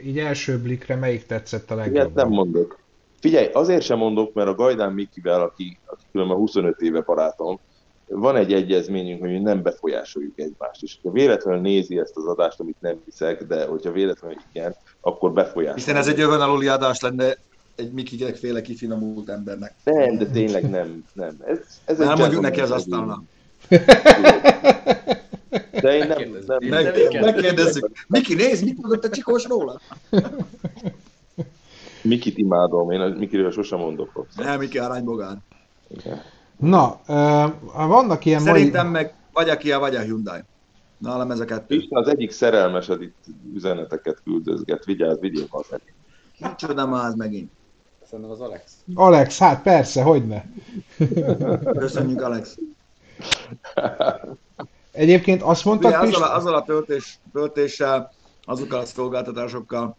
így 0.04 0.18
első 0.18 0.58
blikre 0.58 0.96
melyik 0.96 1.26
tetszett 1.26 1.72
a 1.72 1.76
Ilyet 1.76 1.86
nem 1.86 1.94
legjobban? 1.94 2.28
mondok. 2.28 2.80
Figyelj, 3.20 3.48
azért 3.54 3.82
sem 3.82 3.98
mondok, 3.98 4.34
mert 4.34 4.48
a 4.48 4.56
Gajdán 4.56 4.94
Mikivel, 4.94 5.42
aki, 5.42 5.80
aki 5.86 6.04
különben 6.12 6.38
25 6.38 6.82
éve 6.82 7.02
barátom, 7.02 7.60
van 8.10 8.36
egy 8.36 8.54
egyezményünk, 8.54 9.20
hogy 9.22 9.32
mi 9.32 9.40
nem 9.40 9.62
befolyásoljuk 9.62 10.40
egymást. 10.40 10.84
És 10.84 10.98
ha 11.04 11.12
véletlenül 11.12 11.62
nézi 11.62 12.00
ezt 12.00 12.18
az 12.18 12.26
adást, 12.26 12.60
amit 12.60 12.76
nem 12.80 13.02
hiszek, 13.06 13.44
de 13.44 13.66
hogyha 13.66 13.92
véletlenül 13.92 14.38
igen, 14.52 14.76
akkor 15.02 15.34
befolyásoljuk. 15.34 15.76
Hiszen 15.78 15.96
ez 15.96 16.08
egy 16.08 16.18
jövön 16.18 16.40
aluli 16.42 16.68
adás 16.68 17.00
lenne 17.00 17.38
egy 17.78 17.92
Mikigek 17.92 18.36
féle 18.36 18.62
kifinomult 18.62 19.30
embernek. 19.30 19.74
Nem, 19.84 20.18
de 20.18 20.26
tényleg 20.26 20.70
nem, 20.70 21.04
nem. 21.14 21.38
Ez, 21.46 21.60
ez 21.86 21.98
Nem 21.98 22.18
mondjuk 22.18 22.42
neki 22.42 22.60
az 22.62 22.72
asztalnak. 22.72 23.24
De 25.82 25.96
én 25.96 26.08
nem, 26.08 26.18
Kérdezzük. 26.18 26.48
nem, 26.48 26.70
Meg, 26.70 26.84
Meg- 27.12 27.22
megkérdezzük. 27.22 28.06
Miki, 28.08 28.34
nézd, 28.34 28.64
mit 28.64 28.78
mondott 28.82 29.04
a 29.06 29.10
csikós 29.10 29.46
róla? 29.46 29.80
Mikit 32.02 32.38
imádom, 32.38 32.92
én 32.92 33.00
a 33.00 33.08
Mikiről 33.08 33.52
sosem 33.52 33.80
mondok 33.80 34.14
rosszat. 34.14 34.44
Nem, 34.44 34.60
Miki 34.60 34.78
aránybogán. 34.78 35.44
Na, 36.58 37.00
vannak 37.74 38.26
ilyen 38.26 38.42
mai... 38.44 38.52
Szerintem 38.52 38.88
meg 38.88 39.14
vagy 39.34 39.50
a 39.50 39.58
Kia, 39.58 39.80
vagy 39.80 39.96
a 39.96 40.00
Hyundai. 40.00 40.40
Nálam 40.98 41.32
ez 41.32 41.40
a 41.40 41.46
kettő. 41.46 41.76
Isten 41.76 42.02
az 42.02 42.08
egyik 42.08 42.32
szerelmesed 42.32 43.02
itt 43.02 43.26
üzeneteket 43.54 44.22
küldözget, 44.24 44.86
vigyázz, 44.86 45.20
vigyél 45.20 45.46
haza. 45.50 45.80
Micsoda 46.40 46.86
már 46.88 47.06
az 47.06 47.16
megint. 47.16 47.52
Szerintem 48.10 48.34
az 48.34 48.42
Alex. 48.42 48.72
Alex, 48.94 49.40
hát 49.40 49.62
persze, 49.62 50.04
hogyne. 50.04 50.46
Köszönjük, 51.78 52.22
Alex. 52.22 52.58
Egyébként 54.92 55.42
azt 55.42 55.66
Ugye, 55.66 55.70
mondtad, 55.70 55.94
azzal, 55.94 56.06
Pista? 56.06 56.32
a, 56.32 56.36
azzal 56.36 56.56
a 56.56 56.64
töltés, 56.64 57.20
töltéssel, 57.34 58.12
azokkal 58.46 58.80
a 58.80 58.86
szolgáltatásokkal, 58.86 59.96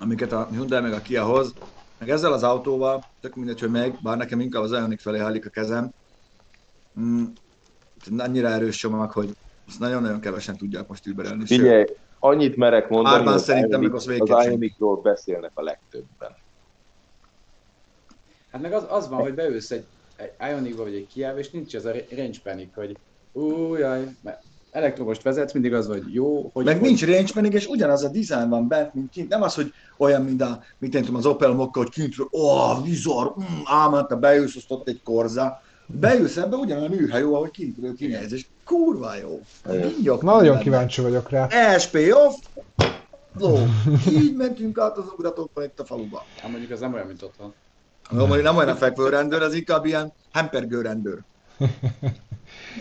amiket 0.00 0.32
a 0.32 0.48
Hyundai 0.50 0.80
meg 0.80 0.92
a 0.92 1.00
Kia 1.00 1.24
hoz, 1.24 1.54
meg 1.98 2.10
ezzel 2.10 2.32
az 2.32 2.42
autóval, 2.42 3.04
tök 3.20 3.34
mindegy, 3.34 3.60
hogy 3.60 3.70
meg, 3.70 3.98
bár 4.02 4.16
nekem 4.16 4.40
inkább 4.40 4.62
az 4.62 4.72
Ioniq 4.72 5.00
felé 5.02 5.18
hajlik 5.18 5.46
a 5.46 5.50
kezem, 5.50 5.90
mm, 7.00 7.24
annyira 8.18 8.48
erős 8.48 8.76
csomag, 8.76 9.10
hogy 9.10 9.36
ezt 9.68 9.78
nagyon-nagyon 9.78 10.20
kevesen 10.20 10.56
tudják 10.56 10.88
most 10.88 11.06
überelni. 11.06 11.46
Figyelj, 11.46 11.84
annyit 12.18 12.56
merek 12.56 12.88
mondani, 12.88 13.16
Árban 13.16 13.32
hogy 13.32 13.42
szerintem 13.42 13.92
az 13.92 14.06
az. 14.06 14.46
Ioniqról 14.46 15.00
beszélnek 15.00 15.50
a 15.54 15.62
legtöbben. 15.62 16.44
Hát 18.56 18.64
meg 18.64 18.74
az, 18.74 18.84
az 18.88 19.08
van, 19.08 19.20
hogy 19.20 19.34
beülsz 19.34 19.70
egy, 19.70 19.84
egy 20.16 20.30
Ioniqba 20.50 20.82
vagy 20.82 20.94
egy 20.94 21.06
Kia, 21.12 21.38
és 21.38 21.50
nincs 21.50 21.74
ez 21.74 21.84
a 21.84 21.90
range 22.16 22.38
panic, 22.42 22.74
hogy 22.74 22.96
ú, 23.32 23.74
jaj, 23.74 24.08
mert 24.20 24.42
elektromost 24.70 25.22
vezetsz, 25.22 25.52
mindig 25.52 25.74
az 25.74 25.86
vagy 25.86 26.02
jó, 26.14 26.50
hogy... 26.52 26.64
Meg 26.64 26.78
hogy, 26.78 26.86
nincs 26.86 27.04
range 27.04 27.32
pedig, 27.34 27.52
és 27.52 27.66
ugyanaz 27.66 28.04
a 28.04 28.08
design 28.08 28.48
van 28.48 28.68
bent, 28.68 28.94
mint 28.94 29.10
kint. 29.10 29.28
Nem 29.28 29.42
az, 29.42 29.54
hogy 29.54 29.72
olyan, 29.96 30.22
mint 30.22 30.42
a, 30.42 30.62
mit 30.78 30.94
én 30.94 31.00
tudom, 31.00 31.16
az 31.16 31.26
Opel 31.26 31.52
Mokka, 31.52 31.78
hogy 31.78 31.90
kintről, 31.90 32.28
ó, 32.32 32.38
oh, 32.40 32.84
vizor, 32.84 33.34
mm, 33.38 33.60
ámánta, 33.64 34.16
beülsz, 34.16 34.56
azt 34.56 34.70
ott 34.70 34.88
egy 34.88 35.00
korza. 35.02 35.62
Beülsz 35.86 36.36
ebbe, 36.36 36.56
ugyanolyan 36.56 36.92
űrhely 36.92 37.20
jó, 37.20 37.34
ahogy 37.34 37.50
kintről 37.50 37.94
kinéz, 37.94 38.32
és 38.32 38.46
kurva 38.64 39.16
jó. 39.16 39.40
Vigyok 39.96 40.22
Nagyon 40.22 40.48
benne. 40.48 40.62
kíváncsi 40.62 41.00
vagyok 41.00 41.30
rá. 41.30 41.48
SP 41.84 41.96
off, 42.12 42.34
ló. 43.38 43.58
Így 44.10 44.36
mentünk 44.36 44.78
át 44.78 44.96
az 44.96 45.04
ugratókon 45.16 45.64
itt 45.64 45.80
a 45.80 45.84
faluba. 45.84 46.24
Hát 46.40 46.50
mondjuk 46.50 46.70
az 46.70 46.80
nem 46.80 46.94
olyan, 46.94 47.06
mint 47.06 47.22
otthon. 47.22 47.54
No, 48.10 48.18
mondjuk 48.18 48.42
nem 48.42 48.56
olyan 48.56 48.68
a 48.68 48.74
fekvő 48.74 49.08
rendőr, 49.08 49.42
ez 49.42 49.54
inkább 49.54 49.84
ilyen 49.84 50.12
hempergő 50.32 50.80
rendőr. 50.80 51.18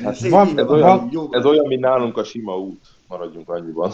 Hát 0.03 0.15
Szép 0.15 0.31
van- 0.31 0.59
Ez 0.59 0.65
van, 0.65 0.69
olyan, 0.83 1.09
jó. 1.11 1.27
ez 1.31 1.45
olyan, 1.45 1.67
mint 1.67 1.81
nálunk 1.81 2.17
a 2.17 2.23
sima 2.23 2.57
út. 2.57 2.81
Maradjunk 3.07 3.49
annyiban. 3.49 3.91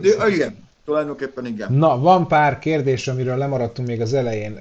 De, 0.00 0.28
igen, 0.28 0.68
tulajdonképpen 0.84 1.46
igen. 1.46 1.72
Na, 1.72 1.98
van 1.98 2.26
pár 2.28 2.58
kérdés, 2.58 3.08
amiről 3.08 3.36
lemaradtunk 3.36 3.88
még 3.88 4.00
az 4.00 4.12
elején. 4.14 4.58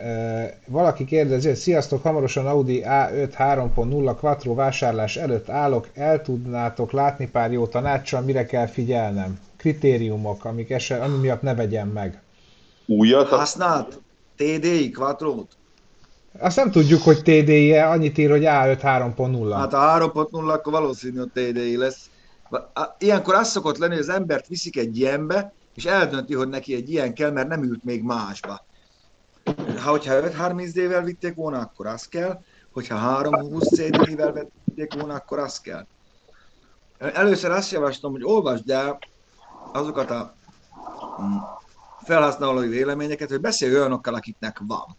Valaki 0.67 1.05
kérdezi, 1.05 1.47
hogy 1.47 1.57
sziasztok, 1.57 2.03
hamarosan 2.03 2.47
Audi 2.47 2.81
A5 2.85 3.31
3.0 3.37 4.15
Quattro 4.19 4.53
vásárlás 4.53 5.17
előtt 5.17 5.49
állok, 5.49 5.87
el 5.93 6.21
tudnátok 6.21 6.91
látni 6.91 7.29
pár 7.29 7.51
jó 7.51 7.67
tanácssal, 7.67 8.21
mire 8.21 8.45
kell 8.45 8.67
figyelnem? 8.67 9.39
Kritériumok, 9.57 10.45
amik 10.45 10.69
eset, 10.69 11.01
ami 11.01 11.17
miatt 11.17 11.41
ne 11.41 11.55
vegyem 11.55 11.87
meg. 11.87 12.21
Újat, 12.85 13.27
Használt 13.27 13.99
TDI 14.35 14.91
Quattro-t? 14.91 15.47
Azt 16.37 16.55
nem 16.55 16.71
tudjuk, 16.71 17.01
hogy 17.01 17.21
TDI-e, 17.21 17.89
annyit 17.89 18.17
ír, 18.17 18.29
hogy 18.29 18.43
A5 18.45 18.79
3.0. 18.81 19.53
Hát 19.55 19.73
a 19.73 20.11
3.0 20.11 20.53
akkor 20.53 20.73
valószínű, 20.73 21.17
hogy 21.17 21.31
TDI 21.31 21.77
lesz. 21.77 22.09
Ilyenkor 22.97 23.35
az 23.35 23.49
szokott 23.49 23.77
lenni, 23.77 23.93
hogy 23.93 24.01
az 24.01 24.09
embert 24.09 24.47
viszik 24.47 24.77
egy 24.77 24.97
ilyenbe, 24.97 25.53
és 25.75 25.85
eldönti, 25.85 26.33
hogy 26.33 26.47
neki 26.47 26.75
egy 26.75 26.89
ilyen 26.89 27.13
kell, 27.13 27.31
mert 27.31 27.47
nem 27.47 27.63
ült 27.63 27.83
még 27.83 28.03
másba. 28.03 28.65
Ha 29.83 29.89
hogyha 29.89 30.13
5.30 30.13 30.69
D-vel 30.73 31.03
vitték 31.03 31.35
volna, 31.35 31.59
akkor 31.59 31.87
az 31.87 32.07
kell, 32.07 32.41
hogyha 32.71 33.21
3.20 33.23 33.61
CDI-vel 33.61 34.49
vitték 34.63 34.93
volna, 34.93 35.13
akkor 35.13 35.39
az 35.39 35.59
kell. 35.59 35.85
Először 36.97 37.51
azt 37.51 37.71
javaslom, 37.71 38.11
hogy 38.11 38.23
olvasd 38.23 38.69
el 38.69 38.99
azokat 39.71 40.09
a 40.09 40.35
mm, 41.21 41.35
felhasználói 42.03 42.67
véleményeket, 42.67 43.29
hogy 43.29 43.41
beszélj 43.41 43.75
olyanokkal, 43.75 44.13
akiknek 44.13 44.61
van. 44.67 44.97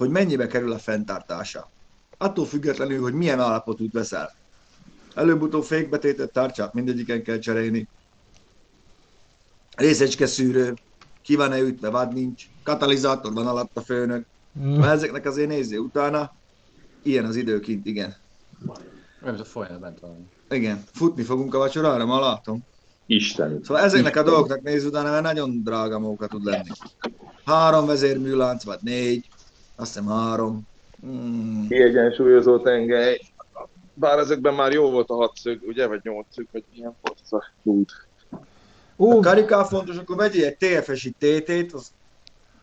Hogy 0.00 0.10
mennyibe 0.10 0.46
kerül 0.46 0.72
a 0.72 0.78
fenntartása. 0.78 1.70
Attól 2.18 2.46
függetlenül, 2.46 3.00
hogy 3.00 3.12
milyen 3.12 3.40
állapotút 3.40 3.92
veszel. 3.92 4.34
Előbb-utóbb 5.14 5.62
fékbetétet 5.62 6.32
tárcsát 6.32 6.74
mindegyiken 6.74 7.22
kell 7.22 7.38
cserélni. 7.38 7.88
Részecske 9.76 10.26
szűrő, 10.26 10.74
ki 11.22 11.36
van-e 11.36 11.58
ütve, 11.58 11.88
vad 11.88 12.12
nincs, 12.12 12.44
katalizátor 12.62 13.32
van 13.32 13.46
alatt 13.46 13.76
a 13.76 13.80
főnök. 13.80 14.26
Mm. 14.60 14.72
Na, 14.72 14.90
ezeknek 14.90 15.26
azért 15.26 15.48
nézzé 15.48 15.76
utána. 15.76 16.32
Ilyen 17.02 17.24
az 17.24 17.36
időkint, 17.36 17.86
igen. 17.86 18.16
Olyan, 18.66 18.82
mint 19.22 19.40
a 19.40 19.44
folyna 19.44 19.78
bent 19.78 20.00
valami. 20.00 20.28
Igen, 20.50 20.84
futni 20.92 21.22
fogunk 21.22 21.54
a 21.54 21.58
vacsorára, 21.58 22.04
ma 22.04 22.20
látom. 22.20 22.64
Isten. 23.06 23.60
Szóval 23.64 23.82
ezeknek 23.82 24.16
a 24.16 24.22
dolgoknak 24.22 24.62
néz 24.62 24.84
utána, 24.84 25.10
mert 25.10 25.22
nagyon 25.22 25.62
drága 25.62 25.98
móka 25.98 26.26
tud 26.26 26.44
lenni. 26.44 26.70
Három 27.44 27.86
vezérműlánc, 27.86 28.64
vagy 28.64 28.78
négy, 28.82 29.28
azt 29.80 29.94
hiszem 29.94 30.08
három. 30.08 30.66
Mm. 31.06 31.66
Kiegyensúlyozó 31.66 32.58
tengely. 32.58 33.20
Bár 33.94 34.18
ezekben 34.18 34.54
már 34.54 34.72
jó 34.72 34.90
volt 34.90 35.10
a 35.10 35.14
hatszög, 35.14 35.60
ugye? 35.62 35.86
Vagy 35.86 36.00
nyolcszög, 36.02 36.46
vagy 36.52 36.64
milyen 36.74 36.96
forca 37.02 37.44
út. 37.62 38.06
A 38.30 38.36
Ú, 38.96 39.20
karikál 39.20 39.64
fontos, 39.64 39.96
akkor 39.96 40.16
vegyél 40.16 40.44
egy 40.44 40.56
TFS-i 40.56 41.10
TT-t, 41.10 41.72
az, 41.72 41.92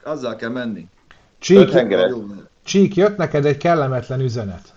azzal 0.04 0.36
kell 0.36 0.50
menni. 0.50 0.88
Csík. 1.40 1.70
Csík, 2.64 2.96
jött 2.96 3.18
neked 3.18 3.46
egy 3.46 3.58
kellemetlen 3.58 4.20
üzenet. 4.20 4.74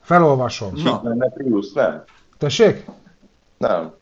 Felolvasom. 0.00 0.72
Na, 0.74 1.00
Menne 1.02 1.30
Prius, 1.30 1.72
nem? 1.72 2.04
Tessék? 2.38 2.84
Nem. 3.58 3.94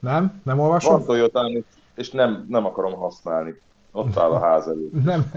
Nem? 0.00 0.40
Nem 0.44 0.60
olvasom? 0.60 0.92
Van 0.92 1.04
toyota 1.04 1.50
és 1.94 2.10
nem, 2.10 2.46
nem 2.48 2.66
akarom 2.66 2.92
használni. 2.92 3.60
Ott 3.92 4.16
áll 4.18 4.30
a 4.30 4.38
ház 4.40 4.66
előtt. 4.66 5.04
Nem. 5.04 5.32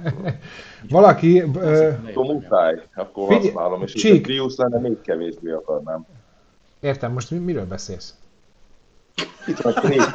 Valaki, 0.90 1.42
ö, 1.56 1.90
Akkor 2.10 2.26
muszáj, 2.26 2.82
akkor 2.96 3.28
Figyelj, 3.28 3.46
használom, 3.52 3.82
és 3.82 3.94
Csík. 3.94 4.20
A 4.20 4.22
Prius 4.22 4.56
lenne 4.56 4.80
még 4.80 5.02
kevésbé 5.02 5.52
akarnám. 5.52 6.06
értem, 6.80 7.12
most 7.12 7.32
mi- 7.32 7.38
miről 7.38 7.66
beszélsz? 7.66 8.14
Itt 9.48 9.58
van 9.58 9.74
Prius. 9.74 10.06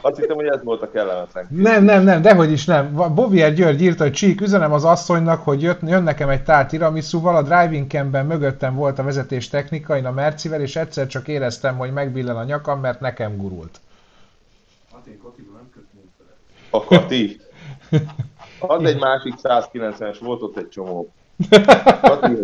Azt 0.00 0.16
hittem, 0.18 0.36
hogy 0.36 0.46
ez 0.46 0.62
volt 0.62 0.82
a 0.82 0.90
kellemetlen. 0.90 1.46
Nem, 1.50 1.84
nem, 1.84 2.02
nem, 2.02 2.22
dehogy 2.22 2.50
is 2.52 2.64
nem. 2.64 2.94
Bovier 3.14 3.54
György 3.54 3.82
írta, 3.82 4.02
hogy 4.02 4.12
Csík, 4.12 4.40
üzenem 4.40 4.72
az 4.72 4.84
asszonynak, 4.84 5.42
hogy 5.44 5.62
jött, 5.62 5.80
jön 5.82 6.02
nekem 6.02 6.28
egy 6.28 6.42
tál 6.42 6.66
tiramisúval, 6.66 7.36
a 7.36 7.42
driving 7.42 7.90
camben 7.90 8.26
mögöttem 8.26 8.74
volt 8.74 8.98
a 8.98 9.02
vezetés 9.02 9.48
technika, 9.48 9.96
én 9.96 10.06
a 10.06 10.10
Mercivel, 10.10 10.60
és 10.60 10.76
egyszer 10.76 11.06
csak 11.06 11.28
éreztem, 11.28 11.76
hogy 11.76 11.92
megbillen 11.92 12.36
a 12.36 12.44
nyakam, 12.44 12.80
mert 12.80 13.00
nekem 13.00 13.36
gurult. 13.36 13.80
A 16.70 16.84
Kati. 16.84 17.40
Add 18.58 18.86
egy 18.86 18.98
másik 18.98 19.34
190-es, 19.42 20.16
volt 20.20 20.42
ott 20.42 20.56
egy 20.56 20.68
csomó. 20.68 21.12
Kati. 22.00 22.38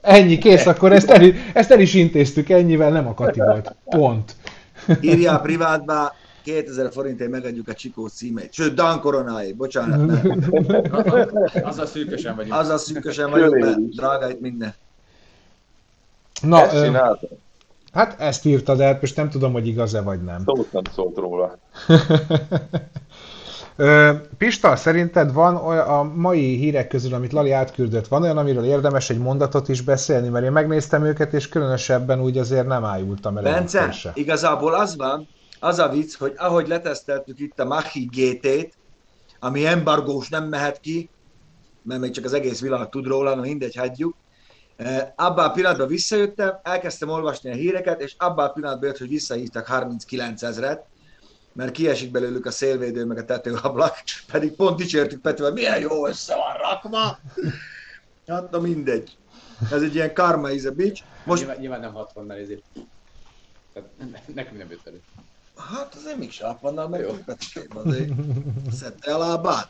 Ennyi, 0.00 0.38
kész, 0.38 0.66
akkor 0.66 0.92
ezt 0.92 1.10
el, 1.10 1.32
ezt 1.54 1.70
el 1.70 1.80
is 1.80 1.94
intéztük, 1.94 2.48
ennyivel 2.48 2.90
nem 2.90 3.06
a 3.06 3.14
Kati 3.14 3.40
volt. 3.40 3.74
Pont. 3.84 4.36
írjál 5.00 5.40
privátba, 5.40 6.14
2000 6.42 6.92
forintért 6.92 7.30
megadjuk 7.30 7.68
a 7.68 7.74
Csikó 7.74 8.06
címét. 8.06 8.52
Sőt, 8.52 8.74
Dan 8.74 9.00
Koronáé, 9.00 9.52
bocsánat, 9.52 10.06
nem. 10.06 10.42
Azzal 11.62 11.86
szűkösen 11.86 12.36
vagyunk. 12.36 12.54
Azzal 12.54 12.78
szűkösen 12.78 13.30
vagyok, 13.30 13.58
mert 13.58 13.88
drága 13.88 14.30
itt 14.30 14.40
minden. 14.40 14.74
Na, 16.42 16.60
Ezt 16.62 16.84
csináltam. 16.84 17.28
Hát 17.96 18.20
ezt 18.20 18.44
írtad 18.44 18.80
el, 18.80 18.98
és 19.00 19.12
nem 19.12 19.30
tudom, 19.30 19.52
hogy 19.52 19.66
igaz-e 19.66 20.00
vagy 20.02 20.22
nem. 20.22 20.42
Szót 20.44 20.72
nem 20.72 20.82
szólt 20.94 21.16
róla. 21.16 21.58
Pista, 24.38 24.76
szerinted 24.76 25.32
van 25.32 25.56
olyan, 25.56 25.86
a 25.86 26.02
mai 26.02 26.56
hírek 26.56 26.88
közül, 26.88 27.14
amit 27.14 27.32
Lali 27.32 27.50
átküldött, 27.50 28.08
van 28.08 28.22
olyan, 28.22 28.38
amiről 28.38 28.64
érdemes 28.64 29.10
egy 29.10 29.18
mondatot 29.18 29.68
is 29.68 29.80
beszélni? 29.80 30.28
Mert 30.28 30.44
én 30.44 30.52
megnéztem 30.52 31.04
őket, 31.04 31.32
és 31.32 31.48
különösebben 31.48 32.20
úgy 32.20 32.38
azért 32.38 32.66
nem 32.66 32.84
ájultam 32.84 33.36
el 33.36 33.42
Bence, 33.42 34.12
igazából 34.14 34.74
az 34.74 34.96
van, 34.96 35.28
az 35.60 35.78
a 35.78 35.88
vicc, 35.88 36.16
hogy 36.16 36.34
ahogy 36.36 36.68
leteszteltük 36.68 37.40
itt 37.40 37.60
a 37.60 37.64
Machi 37.64 38.04
GT-t, 38.04 38.74
ami 39.40 39.66
embargós 39.66 40.28
nem 40.28 40.44
mehet 40.44 40.80
ki, 40.80 41.08
mert 41.82 42.00
még 42.00 42.10
csak 42.10 42.24
az 42.24 42.32
egész 42.32 42.60
világ 42.60 42.88
tud 42.88 43.06
róla, 43.06 43.34
na 43.34 43.40
mindegy, 43.40 43.76
hagyjuk. 43.76 44.14
Eh, 44.76 45.12
Abban 45.16 45.44
a 45.44 45.50
pillanatban 45.50 45.86
visszajöttem, 45.86 46.58
elkezdtem 46.62 47.08
olvasni 47.08 47.50
a 47.50 47.54
híreket, 47.54 48.00
és 48.00 48.14
abban 48.18 48.46
a 48.46 48.52
pillanatban 48.52 48.88
jött, 48.88 48.98
hogy 48.98 49.08
visszahívtak 49.08 49.66
39 49.66 50.42
ezret, 50.42 50.84
mert 51.52 51.72
kiesik 51.72 52.10
belőlük 52.10 52.46
a 52.46 52.50
szélvédő, 52.50 53.04
meg 53.04 53.18
a 53.18 53.24
tetőablak, 53.24 53.94
pedig 54.32 54.52
pont 54.52 54.76
dicsértük 54.76 55.20
Petivel, 55.20 55.52
milyen 55.52 55.80
jó 55.80 56.06
össze 56.06 56.34
van 56.34 56.56
rakva. 56.56 57.18
Hát, 58.26 58.50
na 58.50 58.58
mindegy. 58.58 59.16
Ez 59.70 59.82
egy 59.82 59.94
ilyen 59.94 60.14
karma 60.14 60.50
is 60.50 60.64
a 60.64 60.72
bitch. 60.72 61.02
Most 61.24 61.40
Nyilván, 61.40 61.60
nyilván 61.60 61.80
nem 61.80 61.92
60, 61.92 62.24
mert 62.24 62.40
ezért... 62.40 62.62
Tehát 63.72 63.88
nekünk 64.34 64.58
nem 64.58 64.70
jött 64.70 64.86
elő. 64.86 65.02
Hát 65.70 65.94
azért 65.94 66.16
még 66.16 66.30
sápannal 66.32 66.88
meg 66.88 67.00
Jó. 67.00 67.12
Petikém, 67.24 67.68
azért 67.84 68.10
szedte 68.72 69.14
a 69.14 69.18
lábát. 69.18 69.68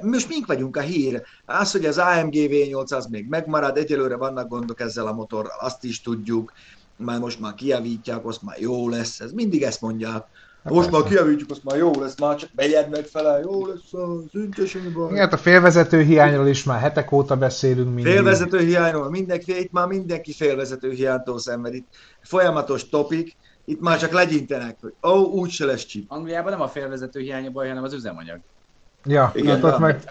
Most 0.00 0.28
mink 0.28 0.46
vagyunk 0.46 0.76
a 0.76 0.80
hír? 0.80 1.22
Az, 1.46 1.72
hogy 1.72 1.84
az 1.84 1.98
AMG 1.98 2.34
V8 2.34 2.94
az 2.94 3.06
még 3.06 3.28
megmarad, 3.28 3.76
egyelőre 3.76 4.16
vannak 4.16 4.48
gondok 4.48 4.80
ezzel 4.80 5.06
a 5.06 5.12
motorral, 5.12 5.58
azt 5.60 5.84
is 5.84 6.00
tudjuk, 6.00 6.52
már 6.96 7.18
most 7.18 7.40
már 7.40 7.54
kijavítják, 7.54 8.26
azt 8.26 8.42
már 8.42 8.60
jó 8.60 8.88
lesz, 8.88 9.20
ez 9.20 9.32
mindig 9.32 9.62
ezt 9.62 9.80
mondják. 9.80 10.26
Most 10.62 10.90
már 10.90 11.02
kijavítjuk, 11.02 11.50
azt 11.50 11.64
már 11.64 11.76
jó 11.76 11.90
lesz, 12.00 12.18
már 12.20 12.36
csak 12.36 12.50
bejed 12.54 12.90
meg 12.90 13.04
fele, 13.04 13.40
jó 13.40 13.66
lesz, 13.66 14.68
semmi 14.68 14.88
baj. 14.88 15.16
Hát 15.16 15.32
a 15.32 15.36
félvezető 15.36 16.02
hiányról 16.02 16.46
is 16.46 16.64
már 16.64 16.80
hetek 16.80 17.12
óta 17.12 17.36
beszélünk 17.36 17.94
mindig. 17.94 18.12
Félvezető 18.12 18.58
hiányról, 18.58 19.10
mindenki, 19.10 19.58
itt 19.58 19.72
már 19.72 19.86
mindenki 19.86 20.32
félvezető 20.32 20.90
hiánytól 20.90 21.38
szenved. 21.38 21.74
Itt 21.74 21.88
folyamatos 22.22 22.88
topik, 22.88 23.36
itt 23.64 23.80
már 23.80 23.98
csak 23.98 24.12
legyintenek, 24.12 24.76
hogy 24.80 24.94
ó, 25.02 25.08
oh, 25.10 25.32
úgyse 25.32 25.64
lesz 25.64 25.86
chip. 25.86 26.04
Angliában 26.10 26.52
nem 26.52 26.60
a 26.60 26.68
félvezető 26.68 27.20
hiánya 27.20 27.50
baj, 27.50 27.68
hanem 27.68 27.84
az 27.84 27.92
üzemanyag. 27.92 28.40
Ja, 29.04 29.32
Igen, 29.34 29.54
hát 29.54 29.72
ott 29.72 29.78
meg 29.78 30.02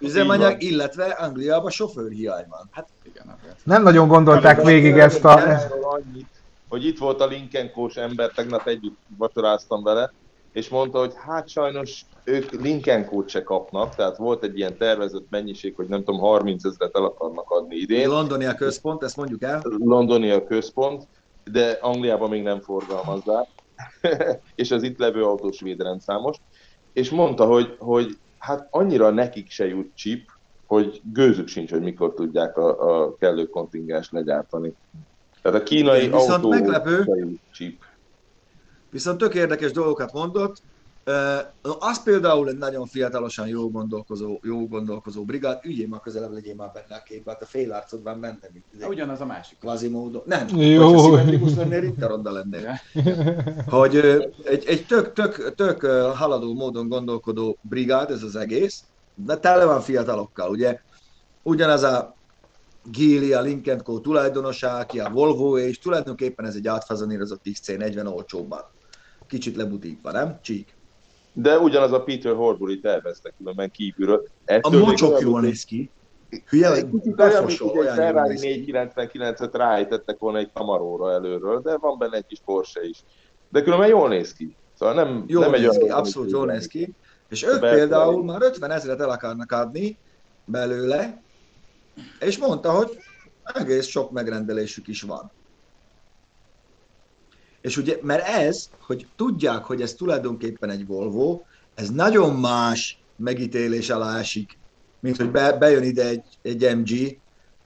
Üzemanyag, 0.00 0.62
illetve 0.62 1.04
Angliában 1.04 1.70
sofőr 1.70 2.10
hiány 2.10 2.46
van. 2.48 2.68
Hát 2.70 2.88
igen, 3.02 3.36
nem 3.64 3.82
nagyon 3.82 4.08
gondolták 4.08 4.62
végig 4.62 4.98
ezt 4.98 5.24
a... 5.24 5.58
Annyit, 5.80 6.28
hogy 6.68 6.86
itt 6.86 6.98
volt 6.98 7.20
a 7.20 7.26
Lincoln 7.26 7.72
kós 7.72 7.96
ember, 7.96 8.30
tegnap 8.30 8.66
együtt 8.66 8.96
vacsoráztam 9.16 9.82
vele, 9.82 10.12
és 10.52 10.68
mondta, 10.68 10.98
hogy 10.98 11.12
hát 11.26 11.48
sajnos 11.48 12.04
ők 12.24 12.50
Lincoln 12.50 13.04
kót 13.04 13.28
se 13.28 13.42
kapnak, 13.42 13.94
tehát 13.94 14.16
volt 14.16 14.42
egy 14.42 14.58
ilyen 14.58 14.76
tervezett 14.76 15.26
mennyiség, 15.30 15.74
hogy 15.76 15.88
nem 15.88 16.04
tudom, 16.04 16.20
30 16.20 16.64
ezeret 16.64 16.96
el 16.96 17.04
akarnak 17.04 17.50
adni 17.50 17.74
Én 17.74 17.82
idén. 17.82 18.08
Londoni 18.08 18.44
a 18.44 18.54
központ, 18.54 19.02
ezt 19.02 19.16
mondjuk 19.16 19.42
el. 19.42 19.62
Londoni 19.78 20.30
a 20.30 20.44
központ, 20.44 21.06
de 21.44 21.78
Angliában 21.80 22.28
még 22.28 22.42
nem 22.42 22.60
forgalmazzák, 22.60 23.46
és 24.54 24.70
az 24.70 24.82
itt 24.82 24.98
levő 24.98 25.24
autós 25.24 25.60
védrendszámos, 25.60 26.36
és 26.98 27.10
mondta, 27.10 27.44
hogy, 27.44 27.76
hogy 27.78 28.18
hát 28.38 28.68
annyira 28.70 29.10
nekik 29.10 29.50
se 29.50 29.66
jut 29.66 29.90
chip, 29.94 30.30
hogy 30.66 31.00
gőzük 31.12 31.48
sincs, 31.48 31.70
hogy 31.70 31.80
mikor 31.80 32.14
tudják 32.14 32.56
a, 32.56 33.02
a 33.04 33.16
kellő 33.16 33.46
kontingens 33.46 34.10
legyártani. 34.10 34.74
Tehát 35.42 35.60
a 35.60 35.62
kínai 35.62 36.08
viszont 36.08 36.30
autó 36.30 36.48
meglepő. 36.48 37.06
chip. 37.52 37.82
Viszont 38.90 39.18
tök 39.18 39.34
érdekes 39.34 39.72
dolgokat 39.72 40.12
mondott. 40.12 40.62
Az 41.78 42.02
például 42.02 42.48
egy 42.48 42.58
nagyon 42.58 42.86
fiatalosan 42.86 43.48
jó 43.48 43.70
gondolkozó, 43.70 44.38
jó 44.42 44.66
gondolkozó 44.68 45.24
brigád, 45.24 45.64
üljél 45.64 45.86
már 45.88 46.00
közelebb, 46.00 46.32
legyél 46.32 46.54
már 46.54 46.70
benne 46.72 47.00
a 47.00 47.02
képbe, 47.02 47.30
hát 47.30 47.42
a 47.42 47.46
félarcodban 47.46 48.20
benne, 48.20 48.38
mint 48.52 48.64
Na, 48.78 48.86
ugyanaz 48.88 49.20
a 49.20 49.26
másik. 49.26 49.58
kvázi 49.58 49.88
módon. 49.88 50.22
Nem, 50.26 50.48
Jó. 50.56 50.84
hogyha 50.84 51.02
szimmetrikus 51.02 51.54
lennél, 51.54 51.82
itt 51.82 52.02
a 52.02 52.08
ronda 52.08 52.30
lennél. 52.30 52.80
Hogy 53.66 53.96
egy, 54.44 54.64
egy 54.66 54.86
tök, 54.86 55.12
tök, 55.12 55.54
tök 55.54 55.84
haladó 56.14 56.54
módon 56.54 56.88
gondolkodó 56.88 57.58
brigád 57.60 58.10
ez 58.10 58.22
az 58.22 58.36
egész, 58.36 58.82
de 59.14 59.36
tele 59.36 59.64
van 59.64 59.80
fiatalokkal, 59.80 60.50
ugye? 60.50 60.80
Ugyanaz 61.42 61.82
a 61.82 62.16
Gili, 62.90 63.32
a 63.32 63.40
Lincoln 63.40 63.82
Co. 63.82 63.98
tulajdonosa, 64.00 64.74
aki 64.74 65.00
a 65.00 65.08
Volvo, 65.10 65.58
és 65.58 65.78
tulajdonképpen 65.78 66.44
ez 66.46 66.54
egy 66.54 66.66
átfazonírozott 66.66 67.40
XC40 67.44 68.14
olcsóbban. 68.14 68.60
Kicsit 69.26 69.56
lebutítva, 69.56 70.12
nem? 70.12 70.38
Csík. 70.42 70.76
De 71.42 71.58
ugyanaz 71.58 71.92
a 71.92 72.02
Peter 72.02 72.34
Horbury 72.34 72.80
tervezte 72.80 73.32
különben 73.38 73.70
kívülről. 73.70 74.22
A 74.26 74.30
Ettől 74.44 74.80
még 74.80 74.88
mocsok 74.88 75.20
jól 75.20 75.40
néz 75.40 75.64
ki. 75.64 75.90
Hülye, 76.48 76.72
Egy 76.72 76.90
kicsit 76.90 77.20
olyan, 77.20 77.44
mint 77.44 77.60
egy 77.60 77.94
Ferrari 77.94 78.28
néz 78.28 78.40
ki. 78.40 78.72
499-et 78.74 79.50
ráejtettek 79.52 80.18
volna 80.18 80.38
egy 80.38 80.50
Camaróra 80.52 81.12
előről, 81.12 81.60
de 81.60 81.76
van 81.76 81.98
benne 81.98 82.16
egy 82.16 82.26
kis 82.26 82.38
Porsche 82.44 82.84
is. 82.84 83.04
De 83.48 83.62
különben 83.62 83.88
jól 83.88 84.08
néz 84.08 84.32
ki. 84.32 84.56
Szóval 84.78 84.94
nem, 84.94 85.24
Jól 85.26 85.44
nem 85.44 85.54
egy 85.54 85.60
néz 85.60 85.78
ki, 85.78 85.88
abszolút 85.88 86.30
jól 86.30 86.46
néz 86.46 86.66
ki. 86.66 86.94
És 87.28 87.44
ők 87.44 87.60
például 87.60 88.24
már 88.24 88.42
50 88.42 88.70
ezeret 88.70 89.00
el 89.00 89.10
akarnak 89.10 89.52
adni 89.52 89.98
belőle, 90.44 91.22
és 92.20 92.38
mondta, 92.38 92.70
hogy 92.70 92.98
egész 93.54 93.86
sok 93.86 94.10
megrendelésük 94.10 94.88
is 94.88 95.02
van. 95.02 95.30
És 97.68 97.76
ugye, 97.76 97.98
mert 98.02 98.26
ez, 98.26 98.70
hogy 98.80 99.06
tudják, 99.16 99.64
hogy 99.64 99.82
ez 99.82 99.94
tulajdonképpen 99.94 100.70
egy 100.70 100.86
Volvo, 100.86 101.42
ez 101.74 101.90
nagyon 101.90 102.34
más 102.34 102.98
megítélés 103.16 103.90
alá 103.90 104.18
esik, 104.18 104.58
mint 105.00 105.16
hogy 105.16 105.30
be, 105.30 105.52
bejön 105.52 105.82
ide 105.82 106.06
egy, 106.06 106.24
egy 106.42 106.76
MG, 106.76 107.18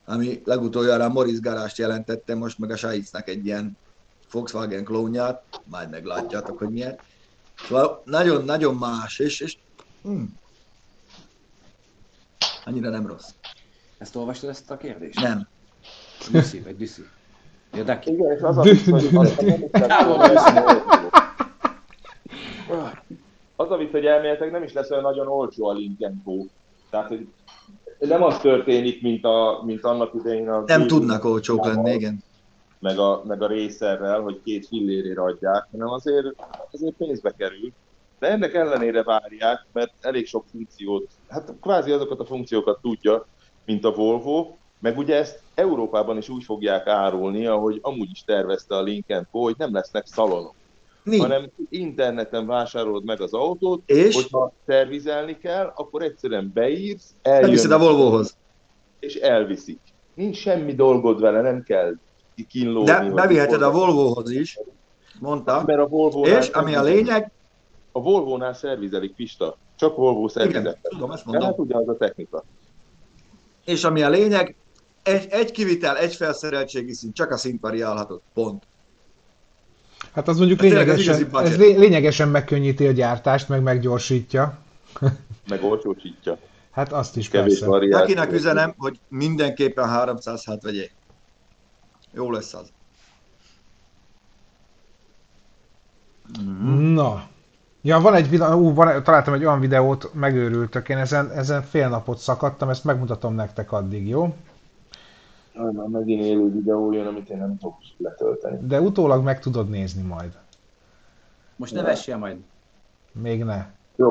ami 0.05 0.43
legutoljára 0.45 1.05
a 1.05 1.09
Morris 1.09 1.41
Garást 1.41 1.79
jelentette, 1.79 2.35
most 2.35 2.59
meg 2.59 2.71
a 2.71 2.77
Saitznak 2.77 3.29
egy 3.29 3.47
ilyen 3.47 3.77
Volkswagen 4.31 4.85
klónját, 4.85 5.43
majd 5.65 5.91
meglátjátok, 5.91 6.59
hogy 6.59 6.71
milyen. 6.71 6.99
Szóval 7.67 8.03
nagyon-nagyon 8.05 8.75
más, 8.75 9.19
és, 9.19 9.41
és 9.41 9.57
hm, 10.03 10.23
annyira 12.65 12.91
nem 12.91 13.07
rossz. 13.07 13.29
Ezt 13.99 14.17
olvastad 14.17 14.51
ezt 14.51 14.71
a 14.71 14.77
kérdést? 14.77 15.21
Nem. 15.21 15.49
Düsszi, 16.31 16.61
vagy 16.61 16.77
Düsszi. 16.77 17.03
Ja, 17.77 17.83
Daki. 17.83 18.13
Igen, 18.13 18.37
és 18.37 18.43
az 18.43 18.59
a 18.59 18.63
vicc, 18.63 18.91
hogy 18.91 19.09
az, 19.13 19.35
az 23.57 23.71
a 23.71 23.77
vicc, 23.77 23.91
hogy 23.91 24.07
elméletileg 24.07 24.53
nem 24.53 24.63
is 24.63 24.73
lesz 24.73 24.91
olyan 24.91 25.03
nagyon 25.03 25.29
olcsó 25.29 25.67
a 25.69 25.73
Lincoln 25.73 26.23
Co. 26.25 26.45
Tehát, 26.91 27.09
hogy 27.09 27.29
nem 27.99 28.23
az 28.23 28.39
történik, 28.39 29.03
mint, 29.03 29.25
a, 29.25 29.63
mint 29.65 29.85
annak 29.85 30.15
idején 30.15 30.49
a... 30.49 30.63
Nem 30.67 30.87
tudnak 30.87 31.25
olcsók 31.25 31.65
lenni, 31.65 31.93
igen. 31.93 32.23
meg 32.79 32.99
a, 32.99 33.23
meg 33.27 33.43
a 33.43 33.47
részerrel, 33.47 34.21
hogy 34.21 34.41
két 34.45 34.67
fillérére 34.67 35.23
adják, 35.23 35.67
hanem 35.71 35.89
azért, 35.89 36.27
azért 36.71 36.95
pénzbe 36.95 37.35
kerül. 37.37 37.73
De 38.19 38.29
ennek 38.29 38.55
ellenére 38.55 39.03
várják, 39.03 39.67
mert 39.73 39.93
elég 40.01 40.27
sok 40.27 40.45
funkciót, 40.51 41.09
hát 41.29 41.55
kvázi 41.61 41.91
azokat 41.91 42.21
a 42.21 42.25
funkciókat 42.25 42.79
tudja, 42.83 43.27
mint 43.65 43.85
a 43.85 43.93
Volvo, 43.93 44.57
meg 44.83 44.99
ugye 44.99 45.17
ezt 45.17 45.41
Európában 45.55 46.17
is 46.17 46.29
úgy 46.29 46.45
fogják 46.45 46.87
árulni, 46.87 47.47
ahogy 47.47 47.79
amúgy 47.83 48.09
is 48.13 48.25
tervezte 48.25 48.77
a 48.77 48.83
Lincoln 48.83 49.29
Co, 49.31 49.43
hogy 49.43 49.55
nem 49.59 49.73
lesznek 49.73 50.07
szalonok, 50.07 50.55
Nincs. 51.03 51.23
hanem 51.23 51.51
interneten 51.69 52.47
vásárolod 52.47 53.05
meg 53.05 53.21
az 53.21 53.33
autót, 53.33 53.83
És 53.91 54.15
hogyha 54.15 54.53
szervizelni 54.67 55.39
kell, 55.39 55.73
akkor 55.77 56.03
egyszerűen 56.03 56.51
beírsz, 56.55 57.15
elviszed 57.23 57.71
a 57.71 57.75
eljön, 57.75 57.89
Volvohoz. 57.89 58.37
és 59.01 59.15
elviszik. 59.15 59.81
Nincs 60.15 60.37
semmi 60.37 60.75
dolgod 60.75 61.21
vele, 61.21 61.41
nem 61.41 61.63
kell 61.63 61.95
kínlódni. 62.49 62.91
De 62.93 63.11
beviheted 63.11 63.63
a 63.63 63.71
Volvohoz 63.71 64.31
is, 64.31 64.59
mondta. 65.21 65.63
Mert 65.67 65.79
a 65.81 65.87
Volvo-nál 65.87 66.41
És 66.41 66.49
ami 66.49 66.75
a 66.75 66.83
lényeg, 66.83 67.31
A 67.93 68.01
Volvo-nál 68.03 68.55
szervizelik, 68.55 69.15
Pista. 69.15 69.57
Csak 69.77 69.97
Volvo 69.97 70.19
igen, 70.19 70.29
szervizel. 70.29 70.79
tudom, 70.83 71.11
ezt 71.11 71.25
De 71.25 71.33
hát 71.33 71.41
mondom. 71.43 71.65
ugyanaz 71.67 71.89
a 71.89 71.97
technika. 71.97 72.45
És 73.65 73.85
ami 73.85 74.03
a 74.03 74.09
lényeg, 74.09 74.55
egy, 75.03 75.27
egy 75.31 75.51
kivitel, 75.51 75.99
egy 75.99 76.15
felszereltségi 76.15 76.93
szint, 76.93 77.15
csak 77.15 77.31
a 77.31 77.37
szint 77.37 77.61
variálhatott. 77.61 78.23
Pont. 78.35 78.63
Hát 80.13 80.29
az 80.29 80.39
mondjuk 80.39 80.61
Hát 80.61 80.71
az 80.71 80.77
lényegesen, 80.77 81.37
ez 81.37 81.57
lé- 81.57 81.79
lényegesen 81.79 82.29
megkönnyíti 82.29 82.87
a 82.87 82.93
gyártást, 82.93 83.49
meg 83.49 83.63
meggyorsítja. 83.63 84.59
Meg 85.49 85.65
olcsósítja. 85.65 86.39
Hát 86.71 86.93
azt 86.93 87.17
is 87.17 87.29
Kevés 87.29 87.53
persze. 87.53 87.67
variáció. 87.67 88.03
Akinek 88.03 88.33
üzenem, 88.33 88.75
hogy 88.77 88.99
mindenképpen 89.09 89.89
300 89.89 90.45
hát 90.45 90.63
vegyék. 90.63 90.93
Jó 92.13 92.31
lesz 92.31 92.55
az. 92.55 92.73
Na. 96.95 97.29
Ja, 97.83 98.01
van 98.01 98.15
egy 98.15 98.29
videó, 98.29 98.59
ú, 98.59 98.75
van, 98.75 99.03
találtam 99.03 99.35
egy 99.35 99.45
olyan 99.45 99.61
videót, 99.61 100.11
megőrültök, 100.15 100.89
én 100.89 100.97
ezen, 100.97 101.31
ezen 101.31 101.63
fél 101.63 101.89
napot 101.89 102.19
szakadtam, 102.19 102.69
ezt 102.69 102.85
megmutatom 102.85 103.35
nektek 103.35 103.73
addig, 103.73 104.09
jó? 104.09 104.35
Már 105.55 105.87
megint 105.87 106.25
élő 106.25 106.51
videó 106.51 106.93
jön, 106.93 107.07
amit 107.07 107.29
én 107.29 107.39
nem 107.39 107.59
tudok 107.59 107.77
letölteni. 107.97 108.67
De 108.67 108.81
utólag 108.81 109.25
meg 109.25 109.41
tudod 109.41 109.69
nézni 109.69 110.03
majd. 110.03 110.39
Most 111.57 111.75
ne 111.75 111.83
vessél 111.83 112.17
majd. 112.17 112.37
Még 113.13 113.45
ne. 113.45 113.67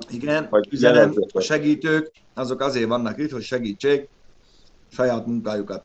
Igen, 0.09 0.47
Vagy 0.49 0.67
üzenem, 0.71 1.13
a 1.33 1.39
segítők, 1.39 2.11
azok 2.33 2.59
azért 2.59 2.87
vannak 2.87 3.17
itt, 3.17 3.31
hogy 3.31 3.41
segítsék 3.41 4.09
saját 4.91 5.25
munkájukat, 5.25 5.83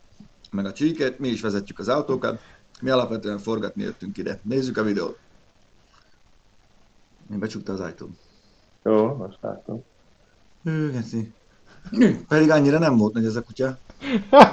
meg 0.51 0.65
a 0.65 0.73
csíket, 0.73 1.19
mi 1.19 1.29
is 1.29 1.41
vezetjük 1.41 1.79
az 1.79 1.89
autókat, 1.89 2.41
mi 2.81 2.91
alapvetően 2.91 3.39
forgatni 3.39 3.83
jöttünk 3.83 4.17
ide. 4.17 4.41
Nézzük 4.43 4.77
a 4.77 4.83
videót. 4.83 5.19
Én 7.33 7.39
becsukta 7.39 7.73
az 7.73 7.81
ajtóm. 7.81 8.17
Jó, 8.83 9.15
most 9.15 9.39
látom. 9.41 9.83
Geci. 10.93 11.33
Pedig 12.29 12.51
annyira 12.51 12.79
nem 12.79 12.97
volt 12.97 13.13
nagy 13.15 13.25
ez 13.25 13.37
a 13.37 13.43
kutya. 13.43 13.79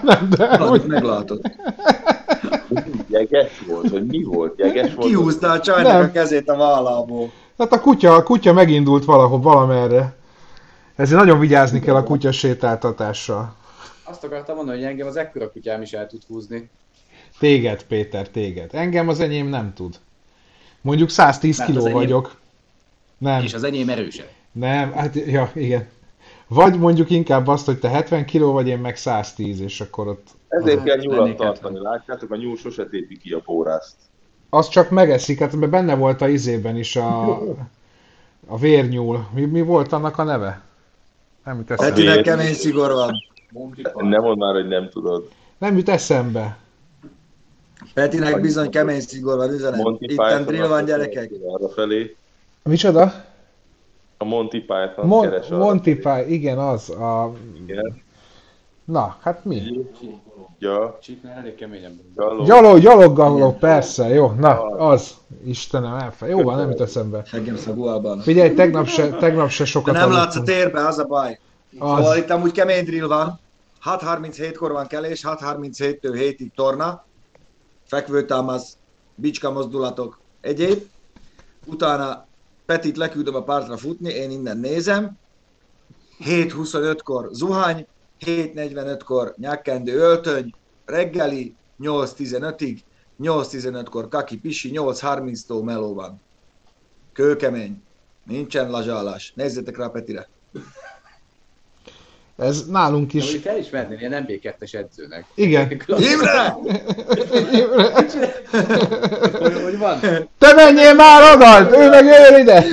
nem, 0.04 0.30
de 0.30 0.58
hogy... 0.58 0.84
meglátott. 0.88 1.52
Jeges 3.08 3.64
volt, 3.68 3.90
vagy 3.90 4.06
mi 4.06 4.24
volt? 4.24 4.60
Jeges 4.60 4.94
volt? 4.94 5.08
Kihúzta 5.08 5.52
a 5.52 5.60
csajnak 5.60 5.92
Nem. 5.92 6.02
a 6.02 6.12
kezét 6.12 6.50
a 6.50 6.56
vállából. 6.58 7.32
Hát 7.58 7.72
a 7.74 7.80
kutya, 7.80 8.14
a 8.16 8.24
kutya 8.24 8.54
megindult 8.54 9.06
valahol, 9.06 9.40
valamerre. 9.40 10.16
Ezért 10.96 11.20
nagyon 11.20 11.40
vigyázni 11.40 11.80
kell 11.80 11.96
a 11.96 12.04
kutya 12.04 12.32
sétáltatással. 12.32 13.56
Azt 14.04 14.24
akartam 14.24 14.56
mondani, 14.56 14.78
hogy 14.78 14.88
engem 14.88 15.08
az 15.08 15.16
ekkora 15.16 15.52
kutyám 15.52 15.82
is 15.82 15.94
el 15.94 16.08
tud 16.08 16.22
húzni. 16.28 16.70
Téged, 17.40 17.84
Péter, 17.84 18.30
téged. 18.30 18.70
Engem 18.74 19.08
az 19.10 19.20
enyém 19.20 19.48
nem 19.48 19.74
tud. 19.74 19.96
Mondjuk 20.82 21.10
110 21.10 21.58
Mert 21.58 21.70
kiló 21.70 21.82
enyém- 21.82 21.98
vagyok. 21.98 22.36
Nem, 23.18 23.44
És 23.44 23.54
az 23.54 23.64
enyém 23.64 23.90
erősebb. 23.90 24.28
nem, 24.52 24.92
hát 24.92 25.16
ja, 25.16 25.52
igen. 25.54 25.88
Vagy 26.54 26.80
mondjuk 26.80 27.10
inkább 27.10 27.48
azt, 27.48 27.66
hogy 27.66 27.80
te 27.80 27.90
70 27.90 28.26
kiló 28.26 28.52
vagy, 28.52 28.68
én 28.68 28.80
meg 28.80 28.96
110, 28.96 29.62
és 29.62 29.82
akkor 29.82 30.08
ott... 30.08 30.28
Ezért 30.48 30.84
kell 30.84 30.98
lennék 30.98 31.36
tartani, 31.36 31.80
látjátok? 31.80 32.32
A 32.32 32.36
nyúl 32.36 32.58
sose 32.58 32.86
tépi 32.86 33.18
ki 33.18 33.32
a 33.32 33.40
pórászt. 33.40 33.96
az 34.50 34.68
csak 34.68 34.90
megeszik, 34.90 35.40
hát 35.40 35.56
mert 35.56 35.72
benne 35.72 35.96
volt 35.96 36.22
a 36.22 36.28
izében 36.28 36.78
is 36.78 36.96
a, 36.96 37.32
a 38.48 38.58
vérnyúl. 38.58 39.28
Mi, 39.34 39.46
mi 39.46 39.62
volt 39.62 39.94
annak 39.94 40.18
a 40.18 40.24
neve? 40.24 40.62
Nem 41.46 41.58
jut 41.58 41.72
eszembe. 41.72 41.92
Petinek 41.92 42.22
kemény 42.22 42.54
szigor 42.54 42.92
van. 42.92 43.12
Nem 43.96 44.22
mondd 44.22 44.38
már, 44.38 44.54
hogy 44.54 44.68
nem 44.68 44.90
tudod. 44.90 45.30
Nem 45.58 45.78
jut 45.78 45.90
eszembe. 45.90 46.58
Petinek 47.94 48.42
bizony 48.42 48.70
kemény 48.70 49.02
szigor 49.02 49.38
van, 49.38 49.52
üzenet. 49.52 49.82
Monty 49.82 50.04
Itten 50.04 50.46
drill 50.46 50.68
van, 50.68 50.86
gyerekek. 50.86 51.32
Arra 51.48 51.70
felé. 51.70 52.16
Micsoda? 52.64 53.32
A 54.24 54.26
Monty 54.26 54.60
Python 54.60 55.08
Mon- 55.08 55.30
keres 55.30 55.48
Monty. 55.48 55.96
Pie, 55.96 56.28
igen, 56.28 56.58
az. 56.58 56.90
A... 56.90 57.34
Igen. 57.68 58.02
Na, 58.86 59.18
hát 59.22 59.46
mi? 59.46 59.62
Ja, 60.60 60.98
Csíknál 61.02 61.38
elég 61.38 61.56
keményen. 61.56 62.02
gyalog. 62.16 62.46
Gyalog, 62.46 62.80
gyaloggaló, 62.80 63.52
persze, 63.52 64.08
jó, 64.08 64.32
na, 64.32 64.62
az. 64.66 65.16
Istenem, 65.46 65.94
elfe. 65.94 66.28
Jó 66.28 66.42
van, 66.42 66.58
nem 66.58 66.70
jut 66.70 66.82
eszembe. 66.82 67.24
Seggem 67.26 67.56
szagúalban. 67.56 68.20
Figyelj, 68.20 68.54
tegnap 68.54 68.88
se, 68.88 69.10
tegnap 69.10 69.50
se 69.50 69.64
De 69.64 69.70
sokat 69.70 69.94
nem 69.94 70.12
látsz 70.12 70.36
a 70.36 70.42
térbe, 70.42 70.88
az 70.88 71.00
a 71.00 71.06
baj. 71.06 71.40
Az. 71.80 71.98
Szóval 71.98 72.18
itt 72.18 72.30
amúgy 72.30 72.52
kemény 72.52 72.86
drill 72.86 73.08
van. 73.08 73.40
6.37-kor 73.86 74.72
van 74.72 74.88
kelés, 74.88 75.22
6.37-től 75.24 75.98
7-ig 76.02 76.50
torna. 76.56 77.06
Fekvőtámasz, 77.86 78.78
bicska 79.16 79.52
mozdulatok, 79.52 80.20
egyéb. 80.42 80.84
Utána 81.66 82.26
Petit 82.74 82.98
leküldöm 82.98 83.36
a 83.36 83.44
pártra 83.44 83.78
futni, 83.78 84.10
én 84.10 84.32
innen 84.32 84.58
nézem. 84.58 85.18
7.25-kor 86.20 87.30
zuhany, 87.32 87.88
7.45-kor 88.20 89.34
nyakkendő 89.38 89.98
öltöny, 89.98 90.54
reggeli, 90.86 91.56
8.15-ig, 91.80 92.80
8.15-kor 93.20 94.08
kaki 94.08 94.38
pisi, 94.38 94.72
8.30-tól 94.74 95.64
meló 95.64 95.94
van. 95.94 96.22
Kőkemény. 97.14 97.84
Nincsen 98.26 98.70
lazsálás. 98.70 99.34
Nézzetek 99.36 99.78
rá 99.78 99.88
Petire. 99.88 100.28
Ez 102.38 102.66
nálunk 102.66 103.12
De 103.12 103.18
is. 103.18 103.24
mondjuk 103.24 103.46
elismerni 103.46 103.96
ilyen 104.00 104.26
MB2-es 104.28 104.74
edzőnek. 104.74 105.26
Igen. 105.36 105.72
Imre! 106.12 106.56
hogy, 109.40 109.62
hogy 109.64 109.78
van? 109.78 110.00
Te 110.38 110.54
menjél 110.54 110.94
már 110.94 111.36
oda! 111.36 111.78
Ő 111.78 111.90
meg 111.90 112.06
jöjjön 112.06 112.42
ide! 112.42 112.66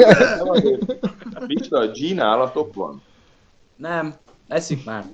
Pista, 1.46 1.78
a 1.78 1.86
G 1.86 2.14
nálatok 2.14 2.74
van? 2.74 3.02
Nem, 3.76 4.14
eszik 4.48 4.84
már. 4.84 5.04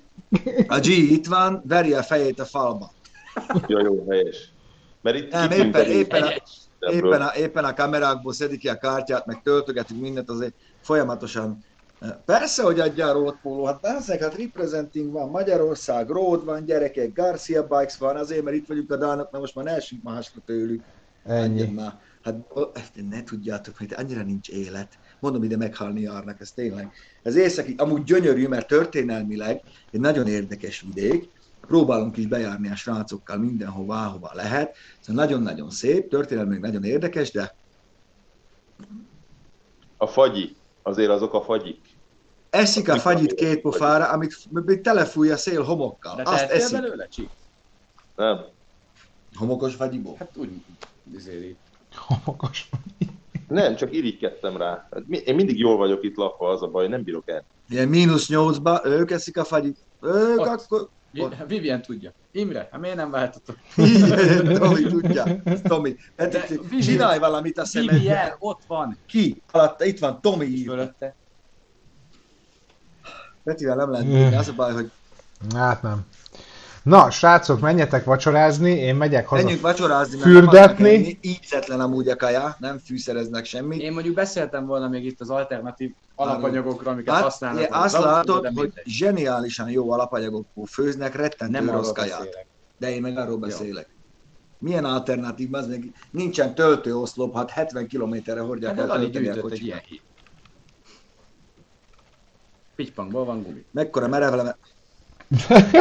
A 0.66 0.78
G 0.78 0.86
itt 0.86 1.26
van, 1.26 1.62
veri 1.68 1.92
a 1.92 2.02
fejét 2.02 2.40
a 2.40 2.44
falba. 2.44 2.90
Ja, 3.66 3.80
jó, 3.82 4.06
helyes. 4.08 4.52
Mert 5.02 5.16
itt 5.16 5.30
Nem, 5.30 5.50
éppen, 5.50 5.84
éppen, 5.90 6.22
a, 6.22 6.32
éppen, 6.92 7.22
a, 7.22 7.32
éppen 7.36 7.64
a 7.64 7.74
kamerákból 7.74 8.32
szedik 8.32 8.58
ki 8.60 8.68
a 8.68 8.78
kártyát, 8.78 9.26
meg 9.26 9.42
töltögetünk 9.42 10.00
mindent, 10.00 10.30
azért 10.30 10.54
folyamatosan. 10.80 11.64
Persze, 12.24 12.62
hogy 12.62 12.80
adja 12.80 13.06
a 13.06 13.12
road 13.12 13.36
polo, 13.42 13.64
hát 13.64 13.80
persze, 13.80 14.18
hát 14.20 14.36
representing 14.36 15.12
van, 15.12 15.30
Magyarország, 15.30 16.08
road 16.08 16.44
van, 16.44 16.64
gyerekek, 16.64 17.12
Garcia 17.12 17.62
Bikes 17.66 17.98
van, 17.98 18.16
azért, 18.16 18.42
mert 18.42 18.56
itt 18.56 18.66
vagyunk 18.66 18.90
a 18.90 18.96
Dánok, 18.96 19.30
mert 19.30 19.42
most 19.42 19.54
már 19.54 19.64
ne 19.64 19.74
essünk 19.74 20.02
másra 20.02 20.40
tőlük. 20.44 20.82
Ennyi. 21.24 21.60
Ennyi. 21.60 21.72
Már. 21.72 22.00
Hát 22.22 22.36
ezt 22.74 22.92
ne 23.10 23.22
tudjátok, 23.22 23.76
hogy 23.76 23.94
annyira 23.96 24.22
nincs 24.22 24.48
élet. 24.48 24.98
Mondom, 25.20 25.42
ide 25.42 25.56
meghalni 25.56 26.00
járnak, 26.00 26.40
ez 26.40 26.50
tényleg. 26.50 26.92
Ez 27.22 27.36
északi, 27.36 27.74
amúgy 27.76 28.04
gyönyörű, 28.04 28.48
mert 28.48 28.66
történelmileg 28.66 29.62
egy 29.90 30.00
nagyon 30.00 30.26
érdekes 30.26 30.80
vidék. 30.80 31.28
Próbálunk 31.66 32.16
is 32.16 32.26
bejárni 32.26 32.70
a 32.70 32.76
srácokkal 32.76 33.38
mindenhova, 33.38 34.04
ahova 34.04 34.30
lehet. 34.32 34.76
Szóval 35.00 35.24
nagyon-nagyon 35.24 35.70
szép, 35.70 36.08
történelmileg 36.08 36.60
nagyon 36.60 36.84
érdekes, 36.84 37.30
de 37.30 37.54
A 39.96 40.06
fagyi. 40.06 40.56
Azért 40.82 41.10
azok 41.10 41.34
a 41.34 41.42
fagyik. 41.42 41.85
Eszik 42.50 42.88
a 42.88 42.96
fagyit 42.98 43.34
két 43.34 43.60
pofára, 43.60 44.04
amit 44.08 44.36
amit 44.54 44.80
telefúj 44.82 45.30
a 45.30 45.36
szél 45.36 45.62
homokkal. 45.62 46.16
De 46.16 46.22
Azt 46.24 46.50
eszik. 46.50 46.80
belőle, 46.80 47.06
Csík? 47.08 47.28
Nem? 48.16 48.44
Homokos 49.34 49.74
fagyiból. 49.74 50.14
Hát 50.18 50.30
úgy 50.36 50.48
izéli. 51.14 51.56
Homokos. 51.94 52.68
Nem, 53.48 53.76
csak 53.76 53.92
irigykedtem 53.94 54.56
rá. 54.56 54.68
Hát 54.90 55.02
mi- 55.06 55.18
Én 55.24 55.34
mindig 55.34 55.58
jól 55.58 55.76
vagyok 55.76 56.04
itt 56.04 56.16
lakva, 56.16 56.48
az 56.48 56.62
a 56.62 56.66
baj, 56.66 56.88
nem 56.88 57.02
bírok 57.02 57.30
el. 57.30 57.44
Ilyen 57.68 57.88
mínusz 57.88 58.28
nyolcba, 58.28 58.80
ők 58.84 59.10
eszik 59.10 59.36
a 59.38 59.44
fagyit. 59.44 59.78
Ők 60.02 60.40
Ott. 60.40 60.46
akkor... 60.46 60.88
Vi- 61.10 61.36
Vivien 61.46 61.82
tudja. 61.82 62.12
Imre, 62.32 62.68
hát 62.70 62.80
miért 62.80 62.96
nem? 62.96 63.14
Igen, 63.76 64.54
Tomi 64.54 64.82
tudja. 64.82 65.24
Tomi. 65.62 65.96
Hát 66.16 66.32
De 66.32 66.46
itt 66.50 66.60
Vivi- 66.68 66.82
csinálj 66.84 67.18
valamit 67.18 67.58
a 67.58 67.64
szemedbe. 67.64 67.92
Vivien, 67.92 68.34
ott 68.38 68.60
van. 68.66 68.98
Ki? 69.06 69.42
Alatta, 69.52 69.84
itt 69.84 69.98
van 69.98 70.20
Tomi 70.20 70.44
ír. 70.46 70.66
Fölötte. 70.66 71.14
Petivel 73.46 73.76
nem 73.76 73.90
lehet 73.90 74.06
Mm. 74.06 74.10
bírni. 74.10 74.36
Az 74.36 74.48
a 74.48 74.52
baj, 74.52 74.72
hogy 74.72 74.90
Hát 75.54 75.82
nem. 75.82 76.00
Na, 76.82 77.10
srácok, 77.10 77.60
menjetek 77.60 78.04
vacsorázni, 78.04 78.70
én 78.70 78.94
megyek 78.96 79.26
haza. 79.26 79.42
menjünk 79.42 79.62
vacsorázni, 79.62 80.18
Fürdetni. 80.18 81.18
Ízetlen 81.20 81.80
amúgy 81.80 82.08
a 82.08 82.16
kaja, 82.16 82.56
nem 82.58 82.78
fűszereznek 82.78 83.44
semmit. 83.44 83.80
Én 83.80 83.92
mondjuk 83.92 84.14
beszéltem 84.14 84.66
volna 84.66 84.88
még 84.88 85.04
itt 85.04 85.20
az 85.20 85.30
alternatív 85.30 85.92
alapanyagokról, 86.14 86.92
amiket 86.92 87.14
Hát, 87.14 87.22
használnak. 87.22 87.66
az 87.70 87.94
azt 87.94 88.04
látod, 88.04 88.50
hogy 88.54 88.72
zseniálisan 88.84 89.70
jó 89.70 89.90
alapanyagokból 89.90 90.66
főznek, 90.66 91.14
rettentő 91.14 91.52
nem 91.52 91.70
rossz 91.74 91.92
kaját. 91.92 92.18
beszélek. 92.18 92.46
De 92.78 92.90
én 92.94 93.00
meg 93.02 93.18
arról 93.18 93.36
beszélek. 93.36 93.88
Milyen 94.58 94.84
alternatív, 94.84 95.54
az 95.54 95.66
meg 95.66 95.92
nincsen 96.10 96.54
töltőoszlop, 96.54 97.36
hát 97.36 97.50
70 97.50 97.86
kilométerre 97.86 98.40
hordják 98.40 98.70
Hát 98.78 98.80
el 98.80 98.86
tölteni 98.86 99.06
a 99.16 99.18
gyűjtött 99.20 99.34
egy 99.36 99.40
kocsikat. 99.42 99.66
ilyen 99.66 99.80
hír. 99.86 100.00
Pitypangból 102.76 103.24
van 103.24 103.42
gumi. 103.42 103.64
Mekkora 103.70 104.08
merevleme, 104.08 104.56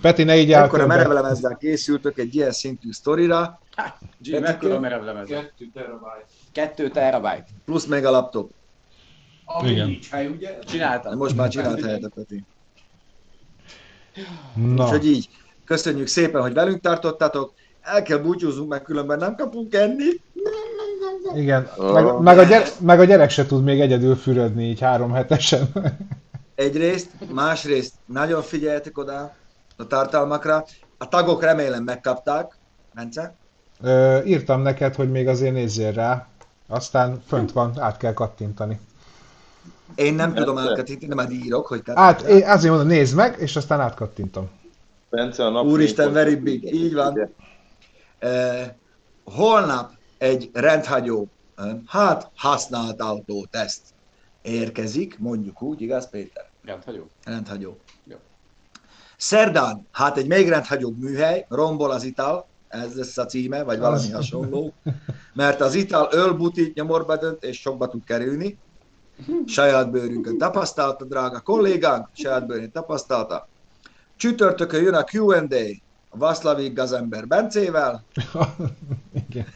Peti, 0.00 0.22
ne 0.22 0.36
így 0.36 0.48
mekkora 0.48 0.82
állj 0.82 0.88
merevlemezzel 0.88 1.56
készültök 1.56 2.18
egy 2.18 2.34
ilyen 2.34 2.52
szintű 2.52 2.92
sztorira, 2.92 3.60
G, 3.76 4.30
Petike? 4.30 4.40
mekkora 4.40 4.80
merevlemez? 4.80 5.28
2 5.28 5.70
terabyte. 5.74 6.24
2 6.52 6.90
terabyte. 6.90 7.46
plusz 7.64 7.86
meg 7.86 8.04
a 8.04 8.10
laptop. 8.10 8.50
Igen. 9.64 9.98
Csináltam. 10.64 11.16
Most 11.16 11.36
már 11.36 11.48
csinált 11.48 11.84
helyet 11.84 12.04
a 12.04 12.08
Peti. 12.14 12.44
Na, 14.54 14.84
Úgyhogy 14.84 15.06
így, 15.06 15.28
köszönjük 15.64 16.06
szépen, 16.06 16.40
hogy 16.40 16.52
velünk 16.52 16.80
tartottatok. 16.80 17.52
El 17.80 18.02
kell 18.02 18.18
búcsúznunk, 18.18 18.68
mert 18.68 18.84
különben 18.84 19.18
nem 19.18 19.34
kapunk 19.36 19.74
enni. 19.74 20.04
Igen. 21.34 21.68
Meg, 21.76 22.18
meg, 22.20 22.38
a 22.38 22.42
gyerek, 22.42 22.80
meg 22.80 23.00
a 23.00 23.04
gyerek 23.04 23.30
se 23.30 23.46
tud 23.46 23.64
még 23.64 23.80
egyedül 23.80 24.16
fürödni 24.16 24.68
így 24.68 24.80
három 24.80 25.12
hetesen. 25.12 25.68
Egyrészt, 26.54 27.10
másrészt 27.32 27.92
nagyon 28.06 28.42
figyeljetek 28.42 28.98
oda 28.98 29.34
a 29.76 29.86
tartalmakra. 29.86 30.64
A 30.98 31.08
tagok 31.08 31.42
remélem 31.42 31.82
megkapták. 31.82 32.56
Bence? 32.94 33.34
Ö, 33.80 34.22
írtam 34.22 34.60
neked, 34.60 34.94
hogy 34.94 35.10
még 35.10 35.28
azért 35.28 35.52
nézzél 35.52 35.92
rá. 35.92 36.26
Aztán 36.68 37.22
fönt 37.26 37.52
van, 37.52 37.80
át 37.80 37.96
kell 37.96 38.12
kattintani. 38.12 38.80
Én 39.94 40.14
nem 40.14 40.34
tudom 40.34 40.58
elkatítani, 40.58 41.14
majd 41.14 41.30
írok, 41.30 41.66
hogy 41.66 41.82
Át, 41.84 42.20
én 42.20 42.48
azért 42.48 42.70
mondom, 42.70 42.88
nézd 42.88 43.16
meg, 43.16 43.36
és 43.38 43.56
aztán 43.56 43.80
átkattintom. 43.80 44.50
Bence 45.10 45.44
a 45.44 45.50
nap... 45.50 45.64
Úristen, 45.64 46.12
very 46.12 46.34
big. 46.34 46.74
Így 46.74 46.94
van. 46.94 47.30
Eh, 48.18 48.70
holnap 49.24 49.90
egy 50.18 50.50
rendhagyó, 50.52 51.28
hát 51.86 52.30
használt 52.36 53.00
autó 53.00 53.46
teszt 53.50 53.82
érkezik, 54.42 55.18
mondjuk 55.18 55.62
úgy, 55.62 55.80
igaz 55.80 56.08
Péter? 56.10 56.50
Rendhagyó. 56.64 57.08
Rendhagyó. 57.24 57.78
Jó. 58.04 58.16
Szerdán, 59.16 59.86
hát 59.90 60.16
egy 60.16 60.26
még 60.26 60.48
rendhagyóbb 60.48 60.98
műhely, 60.98 61.46
rombol 61.48 61.90
az 61.90 62.04
ital, 62.04 62.46
ez 62.68 62.94
lesz 62.94 63.18
a 63.18 63.26
címe, 63.26 63.62
vagy 63.62 63.78
valami 63.78 64.10
hasonló, 64.10 64.72
mert 65.32 65.60
az 65.60 65.74
ital 65.74 66.08
ölbutit, 66.10 66.74
nyomorba 66.74 67.16
dönt, 67.16 67.44
és 67.44 67.60
sokba 67.60 67.88
tud 67.88 68.04
kerülni. 68.04 68.58
Saját 69.46 69.90
bőrünkön 69.90 70.38
tapasztalta, 70.38 71.04
drága 71.04 71.40
kollégánk, 71.40 72.08
saját 72.12 72.46
bőrén 72.46 72.72
tapasztalta. 72.72 73.48
Csütörtökön 74.16 74.82
jön 74.82 74.94
a 74.94 75.04
Q&A, 75.12 75.54
a 76.08 76.16
Vászlavi 76.18 76.68
Gazember 76.68 77.26
Bencével, 77.26 78.04
Igen. 79.28 79.46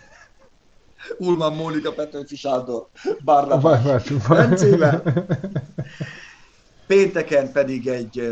Ulman 1.18 1.54
Mónika 1.54 1.92
Petőfi 1.92 2.36
Sándor, 2.36 2.88
Barna 3.24 3.60
Vagy, 3.60 3.82
vagy, 3.82 4.26
vagy. 4.28 4.38
Bencével. 4.38 5.02
Pénteken 6.86 7.52
pedig 7.52 7.86
egy, 7.88 8.28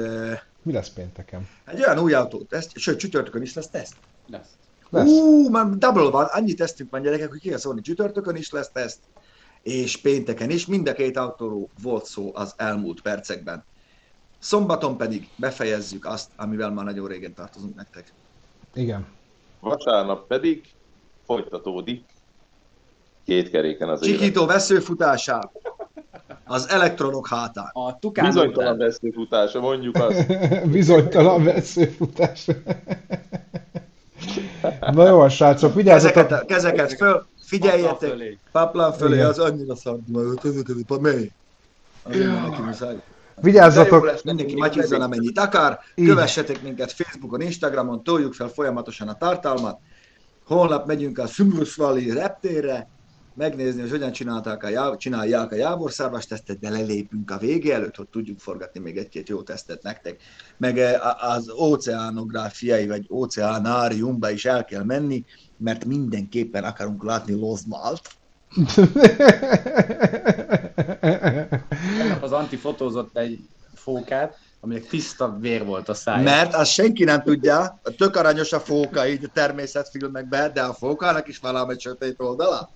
Mi 0.62 0.72
lesz 0.72 0.88
pénteken? 0.88 1.48
egy 1.64 1.78
olyan 1.80 1.98
új 1.98 2.12
autó 2.12 2.42
teszt, 2.42 2.78
sőt 2.78 2.98
csütörtökön 2.98 3.42
is 3.42 3.54
lesz 3.54 3.68
teszt. 3.68 3.94
Lesz. 4.26 4.48
Lesz. 4.90 5.08
Ú, 5.08 5.48
már 5.50 5.68
double 5.68 6.10
van, 6.10 6.24
annyi 6.24 6.54
tesztünk 6.54 6.90
van 6.90 7.02
gyerekek, 7.02 7.28
hogy 7.30 7.40
ki 7.40 7.48
kell 7.48 7.58
szólni, 7.58 7.80
csütörtökön 7.80 8.36
is 8.36 8.50
lesz 8.50 8.70
teszt, 8.70 8.98
és 9.62 9.96
pénteken 9.96 10.50
is, 10.50 10.66
mind 10.66 10.88
a 10.88 10.92
két 10.92 11.16
autóról 11.16 11.68
volt 11.82 12.04
szó 12.04 12.30
az 12.34 12.54
elmúlt 12.56 13.00
percekben. 13.02 13.64
Szombaton 14.38 14.96
pedig 14.96 15.28
befejezzük 15.36 16.06
azt, 16.06 16.30
amivel 16.36 16.70
már 16.70 16.84
nagyon 16.84 17.08
régen 17.08 17.34
tartozunk 17.34 17.74
nektek. 17.76 18.12
Igen. 18.74 19.06
Vasárnap 19.60 20.26
pedig 20.26 20.72
folytatódik 21.26 22.04
két 23.30 23.50
keréken 23.50 23.88
az 23.88 24.02
élet. 24.02 24.18
Csikító 24.18 24.46
veszőfutásá. 24.46 25.50
Az 26.44 26.68
elektronok 26.68 27.28
hátán. 27.28 27.70
A 27.72 27.98
tukán 27.98 28.26
Bizonytalan 28.26 28.74
után. 28.74 28.86
veszőfutása, 28.86 29.60
mondjuk 29.60 29.96
azt. 29.96 30.26
Bizonytalan 30.76 31.44
veszőfutás. 31.44 32.46
Na 34.92 35.08
jó, 35.08 35.28
srácok, 35.28 35.74
vigyázzatok! 35.74 36.14
Kezeket, 36.14 36.46
kezeket 36.46 36.92
föl, 36.92 37.26
figyeljetek, 37.42 38.08
fölé. 38.10 38.38
paplán 38.52 38.92
fölé, 38.92 39.14
Igen. 39.14 39.26
az 39.26 39.38
annyira 39.38 39.76
szart, 39.76 40.00
majd 40.06 41.00
mély. 41.00 41.30
Azért 42.02 42.26
mindenki. 42.58 43.00
Vigyázzatok! 43.40 44.12
Matyizzon, 44.56 45.00
amennyit 45.00 45.38
akar. 45.38 45.78
Így. 45.94 46.06
Kövessetek 46.06 46.62
minket 46.62 46.92
Facebookon, 46.92 47.40
Instagramon, 47.40 48.02
toljuk 48.02 48.34
fel 48.34 48.48
folyamatosan 48.48 49.08
a 49.08 49.14
tartalmat. 49.14 49.78
Holnap 50.46 50.86
megyünk 50.86 51.18
a 51.18 51.26
Szumbrusvali 51.26 52.12
reptérre, 52.12 52.88
megnézni, 53.34 53.80
hogy 53.80 53.90
hogyan 53.90 54.12
csinálták 54.12 54.62
a, 54.62 54.68
já- 54.68 54.98
csinálják 54.98 55.52
a 55.52 55.56
jávorszárvas 55.56 56.26
tesztet, 56.26 56.58
de 56.58 56.70
lelépünk 56.70 57.30
a 57.30 57.38
vége 57.38 57.74
előtt, 57.74 57.96
hogy 57.96 58.08
tudjuk 58.08 58.38
forgatni 58.38 58.80
még 58.80 58.96
egy-két 58.96 59.28
jó 59.28 59.42
tesztet 59.42 59.82
nektek. 59.82 60.20
Meg 60.56 60.78
eh, 60.78 61.30
az 61.34 61.50
óceánográfiai, 61.50 62.86
vagy 62.86 63.06
óceánáriumba 63.10 64.30
is 64.30 64.44
el 64.44 64.64
kell 64.64 64.84
menni, 64.84 65.24
mert 65.56 65.84
mindenképpen 65.84 66.64
akarunk 66.64 67.04
látni 67.04 67.32
Lozmalt. 67.32 68.08
Tegnap 71.96 72.22
az 72.28 72.32
Anti 72.32 72.56
fotózott 72.56 73.16
egy 73.16 73.38
fókát, 73.74 74.38
aminek 74.60 74.86
tiszta 74.86 75.36
vér 75.40 75.64
volt 75.64 75.88
a 75.88 75.94
szája. 75.94 76.22
Mert 76.22 76.54
azt 76.54 76.70
senki 76.70 77.04
nem 77.04 77.22
tudja, 77.22 77.80
tök 77.96 78.16
aranyos 78.16 78.52
a 78.52 78.60
fóka 78.60 79.06
így 79.08 79.24
a 79.24 79.28
természetfilmekben, 79.32 80.52
de 80.52 80.62
a 80.62 80.72
fókának 80.74 81.28
is 81.28 81.38
valami 81.38 81.78
sötét 81.78 82.14
oldala. 82.18 82.70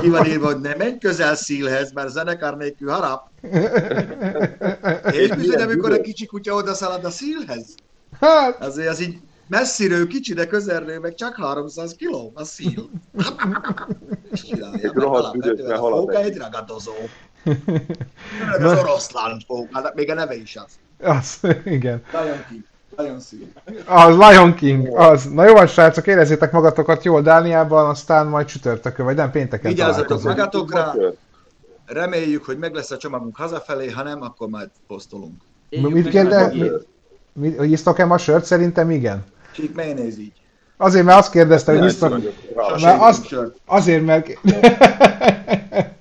Ki 0.00 0.08
van 0.08 0.26
írva, 0.26 0.46
hogy 0.46 0.60
ne 0.60 0.74
menj 0.74 0.98
közel 0.98 1.34
szílhez, 1.34 1.92
mert 1.92 2.10
zenekar 2.10 2.56
nélkül 2.56 2.90
harap. 2.90 3.28
És 5.12 5.28
bizony, 5.28 5.62
amikor 5.62 5.92
a 5.92 6.00
kicsi 6.00 6.26
kutya 6.26 6.54
oda 6.54 6.74
szalad 6.74 7.04
a 7.04 7.10
szílhez, 7.10 7.74
Hát, 8.20 8.62
azért 8.62 8.88
az 8.88 9.00
így 9.00 9.18
messziről 9.46 10.06
kicsi, 10.06 10.34
de 10.34 10.46
közelről 10.46 11.00
meg 11.00 11.14
csak 11.14 11.36
300 11.36 11.94
kiló 11.94 12.32
a 12.34 12.44
szíl. 12.44 12.88
Csinálja, 14.32 14.74
Egy 14.74 14.82
mert 14.82 14.94
rohadt 14.94 15.34
ügyösre 15.34 15.74
a 15.74 15.78
halad 15.80 15.98
fóka 15.98 16.18
egy. 16.20 16.36
ragadozó. 16.36 16.92
Az 18.58 18.78
oroszlán 18.78 19.42
fókának, 19.46 19.94
még 19.94 20.10
a 20.10 20.14
neve 20.14 20.36
is 20.36 20.56
az. 20.56 20.72
Az, 21.02 21.40
igen. 21.64 22.02
Nagyon 22.12 22.36
ki, 22.48 22.64
nagyon 22.96 23.20
szín. 23.20 23.52
Az 23.86 24.16
Lion 24.16 24.54
King, 24.54 24.98
az. 24.98 25.24
Na 25.24 25.44
jó 25.44 25.52
van, 25.54 25.66
srácok, 25.66 26.06
érezzétek 26.06 26.52
magatokat 26.52 27.04
jól 27.04 27.22
Dániában, 27.22 27.88
aztán 27.88 28.26
majd 28.26 28.46
csütörtökön, 28.46 29.04
vagy 29.04 29.16
nem, 29.16 29.30
pénteken 29.30 29.70
Vigyázzatok 29.70 30.22
magatokra, 30.22 30.94
reméljük, 31.86 32.44
hogy 32.44 32.58
meg 32.58 32.74
lesz 32.74 32.90
a 32.90 32.96
csomagunk 32.96 33.36
hazafelé, 33.36 33.90
ha 33.90 34.02
nem, 34.02 34.22
akkor 34.22 34.48
majd 34.48 34.68
posztolunk. 34.86 35.42
Éljük 35.68 35.92
Mit 35.92 36.14
a 36.14 36.22
megint. 36.22 36.86
Mi- 37.32 37.56
Hogy 37.56 37.70
isztok-e 37.70 38.04
ma 38.04 38.18
sört? 38.18 38.44
Szerintem 38.44 38.90
igen. 38.90 39.24
Csík, 39.52 39.74
néz 39.74 40.18
így? 40.18 40.32
Azért, 40.76 41.04
mert 41.04 41.18
azt 41.18 41.30
kérdezte, 41.30 41.78
hogy 41.78 41.84
isztok... 41.84 42.10
Mert 42.80 43.00
azt, 43.00 43.36
azért, 43.66 44.04
mert... 44.04 44.28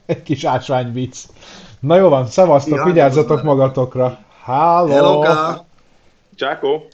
Egy 0.05 0.23
kis 0.23 0.43
ásvány 0.43 0.93
vicc. 0.93 1.17
Na 1.79 1.95
jó 1.95 2.09
van, 2.09 2.27
szevasztok, 2.27 2.83
vigyázzatok 2.83 3.43
magatokra. 3.43 4.19
Halo. 4.43 4.91
Helovka. 4.91 5.63
Čako. 6.35 6.91